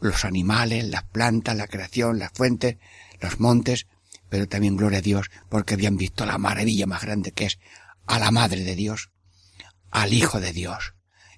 los 0.02 0.26
animales, 0.26 0.86
las 0.86 1.04
plantas, 1.04 1.56
la 1.56 1.68
creación, 1.68 2.20
las 2.20 2.32
fuentes, 2.34 2.78
los 3.22 3.40
montes, 3.40 3.88
pero 4.30 4.48
también 4.48 4.78
gloria 4.78 5.00
a 5.00 5.04
Dios 5.04 5.30
porque 5.50 5.74
habían 5.74 5.98
visto 5.98 6.26
la 6.26 6.38
maravilla 6.38 6.86
más 6.86 7.02
grande 7.02 7.32
que 7.32 7.46
es 7.46 7.60
a 8.06 8.20
la 8.20 8.32
Madre 8.32 8.64
de 8.64 8.76
Dios, 8.76 9.12
al 9.92 10.14
Hijo 10.14 10.40
de 10.40 10.54
Dios 10.54 10.94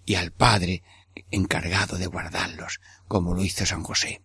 y 0.05 0.16
al 0.16 0.32
Padre 0.32 0.84
encargado 1.32 1.97
de 1.97 2.07
guardarlos, 2.07 2.80
como 3.07 3.34
lo 3.34 3.43
hizo 3.43 3.66
San 3.66 3.84
José, 3.84 4.22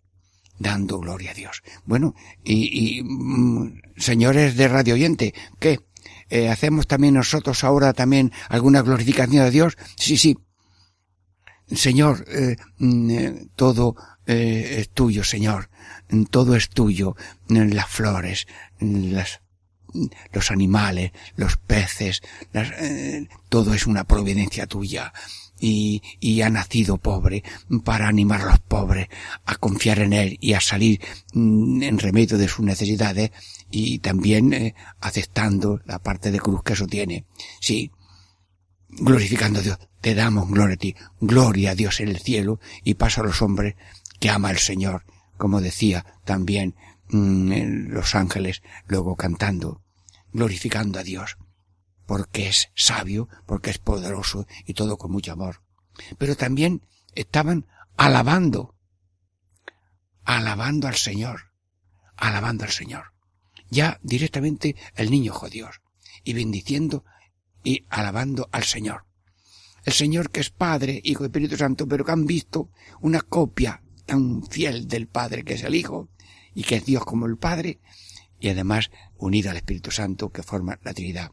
dando 0.59 0.99
gloria 0.99 1.33
a 1.33 1.35
Dios. 1.35 1.63
Bueno, 1.85 2.15
y, 2.45 2.99
y 2.99 3.03
mm, 3.03 3.81
señores 3.97 4.57
de 4.57 4.69
Radio 4.69 4.95
Oyente, 4.95 5.35
¿qué? 5.59 5.81
Eh, 6.29 6.49
¿Hacemos 6.49 6.87
también 6.87 7.15
nosotros 7.15 7.63
ahora 7.65 7.93
también 7.93 8.33
alguna 8.49 8.83
glorificación 8.83 9.45
de 9.45 9.51
Dios? 9.51 9.77
Sí, 9.97 10.17
sí. 10.17 10.39
Señor, 11.69 12.25
eh, 12.29 12.57
mm, 12.79 13.11
eh, 13.11 13.47
todo 13.57 13.97
eh, 14.27 14.77
es 14.81 14.91
tuyo, 14.91 15.25
Señor. 15.25 15.71
Todo 16.31 16.57
es 16.57 16.69
tuyo. 16.69 17.17
Las 17.49 17.89
flores, 17.89 18.47
las 18.81 19.41
los 20.33 20.51
animales, 20.51 21.13
los 21.37 21.57
peces, 21.57 22.23
las, 22.53 22.71
eh, 22.79 23.29
todo 23.49 23.75
es 23.75 23.87
una 23.87 24.05
providencia 24.05 24.67
tuya. 24.67 25.13
Y, 25.59 26.03
y, 26.21 26.43
ha 26.43 26.51
nacido 26.51 26.99
pobre 26.99 27.43
para 27.83 28.09
animar 28.09 28.43
a 28.43 28.51
los 28.51 28.61
pobres 28.61 29.09
a 29.47 29.55
confiar 29.55 30.01
en 30.01 30.13
él 30.13 30.37
y 30.39 30.53
a 30.53 30.61
salir 30.61 31.01
mm, 31.33 31.83
en 31.83 31.99
remedio 31.99 32.37
de 32.37 32.47
sus 32.47 32.63
necesidades 32.63 33.31
y 33.71 34.01
también 34.01 34.53
eh, 34.53 34.75
aceptando 35.01 35.81
la 35.87 35.99
parte 35.99 36.31
de 36.31 36.41
cruz 36.41 36.63
que 36.63 36.75
eso 36.75 36.87
tiene. 36.87 37.25
Sí, 37.59 37.91
glorificando 38.91 39.61
a 39.61 39.63
Dios, 39.63 39.79
te 40.03 40.15
damos 40.15 40.51
gloria 40.51 40.75
a 40.75 40.79
ti, 40.79 40.95
gloria 41.21 41.71
a 41.71 41.75
Dios 41.75 42.01
en 42.01 42.09
el 42.09 42.19
cielo 42.19 42.61
y 42.85 42.95
pasa 42.95 43.23
a 43.23 43.25
los 43.25 43.41
hombres 43.41 43.77
que 44.19 44.31
ama 44.31 44.51
el 44.51 44.59
Señor, 44.59 45.05
como 45.37 45.61
decía 45.61 46.05
también 46.25 46.75
mm, 47.09 47.89
los 47.89 48.15
ángeles 48.15 48.63
luego 48.87 49.17
cantando 49.17 49.83
glorificando 50.37 50.99
a 50.99 51.03
Dios, 51.03 51.39
porque 52.05 52.49
es 52.49 52.69
sabio, 52.75 53.29
porque 53.47 53.71
es 53.71 53.79
poderoso 53.79 54.47
y 54.67 54.75
todo 54.75 54.99
con 54.99 55.11
mucho 55.11 55.33
amor. 55.33 55.63
Pero 56.19 56.37
también 56.37 56.87
estaban 57.15 57.67
alabando, 57.97 58.75
alabando 60.25 60.89
al 60.89 60.97
Señor, 60.97 61.53
alabando 62.17 62.65
al 62.65 62.71
Señor. 62.71 63.13
Ya 63.71 63.99
directamente 64.03 64.77
el 64.95 65.11
niño 65.11 65.33
Dios 65.51 65.81
y 66.23 66.35
bendiciendo 66.35 67.05
y 67.65 67.87
alabando 67.89 68.49
al 68.53 68.65
Señor. 68.65 69.07
El 69.85 69.95
Señor 69.95 70.31
que 70.31 70.41
es 70.41 70.51
Padre, 70.51 71.01
Hijo 71.03 71.23
y 71.23 71.27
Espíritu 71.27 71.57
Santo, 71.57 71.89
pero 71.89 72.05
que 72.05 72.13
han 72.13 72.27
visto 72.27 72.69
una 73.01 73.23
copia 73.23 73.83
tan 74.07 74.45
fiel 74.45 74.89
del 74.89 75.09
Padre 75.09 75.45
que 75.45 75.55
es 75.55 75.63
el 75.65 75.75
Hijo 75.75 76.09
y 76.55 76.63
que 76.63 76.77
es 76.77 76.87
Dios 76.87 77.05
como 77.05 77.27
el 77.27 77.37
Padre, 77.37 77.81
y 78.41 78.49
además 78.49 78.91
unida 79.19 79.51
al 79.51 79.59
Espíritu 79.59 79.91
Santo 79.91 80.31
que 80.31 80.43
forma 80.43 80.79
la 80.83 80.95
Trinidad, 80.95 81.33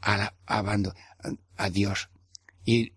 alabando 0.00 0.94
a 1.56 1.70
Dios 1.70 2.10
y 2.64 2.94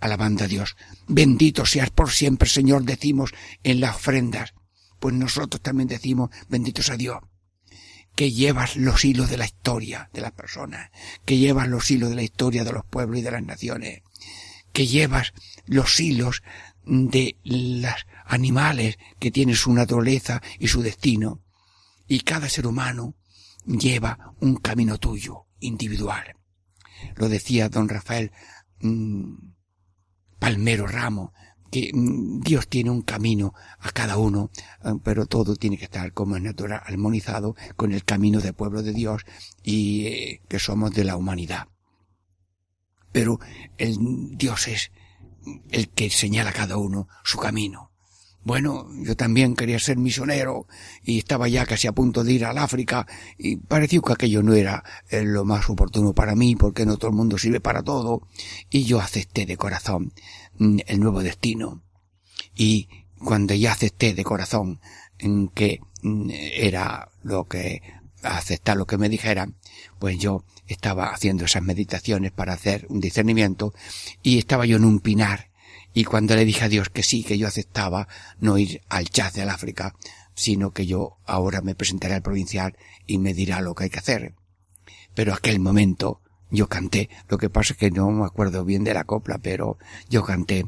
alabando 0.00 0.44
a 0.44 0.48
Dios. 0.48 0.76
Bendito 1.08 1.64
seas 1.66 1.90
por 1.90 2.10
siempre, 2.10 2.48
Señor, 2.48 2.84
decimos 2.84 3.32
en 3.62 3.80
las 3.80 3.96
ofrendas. 3.96 4.54
Pues 4.98 5.14
nosotros 5.14 5.60
también 5.60 5.88
decimos, 5.88 6.30
benditos 6.48 6.90
a 6.90 6.96
Dios, 6.96 7.18
que 8.14 8.30
llevas 8.30 8.76
los 8.76 9.04
hilos 9.04 9.30
de 9.30 9.38
la 9.38 9.46
historia 9.46 10.10
de 10.12 10.20
las 10.20 10.32
personas, 10.32 10.90
que 11.24 11.38
llevas 11.38 11.68
los 11.68 11.90
hilos 11.90 12.10
de 12.10 12.16
la 12.16 12.22
historia 12.22 12.64
de 12.64 12.72
los 12.72 12.84
pueblos 12.84 13.18
y 13.18 13.22
de 13.22 13.30
las 13.30 13.42
naciones, 13.42 14.02
que 14.72 14.86
llevas 14.86 15.32
los 15.66 15.98
hilos 15.98 16.42
de 16.84 17.36
los 17.44 18.06
animales 18.24 18.98
que 19.18 19.30
tienen 19.30 19.56
su 19.56 19.72
naturaleza 19.72 20.42
y 20.58 20.68
su 20.68 20.82
destino, 20.82 21.42
y 22.06 22.20
cada 22.20 22.48
ser 22.48 22.66
humano 22.66 23.14
lleva 23.64 24.34
un 24.40 24.56
camino 24.56 24.98
tuyo, 24.98 25.46
individual. 25.60 26.36
Lo 27.16 27.28
decía 27.28 27.68
don 27.68 27.88
Rafael 27.88 28.32
mmm, 28.80 29.34
Palmero 30.38 30.86
Ramo, 30.86 31.32
que 31.70 31.90
mmm, 31.92 32.40
Dios 32.40 32.68
tiene 32.68 32.90
un 32.90 33.02
camino 33.02 33.54
a 33.78 33.90
cada 33.90 34.18
uno, 34.18 34.50
eh, 34.84 34.92
pero 35.02 35.26
todo 35.26 35.56
tiene 35.56 35.78
que 35.78 35.84
estar 35.84 36.12
como 36.12 36.36
es 36.36 36.42
natural, 36.42 36.82
armonizado 36.84 37.54
con 37.76 37.92
el 37.92 38.04
camino 38.04 38.40
del 38.40 38.54
pueblo 38.54 38.82
de 38.82 38.92
Dios 38.92 39.22
y 39.62 40.06
eh, 40.06 40.42
que 40.48 40.58
somos 40.58 40.92
de 40.92 41.04
la 41.04 41.16
humanidad. 41.16 41.68
Pero 43.12 43.38
el 43.78 43.96
Dios 44.36 44.68
es 44.68 44.90
el 45.70 45.88
que 45.88 46.10
señala 46.10 46.52
cada 46.52 46.76
uno 46.76 47.08
su 47.24 47.38
camino. 47.38 47.90
Bueno, 48.44 48.88
yo 49.04 49.16
también 49.16 49.54
quería 49.54 49.78
ser 49.78 49.98
misionero 49.98 50.66
y 51.04 51.18
estaba 51.18 51.46
ya 51.46 51.64
casi 51.64 51.86
a 51.86 51.92
punto 51.92 52.24
de 52.24 52.32
ir 52.32 52.44
al 52.44 52.58
África 52.58 53.06
y 53.38 53.56
pareció 53.56 54.02
que 54.02 54.14
aquello 54.14 54.42
no 54.42 54.54
era 54.54 54.82
eh, 55.10 55.22
lo 55.22 55.44
más 55.44 55.70
oportuno 55.70 56.12
para 56.12 56.34
mí 56.34 56.56
porque 56.56 56.84
no 56.84 56.96
todo 56.96 57.10
el 57.10 57.16
mundo 57.16 57.38
sirve 57.38 57.60
para 57.60 57.84
todo 57.84 58.26
y 58.68 58.82
yo 58.82 59.00
acepté 59.00 59.46
de 59.46 59.56
corazón 59.56 60.12
mm, 60.58 60.78
el 60.86 60.98
nuevo 60.98 61.22
destino 61.22 61.84
y 62.56 62.88
cuando 63.24 63.54
ya 63.54 63.72
acepté 63.72 64.12
de 64.12 64.24
corazón 64.24 64.80
que 65.54 65.78
mm, 66.02 66.30
era 66.32 67.12
lo 67.22 67.44
que 67.44 67.80
aceptar 68.24 68.76
lo 68.76 68.86
que 68.86 68.98
me 68.98 69.08
dijeran, 69.08 69.56
pues 69.98 70.18
yo 70.18 70.44
estaba 70.72 71.12
haciendo 71.12 71.44
esas 71.44 71.62
meditaciones 71.62 72.32
para 72.32 72.54
hacer 72.54 72.86
un 72.88 73.00
discernimiento 73.00 73.72
y 74.22 74.38
estaba 74.38 74.66
yo 74.66 74.76
en 74.76 74.84
un 74.84 75.00
pinar 75.00 75.52
y 75.94 76.04
cuando 76.04 76.34
le 76.34 76.44
dije 76.44 76.64
a 76.64 76.68
Dios 76.68 76.88
que 76.88 77.02
sí, 77.02 77.22
que 77.22 77.38
yo 77.38 77.46
aceptaba 77.46 78.08
no 78.40 78.56
ir 78.58 78.82
al 78.88 79.08
Chad 79.08 79.34
del 79.34 79.50
África, 79.50 79.94
sino 80.34 80.72
que 80.72 80.86
yo 80.86 81.18
ahora 81.26 81.60
me 81.60 81.74
presentaré 81.74 82.14
al 82.14 82.22
provincial 82.22 82.76
y 83.06 83.18
me 83.18 83.34
dirá 83.34 83.60
lo 83.60 83.74
que 83.74 83.84
hay 83.84 83.90
que 83.90 83.98
hacer. 83.98 84.34
Pero 85.14 85.34
aquel 85.34 85.60
momento 85.60 86.20
yo 86.50 86.68
canté, 86.68 87.10
lo 87.28 87.36
que 87.36 87.50
pasa 87.50 87.74
es 87.74 87.78
que 87.78 87.90
no 87.90 88.10
me 88.10 88.24
acuerdo 88.24 88.64
bien 88.64 88.84
de 88.84 88.94
la 88.94 89.04
copla, 89.04 89.38
pero 89.38 89.78
yo 90.08 90.24
canté, 90.24 90.66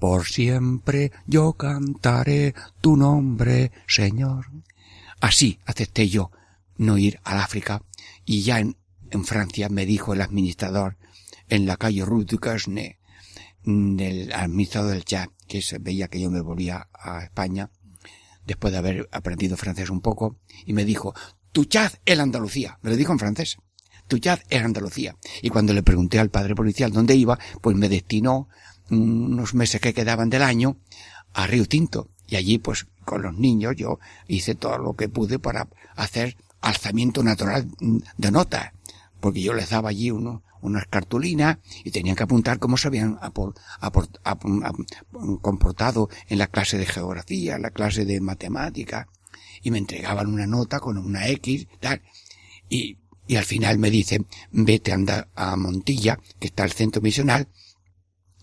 por 0.00 0.26
siempre 0.26 1.12
yo 1.26 1.52
cantaré 1.52 2.54
tu 2.80 2.96
nombre, 2.96 3.70
Señor. 3.86 4.50
Así 5.20 5.60
acepté 5.64 6.08
yo 6.08 6.32
no 6.76 6.98
ir 6.98 7.20
al 7.22 7.38
África 7.38 7.82
y 8.24 8.42
ya 8.42 8.58
en, 8.58 8.76
en 9.16 9.24
Francia 9.24 9.68
me 9.68 9.86
dijo 9.86 10.12
el 10.12 10.20
administrador 10.20 10.96
en 11.48 11.66
la 11.66 11.76
calle 11.76 12.04
Rue 12.04 12.24
du 12.24 12.38
Casne, 12.38 12.98
del 13.64 14.32
administrador 14.32 14.92
del 14.92 15.04
chat, 15.04 15.28
que 15.48 15.60
se 15.60 15.78
veía 15.78 16.08
que 16.08 16.20
yo 16.20 16.30
me 16.30 16.40
volvía 16.40 16.88
a 16.92 17.24
España, 17.24 17.70
después 18.46 18.72
de 18.72 18.78
haber 18.78 19.08
aprendido 19.10 19.56
francés 19.56 19.90
un 19.90 20.00
poco, 20.00 20.36
y 20.64 20.72
me 20.72 20.84
dijo, 20.84 21.14
tu 21.52 21.64
chat 21.64 21.94
es 22.04 22.18
Andalucía. 22.18 22.78
Me 22.82 22.90
lo 22.90 22.96
dijo 22.96 23.12
en 23.12 23.18
francés. 23.18 23.56
Tu 24.06 24.18
chat 24.18 24.40
es 24.50 24.62
Andalucía. 24.62 25.16
Y 25.42 25.50
cuando 25.50 25.72
le 25.72 25.82
pregunté 25.82 26.18
al 26.20 26.30
padre 26.30 26.54
policial 26.54 26.92
dónde 26.92 27.16
iba, 27.16 27.38
pues 27.60 27.76
me 27.76 27.88
destinó 27.88 28.48
unos 28.90 29.54
meses 29.54 29.80
que 29.80 29.94
quedaban 29.94 30.30
del 30.30 30.42
año 30.42 30.76
a 31.32 31.46
Río 31.46 31.66
Tinto. 31.66 32.10
Y 32.28 32.36
allí, 32.36 32.58
pues, 32.58 32.86
con 33.04 33.22
los 33.22 33.34
niños, 33.36 33.74
yo 33.76 33.98
hice 34.28 34.54
todo 34.54 34.78
lo 34.78 34.94
que 34.94 35.08
pude 35.08 35.38
para 35.38 35.68
hacer 35.96 36.36
alzamiento 36.60 37.22
natural 37.22 37.68
de 37.80 38.30
notas. 38.30 38.72
Porque 39.26 39.42
yo 39.42 39.54
les 39.54 39.70
daba 39.70 39.88
allí 39.88 40.12
unas 40.12 40.86
cartulinas 40.88 41.58
y 41.82 41.90
tenían 41.90 42.14
que 42.14 42.22
apuntar 42.22 42.60
cómo 42.60 42.76
se 42.76 42.86
habían 42.86 43.18
comportado 45.42 46.08
en 46.28 46.38
la 46.38 46.46
clase 46.46 46.78
de 46.78 46.86
geografía, 46.86 47.56
en 47.56 47.62
la 47.62 47.72
clase 47.72 48.04
de 48.04 48.20
matemática, 48.20 49.08
y 49.64 49.72
me 49.72 49.78
entregaban 49.78 50.28
una 50.28 50.46
nota 50.46 50.78
con 50.78 50.96
una 50.96 51.26
X, 51.26 51.66
tal, 51.80 52.02
y, 52.68 52.98
y 53.26 53.34
al 53.34 53.44
final 53.44 53.78
me 53.78 53.90
dicen, 53.90 54.28
vete 54.52 54.92
anda 54.92 55.28
a 55.34 55.56
Montilla, 55.56 56.20
que 56.38 56.46
está 56.46 56.62
el 56.62 56.70
centro 56.70 57.02
misional, 57.02 57.48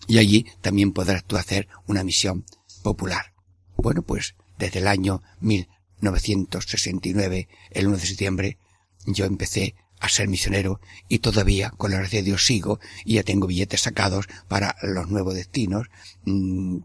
y 0.06 0.18
allí 0.18 0.44
también 0.60 0.92
podrás 0.92 1.24
tú 1.24 1.38
hacer 1.38 1.66
una 1.86 2.04
misión 2.04 2.44
popular. 2.82 3.32
Bueno, 3.78 4.02
pues 4.02 4.34
desde 4.58 4.80
el 4.80 4.88
año 4.88 5.22
1969, 5.40 7.48
el 7.70 7.86
1 7.86 7.96
de 7.96 8.06
septiembre, 8.06 8.58
yo 9.06 9.24
empecé 9.24 9.76
a 10.00 10.08
ser 10.08 10.28
misionero 10.28 10.80
y 11.08 11.20
todavía, 11.20 11.70
con 11.70 11.90
la 11.90 11.98
gracia 11.98 12.20
de 12.20 12.26
Dios, 12.26 12.46
sigo 12.46 12.80
y 13.04 13.14
ya 13.14 13.22
tengo 13.22 13.46
billetes 13.46 13.82
sacados 13.82 14.26
para 14.48 14.76
los 14.82 15.08
nuevos 15.08 15.34
destinos. 15.34 15.88
Mm, 16.24 16.78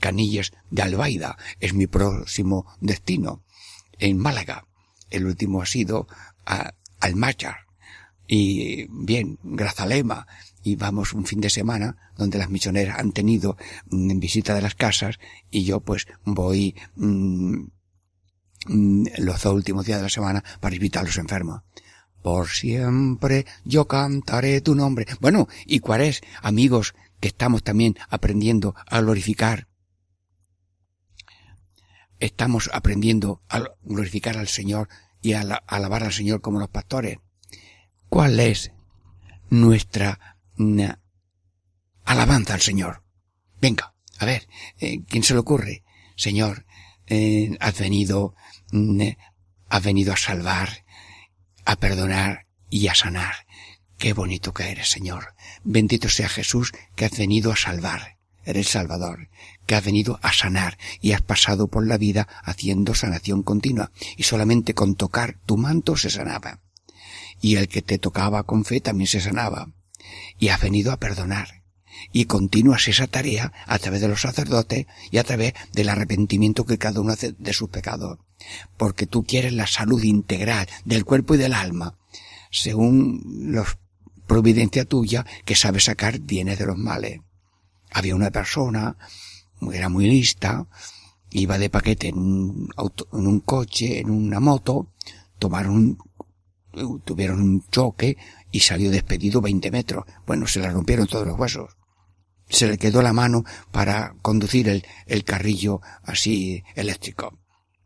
Canillas 0.00 0.52
de 0.70 0.82
Albaida 0.82 1.36
es 1.60 1.74
mi 1.74 1.86
próximo 1.86 2.66
destino. 2.80 3.42
En 3.98 4.18
Málaga. 4.18 4.66
El 5.10 5.26
último 5.26 5.62
ha 5.62 5.66
sido 5.66 6.08
a 6.46 6.74
Almachar. 7.00 7.66
Y 8.26 8.86
bien, 8.88 9.38
Grazalema. 9.42 10.26
Y 10.62 10.76
vamos 10.76 11.12
un 11.12 11.26
fin 11.26 11.40
de 11.40 11.50
semana 11.50 12.12
donde 12.16 12.38
las 12.38 12.48
misioneras 12.48 12.98
han 12.98 13.12
tenido 13.12 13.56
mm, 13.90 14.18
visita 14.18 14.54
de 14.54 14.62
las 14.62 14.74
casas 14.74 15.18
y 15.50 15.64
yo 15.64 15.80
pues 15.80 16.06
voy 16.24 16.74
mmm, 16.96 17.64
los 19.18 19.42
dos 19.42 19.54
últimos 19.54 19.84
días 19.84 19.98
de 19.98 20.04
la 20.04 20.08
semana 20.08 20.42
para 20.60 20.72
visitar 20.72 21.02
a 21.02 21.06
los 21.06 21.18
enfermos 21.18 21.60
Por 22.24 22.48
siempre 22.48 23.44
yo 23.66 23.86
cantaré 23.86 24.62
tu 24.62 24.74
nombre. 24.74 25.04
Bueno, 25.20 25.46
¿y 25.66 25.80
cuál 25.80 26.00
es, 26.00 26.22
amigos, 26.40 26.94
que 27.20 27.28
estamos 27.28 27.62
también 27.62 27.96
aprendiendo 28.08 28.74
a 28.86 29.02
glorificar? 29.02 29.68
Estamos 32.20 32.70
aprendiendo 32.72 33.42
a 33.50 33.64
glorificar 33.82 34.38
al 34.38 34.48
Señor 34.48 34.88
y 35.20 35.34
a 35.34 35.42
alabar 35.66 36.02
al 36.02 36.14
Señor 36.14 36.40
como 36.40 36.60
los 36.60 36.70
pastores. 36.70 37.18
¿Cuál 38.08 38.40
es 38.40 38.72
nuestra 39.50 40.38
alabanza 42.06 42.54
al 42.54 42.62
Señor? 42.62 43.04
Venga, 43.60 43.94
a 44.18 44.24
ver, 44.24 44.48
eh, 44.78 45.04
¿quién 45.04 45.24
se 45.24 45.34
le 45.34 45.40
ocurre? 45.40 45.84
Señor, 46.16 46.64
eh, 47.06 47.54
has 47.60 47.78
venido, 47.78 48.34
mm, 48.72 49.08
has 49.68 49.82
venido 49.84 50.14
a 50.14 50.16
salvar, 50.16 50.83
a 51.64 51.76
perdonar 51.76 52.46
y 52.70 52.88
a 52.88 52.94
sanar. 52.94 53.46
Qué 53.98 54.12
bonito 54.12 54.52
que 54.52 54.70
eres, 54.70 54.88
Señor. 54.90 55.34
Bendito 55.62 56.08
sea 56.08 56.28
Jesús 56.28 56.72
que 56.96 57.04
has 57.04 57.16
venido 57.16 57.52
a 57.52 57.56
salvar. 57.56 58.18
Eres 58.44 58.68
Salvador, 58.68 59.30
que 59.66 59.74
has 59.74 59.84
venido 59.84 60.18
a 60.22 60.32
sanar 60.32 60.76
y 61.00 61.12
has 61.12 61.22
pasado 61.22 61.68
por 61.68 61.86
la 61.86 61.96
vida 61.96 62.28
haciendo 62.42 62.94
sanación 62.94 63.42
continua. 63.42 63.90
Y 64.16 64.24
solamente 64.24 64.74
con 64.74 64.96
tocar 64.96 65.38
tu 65.46 65.56
manto 65.56 65.96
se 65.96 66.10
sanaba. 66.10 66.60
Y 67.40 67.56
el 67.56 67.68
que 67.68 67.82
te 67.82 67.98
tocaba 67.98 68.42
con 68.42 68.64
fe 68.64 68.80
también 68.80 69.08
se 69.08 69.20
sanaba. 69.20 69.68
Y 70.38 70.48
has 70.48 70.60
venido 70.60 70.92
a 70.92 70.98
perdonar 70.98 71.64
y 72.12 72.26
continúas 72.26 72.88
esa 72.88 73.06
tarea 73.06 73.52
a 73.66 73.78
través 73.78 74.00
de 74.00 74.08
los 74.08 74.20
sacerdotes 74.20 74.86
y 75.10 75.18
a 75.18 75.24
través 75.24 75.54
del 75.72 75.88
arrepentimiento 75.88 76.64
que 76.64 76.78
cada 76.78 77.00
uno 77.00 77.12
hace 77.12 77.34
de 77.38 77.52
sus 77.52 77.70
pecados. 77.70 78.18
Porque 78.76 79.06
tú 79.06 79.24
quieres 79.24 79.52
la 79.52 79.66
salud 79.66 80.02
integral 80.02 80.68
del 80.84 81.04
cuerpo 81.04 81.34
y 81.34 81.38
del 81.38 81.54
alma, 81.54 81.98
según 82.50 83.22
los 83.52 83.78
providencia 84.26 84.84
tuya 84.84 85.26
que 85.44 85.54
sabe 85.54 85.80
sacar 85.80 86.18
bienes 86.20 86.58
de 86.58 86.66
los 86.66 86.78
males. 86.78 87.20
Había 87.92 88.16
una 88.16 88.30
persona, 88.30 88.96
era 89.72 89.88
muy 89.88 90.06
lista, 90.06 90.66
iba 91.30 91.58
de 91.58 91.70
paquete 91.70 92.08
en 92.08 92.18
un, 92.18 92.68
auto, 92.76 93.08
en 93.12 93.26
un 93.26 93.40
coche, 93.40 94.00
en 94.00 94.10
una 94.10 94.40
moto, 94.40 94.92
tomaron 95.38 95.98
tuvieron 97.04 97.40
un 97.40 97.64
choque 97.70 98.16
y 98.50 98.60
salió 98.60 98.90
despedido 98.90 99.40
20 99.40 99.70
metros. 99.70 100.04
Bueno, 100.26 100.48
se 100.48 100.58
le 100.58 100.70
rompieron 100.70 101.06
todos 101.06 101.26
los 101.26 101.38
huesos 101.38 101.76
se 102.48 102.68
le 102.68 102.78
quedó 102.78 103.02
la 103.02 103.12
mano 103.12 103.44
para 103.72 104.14
conducir 104.22 104.68
el, 104.68 104.84
el 105.06 105.24
carrillo 105.24 105.80
así 106.02 106.62
eléctrico. 106.74 107.38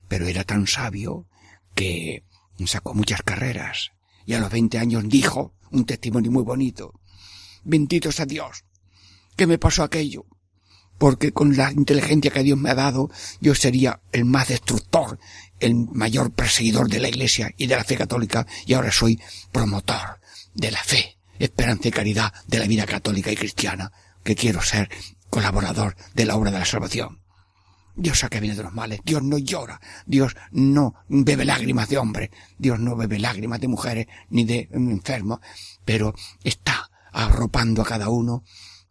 Pero 0.08 0.26
era 0.26 0.44
tan 0.44 0.66
sabio 0.66 1.26
que 1.74 2.24
sacó 2.66 2.94
muchas 2.94 3.22
carreras 3.22 3.92
y 4.26 4.34
a 4.34 4.40
los 4.40 4.50
veinte 4.50 4.78
años 4.78 5.04
dijo 5.06 5.54
un 5.70 5.84
testimonio 5.84 6.30
muy 6.30 6.42
bonito. 6.42 7.00
Bendito 7.64 8.10
sea 8.12 8.26
Dios, 8.26 8.64
que 9.36 9.46
me 9.46 9.58
pasó 9.58 9.82
aquello, 9.82 10.26
porque 10.98 11.32
con 11.32 11.56
la 11.56 11.70
inteligencia 11.72 12.30
que 12.30 12.42
Dios 12.42 12.58
me 12.58 12.70
ha 12.70 12.74
dado, 12.74 13.10
yo 13.40 13.54
sería 13.54 14.00
el 14.12 14.24
más 14.24 14.48
destructor, 14.48 15.18
el 15.60 15.74
mayor 15.74 16.32
perseguidor 16.32 16.88
de 16.88 17.00
la 17.00 17.08
Iglesia 17.08 17.52
y 17.56 17.66
de 17.66 17.76
la 17.76 17.84
fe 17.84 17.96
católica, 17.96 18.46
y 18.66 18.74
ahora 18.74 18.90
soy 18.90 19.20
promotor 19.52 20.20
de 20.54 20.70
la 20.72 20.82
fe, 20.82 21.18
esperanza 21.38 21.88
y 21.88 21.92
caridad 21.92 22.32
de 22.46 22.58
la 22.58 22.66
vida 22.66 22.84
católica 22.84 23.30
y 23.30 23.36
cristiana 23.36 23.92
que 24.24 24.34
quiero 24.34 24.60
ser 24.60 24.90
colaborador 25.30 25.96
de 26.14 26.26
la 26.26 26.36
obra 26.36 26.50
de 26.50 26.58
la 26.58 26.64
salvación. 26.64 27.20
Dios 27.98 28.20
saca 28.20 28.38
bien 28.38 28.56
de 28.56 28.62
los 28.62 28.72
males, 28.72 29.00
Dios 29.04 29.24
no 29.24 29.38
llora, 29.38 29.80
Dios 30.06 30.36
no 30.52 30.94
bebe 31.08 31.44
lágrimas 31.44 31.88
de 31.88 31.98
hombres, 31.98 32.30
Dios 32.56 32.78
no 32.78 32.94
bebe 32.94 33.18
lágrimas 33.18 33.60
de 33.60 33.66
mujeres 33.66 34.06
ni 34.30 34.44
de 34.44 34.68
enfermos, 34.72 35.40
pero 35.84 36.14
está 36.44 36.88
arropando 37.12 37.82
a 37.82 37.84
cada 37.84 38.08
uno 38.08 38.44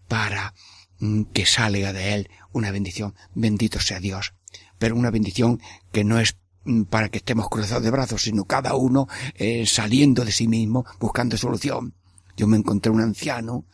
para 0.09 0.53
mm, 0.99 1.23
que 1.33 1.45
salga 1.45 1.93
de 1.93 2.15
él 2.15 2.29
una 2.51 2.71
bendición. 2.71 3.15
Bendito 3.33 3.79
sea 3.79 4.01
Dios. 4.01 4.33
Pero 4.77 4.95
una 4.95 5.09
bendición 5.09 5.61
que 5.93 6.03
no 6.03 6.19
es 6.19 6.37
mm, 6.65 6.83
para 6.83 7.07
que 7.07 7.19
estemos 7.19 7.47
cruzados 7.47 7.83
de 7.83 7.91
brazos, 7.91 8.23
sino 8.23 8.43
cada 8.43 8.75
uno 8.75 9.07
eh, 9.35 9.65
saliendo 9.65 10.25
de 10.25 10.33
sí 10.33 10.49
mismo, 10.49 10.85
buscando 10.99 11.37
solución. 11.37 11.93
Yo 12.35 12.45
me 12.45 12.57
encontré 12.57 12.91
un 12.91 12.99
anciano 12.99 13.65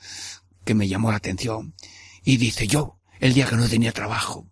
que 0.63 0.75
me 0.75 0.87
llamó 0.87 1.09
la 1.09 1.17
atención. 1.17 1.73
Y 2.23 2.37
dice 2.37 2.67
yo, 2.67 2.99
el 3.19 3.33
día 3.33 3.47
que 3.47 3.55
no 3.55 3.67
tenía 3.67 3.91
trabajo, 3.91 4.47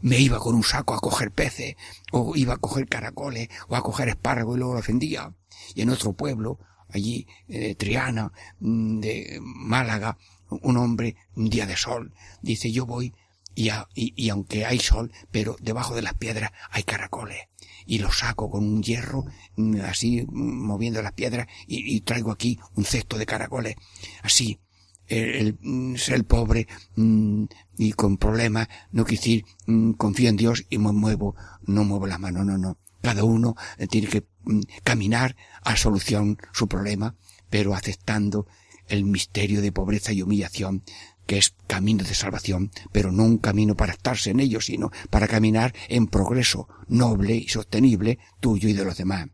me 0.00 0.18
iba 0.18 0.38
con 0.38 0.54
un 0.54 0.62
saco 0.62 0.94
a 0.94 1.00
coger 1.00 1.30
peces, 1.30 1.76
o 2.12 2.34
iba 2.36 2.54
a 2.54 2.58
coger 2.58 2.88
caracoles, 2.88 3.48
o 3.68 3.76
a 3.76 3.82
coger 3.82 4.08
espárragos 4.08 4.56
y 4.56 4.58
luego 4.58 4.74
lo 4.74 4.80
ofendía. 4.80 5.32
Y 5.74 5.82
en 5.82 5.90
otro 5.90 6.12
pueblo, 6.12 6.58
allí, 6.88 7.26
de 7.48 7.74
Triana, 7.74 8.32
mm, 8.60 9.00
de 9.00 9.38
Málaga, 9.40 10.18
un 10.48 10.76
hombre, 10.76 11.16
un 11.34 11.50
día 11.50 11.66
de 11.66 11.76
sol, 11.76 12.12
dice 12.40 12.70
yo 12.70 12.86
voy 12.86 13.12
y, 13.54 14.28
aunque 14.28 14.66
hay 14.66 14.78
sol, 14.78 15.10
pero 15.30 15.56
debajo 15.60 15.94
de 15.94 16.02
las 16.02 16.14
piedras 16.14 16.52
hay 16.70 16.82
caracoles. 16.82 17.48
Y 17.86 17.98
los 17.98 18.18
saco 18.18 18.50
con 18.50 18.64
un 18.64 18.82
hierro, 18.82 19.24
mm, 19.56 19.80
así, 19.80 20.22
mm, 20.22 20.66
moviendo 20.66 21.00
las 21.02 21.12
piedras, 21.12 21.46
y 21.66 22.00
traigo 22.02 22.32
aquí 22.32 22.58
un 22.74 22.84
cesto 22.84 23.16
de 23.16 23.26
caracoles. 23.26 23.76
Así, 24.22 24.60
el, 25.08 25.96
ser 25.98 26.24
pobre 26.24 26.66
mm, 26.96 27.44
y 27.78 27.92
con 27.92 28.16
problemas, 28.16 28.68
no 28.92 29.04
quiere 29.04 29.20
decir 29.20 29.44
mm, 29.66 29.92
confío 29.92 30.28
en 30.28 30.36
Dios 30.36 30.64
y 30.70 30.78
me 30.78 30.92
muevo, 30.92 31.36
no 31.64 31.84
muevo 31.84 32.06
la 32.06 32.18
mano, 32.18 32.44
no, 32.44 32.58
no. 32.58 32.78
Cada 33.02 33.24
uno 33.24 33.54
eh, 33.78 33.86
tiene 33.86 34.08
que 34.08 34.26
mm, 34.44 34.60
caminar 34.82 35.36
a 35.62 35.76
solución 35.76 36.38
su 36.52 36.68
problema, 36.68 37.14
pero 37.50 37.74
aceptando 37.74 38.46
el 38.88 39.04
misterio 39.04 39.60
de 39.62 39.72
pobreza 39.72 40.12
y 40.12 40.22
humillación 40.22 40.82
que 41.26 41.38
es 41.38 41.54
camino 41.66 42.04
de 42.04 42.14
salvación, 42.14 42.70
pero 42.92 43.10
no 43.10 43.24
un 43.24 43.38
camino 43.38 43.74
para 43.76 43.92
estarse 43.92 44.30
en 44.30 44.40
ello, 44.40 44.60
sino 44.60 44.92
para 45.10 45.26
caminar 45.26 45.74
en 45.88 46.06
progreso 46.06 46.68
noble 46.86 47.34
y 47.34 47.48
sostenible 47.48 48.18
tuyo 48.40 48.68
y 48.68 48.72
de 48.72 48.84
los 48.84 48.96
demás. 48.96 49.26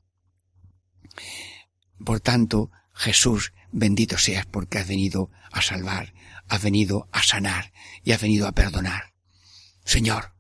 Por 2.03 2.21
tanto, 2.21 2.71
Jesús 2.95 3.53
Bendito 3.73 4.19
seas 4.19 4.47
porque 4.47 4.79
has 4.79 4.87
venido 4.87 5.31
a 5.51 5.63
salvar, 5.63 6.15
has 6.49 6.63
venido 6.63 7.09
a 7.11 7.23
sanar 7.23 7.73
y 8.05 8.13
has 8.13 8.21
venido 8.21 8.47
a 8.47 8.53
perdonar. 8.53 9.15
Señor, 9.85 10.35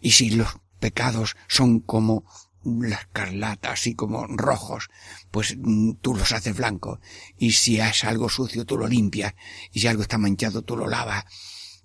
y 0.00 0.12
si 0.12 0.30
los 0.30 0.48
pecados 0.80 1.36
son 1.46 1.80
como 1.80 2.24
la 2.64 2.96
escarlata, 2.96 3.72
así 3.72 3.94
como 3.94 4.26
rojos, 4.26 4.88
pues 5.30 5.56
mm, 5.58 5.92
tú 6.00 6.14
los 6.14 6.32
haces 6.32 6.56
blancos. 6.56 6.98
Y 7.38 7.52
si 7.52 7.80
es 7.80 8.04
algo 8.04 8.28
sucio, 8.28 8.64
tú 8.64 8.76
lo 8.76 8.88
limpias. 8.88 9.34
Y 9.72 9.80
si 9.80 9.86
algo 9.86 10.02
está 10.02 10.18
manchado, 10.18 10.62
tú 10.62 10.76
lo 10.76 10.86
lavas. 10.86 11.24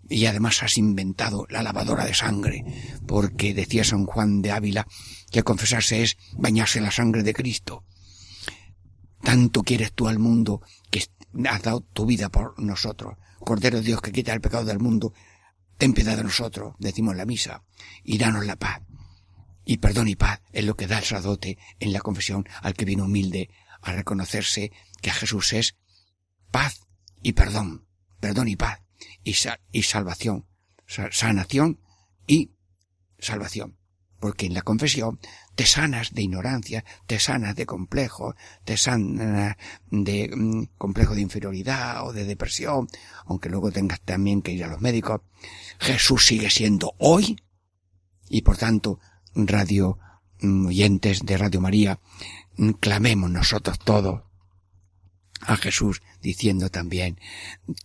Y 0.07 0.25
además 0.27 0.61
has 0.63 0.77
inventado 0.77 1.47
la 1.49 1.63
lavadora 1.63 2.05
de 2.05 2.13
sangre, 2.13 2.63
porque 3.07 3.53
decía 3.53 3.83
San 3.83 4.05
Juan 4.05 4.41
de 4.41 4.51
Ávila 4.51 4.87
que 5.31 5.43
confesarse 5.43 6.03
es 6.03 6.17
bañarse 6.33 6.77
en 6.77 6.85
la 6.85 6.91
sangre 6.91 7.23
de 7.23 7.33
Cristo. 7.33 7.83
Tanto 9.25 9.63
quieres 9.63 9.91
tú 9.91 10.07
al 10.07 10.19
mundo 10.19 10.61
que 10.91 11.03
has 11.49 11.61
dado 11.63 11.81
tu 11.81 12.05
vida 12.05 12.29
por 12.29 12.59
nosotros. 12.61 13.17
Cordero 13.39 13.81
Dios 13.81 13.99
que 13.99 14.11
quita 14.11 14.31
el 14.33 14.39
pecado 14.39 14.65
del 14.65 14.77
mundo, 14.77 15.13
ten 15.79 15.93
piedad 15.93 16.15
de 16.15 16.23
nosotros, 16.23 16.75
decimos 16.77 17.15
la 17.15 17.25
misa, 17.25 17.63
y 18.03 18.19
danos 18.19 18.45
la 18.45 18.55
paz. 18.55 18.81
Y 19.65 19.77
perdón 19.77 20.09
y 20.09 20.15
paz 20.15 20.41
es 20.53 20.63
lo 20.63 20.75
que 20.75 20.85
da 20.85 20.99
el 20.99 21.03
sacerdote 21.03 21.57
en 21.79 21.91
la 21.91 22.01
confesión 22.01 22.47
al 22.61 22.75
que 22.75 22.85
vino 22.85 23.05
humilde 23.05 23.49
a 23.81 23.93
reconocerse 23.93 24.71
que 25.01 25.09
Jesús 25.09 25.53
es 25.53 25.75
paz 26.51 26.81
y 27.23 27.33
perdón, 27.33 27.87
perdón 28.19 28.47
y 28.47 28.55
paz, 28.55 28.79
y, 29.23 29.35
y 29.71 29.81
salvación, 29.81 30.45
sanación 30.85 31.79
y 32.27 32.51
salvación 33.17 33.75
porque 34.19 34.45
en 34.45 34.53
la 34.53 34.61
confesión 34.61 35.19
te 35.55 35.65
sanas 35.65 36.13
de 36.13 36.23
ignorancia, 36.23 36.83
te 37.07 37.19
sanas 37.19 37.55
de 37.55 37.65
complejo, 37.65 38.35
te 38.63 38.77
sanas 38.77 39.55
de 39.89 40.29
mm, 40.35 40.63
complejo 40.77 41.15
de 41.15 41.21
inferioridad 41.21 42.05
o 42.05 42.13
de 42.13 42.25
depresión, 42.25 42.87
aunque 43.25 43.49
luego 43.49 43.71
tengas 43.71 44.01
también 44.01 44.41
que 44.41 44.51
ir 44.51 44.63
a 44.63 44.67
los 44.67 44.81
médicos. 44.81 45.21
Jesús 45.79 46.25
sigue 46.25 46.49
siendo 46.49 46.93
hoy 46.97 47.37
y 48.29 48.41
por 48.41 48.57
tanto, 48.57 48.99
radio 49.35 49.99
mm, 50.41 50.67
oyentes 50.67 51.25
de 51.25 51.37
Radio 51.37 51.61
María, 51.61 51.99
mm, 52.57 52.71
clamemos 52.71 53.29
nosotros 53.29 53.79
todos 53.79 54.23
a 55.41 55.57
Jesús 55.57 56.01
diciendo 56.21 56.69
también, 56.69 57.19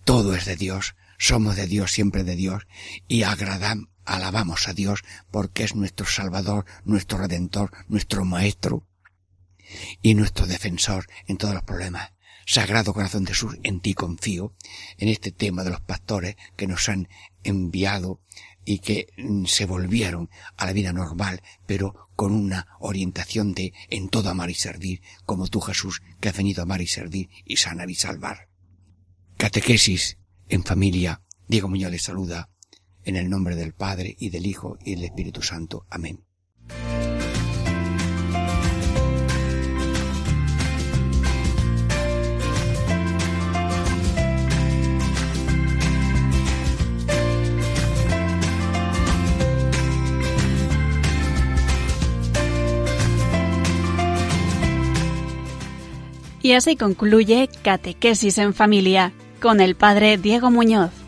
todo 0.05 0.35
es 0.35 0.47
de 0.47 0.57
Dios, 0.57 0.95
somos 1.19 1.57
de 1.57 1.67
Dios, 1.67 1.93
siempre 1.93 2.25
de 2.25 2.37
Dios, 2.37 2.67
y 3.07 3.23
agradamos, 3.25 3.89
alabamos 4.11 4.67
a 4.67 4.75
Dios 4.75 5.05
porque 5.31 5.63
es 5.63 5.77
nuestro 5.77 6.05
Salvador, 6.05 6.67
nuestro 6.85 7.19
Redentor, 7.19 7.71
nuestro 7.89 8.25
Maestro 8.25 8.85
y 10.03 10.15
nuestro 10.15 10.47
defensor 10.47 11.07
en 11.29 11.39
todos 11.39 11.55
los 11.55 11.63
problemas. 11.63 12.13
Sagrado 12.45 12.93
Corazón 12.93 13.25
de 13.25 13.33
Jesús, 13.33 13.59
en 13.63 13.81
ti 13.81 13.95
confío, 13.95 14.53
en 14.99 15.09
este 15.09 15.31
tema 15.31 15.63
de 15.63 15.71
los 15.71 15.81
pastores 15.81 16.35
que 16.57 16.67
nos 16.67 16.89
han 16.89 17.09
enviado 17.45 18.21
y 18.65 18.81
que 18.81 19.13
mm, 19.17 19.45
se 19.45 19.65
volvieron 19.65 20.29
a 20.57 20.67
la 20.67 20.73
vida 20.73 20.93
normal, 20.93 21.43
pero 21.67 22.09
con 22.17 22.33
una 22.33 22.67
orientación 22.81 23.55
de 23.55 23.73
en 23.89 24.09
todo 24.09 24.29
amar 24.31 24.51
y 24.51 24.55
servir, 24.55 25.03
como 25.25 25.47
tú 25.47 25.61
Jesús, 25.61 26.03
que 26.21 26.31
has 26.31 26.37
venido 26.37 26.63
a 26.63 26.65
amar 26.65 26.83
y 26.83 26.89
servir 26.89 27.31
y 27.45 27.59
sanar 27.59 27.89
y 27.89 27.95
salvar. 27.95 28.49
Catequesis 29.37 30.19
en 30.49 30.65
familia. 30.65 31.23
Diego 31.47 31.69
Muñoz 31.69 31.93
les 31.93 32.03
saluda 32.03 32.51
en 33.05 33.17
el 33.17 33.31
nombre 33.31 33.57
del 33.57 33.73
Padre 33.73 34.17
y 34.19 34.31
del 34.31 34.47
Hijo 34.47 34.79
y 34.85 34.95
del 34.95 35.05
Espíritu 35.05 35.43
Santo. 35.43 35.87
Amén. 35.91 36.25
Y 56.43 56.55
así 56.55 56.77
concluye 56.77 57.49
Catequesis 57.63 58.39
en 58.39 58.55
Familia 58.55 59.13
con 59.41 59.61
el 59.61 59.77
Padre 59.77 60.17
Diego 60.17 60.51
Muñoz. 60.51 61.00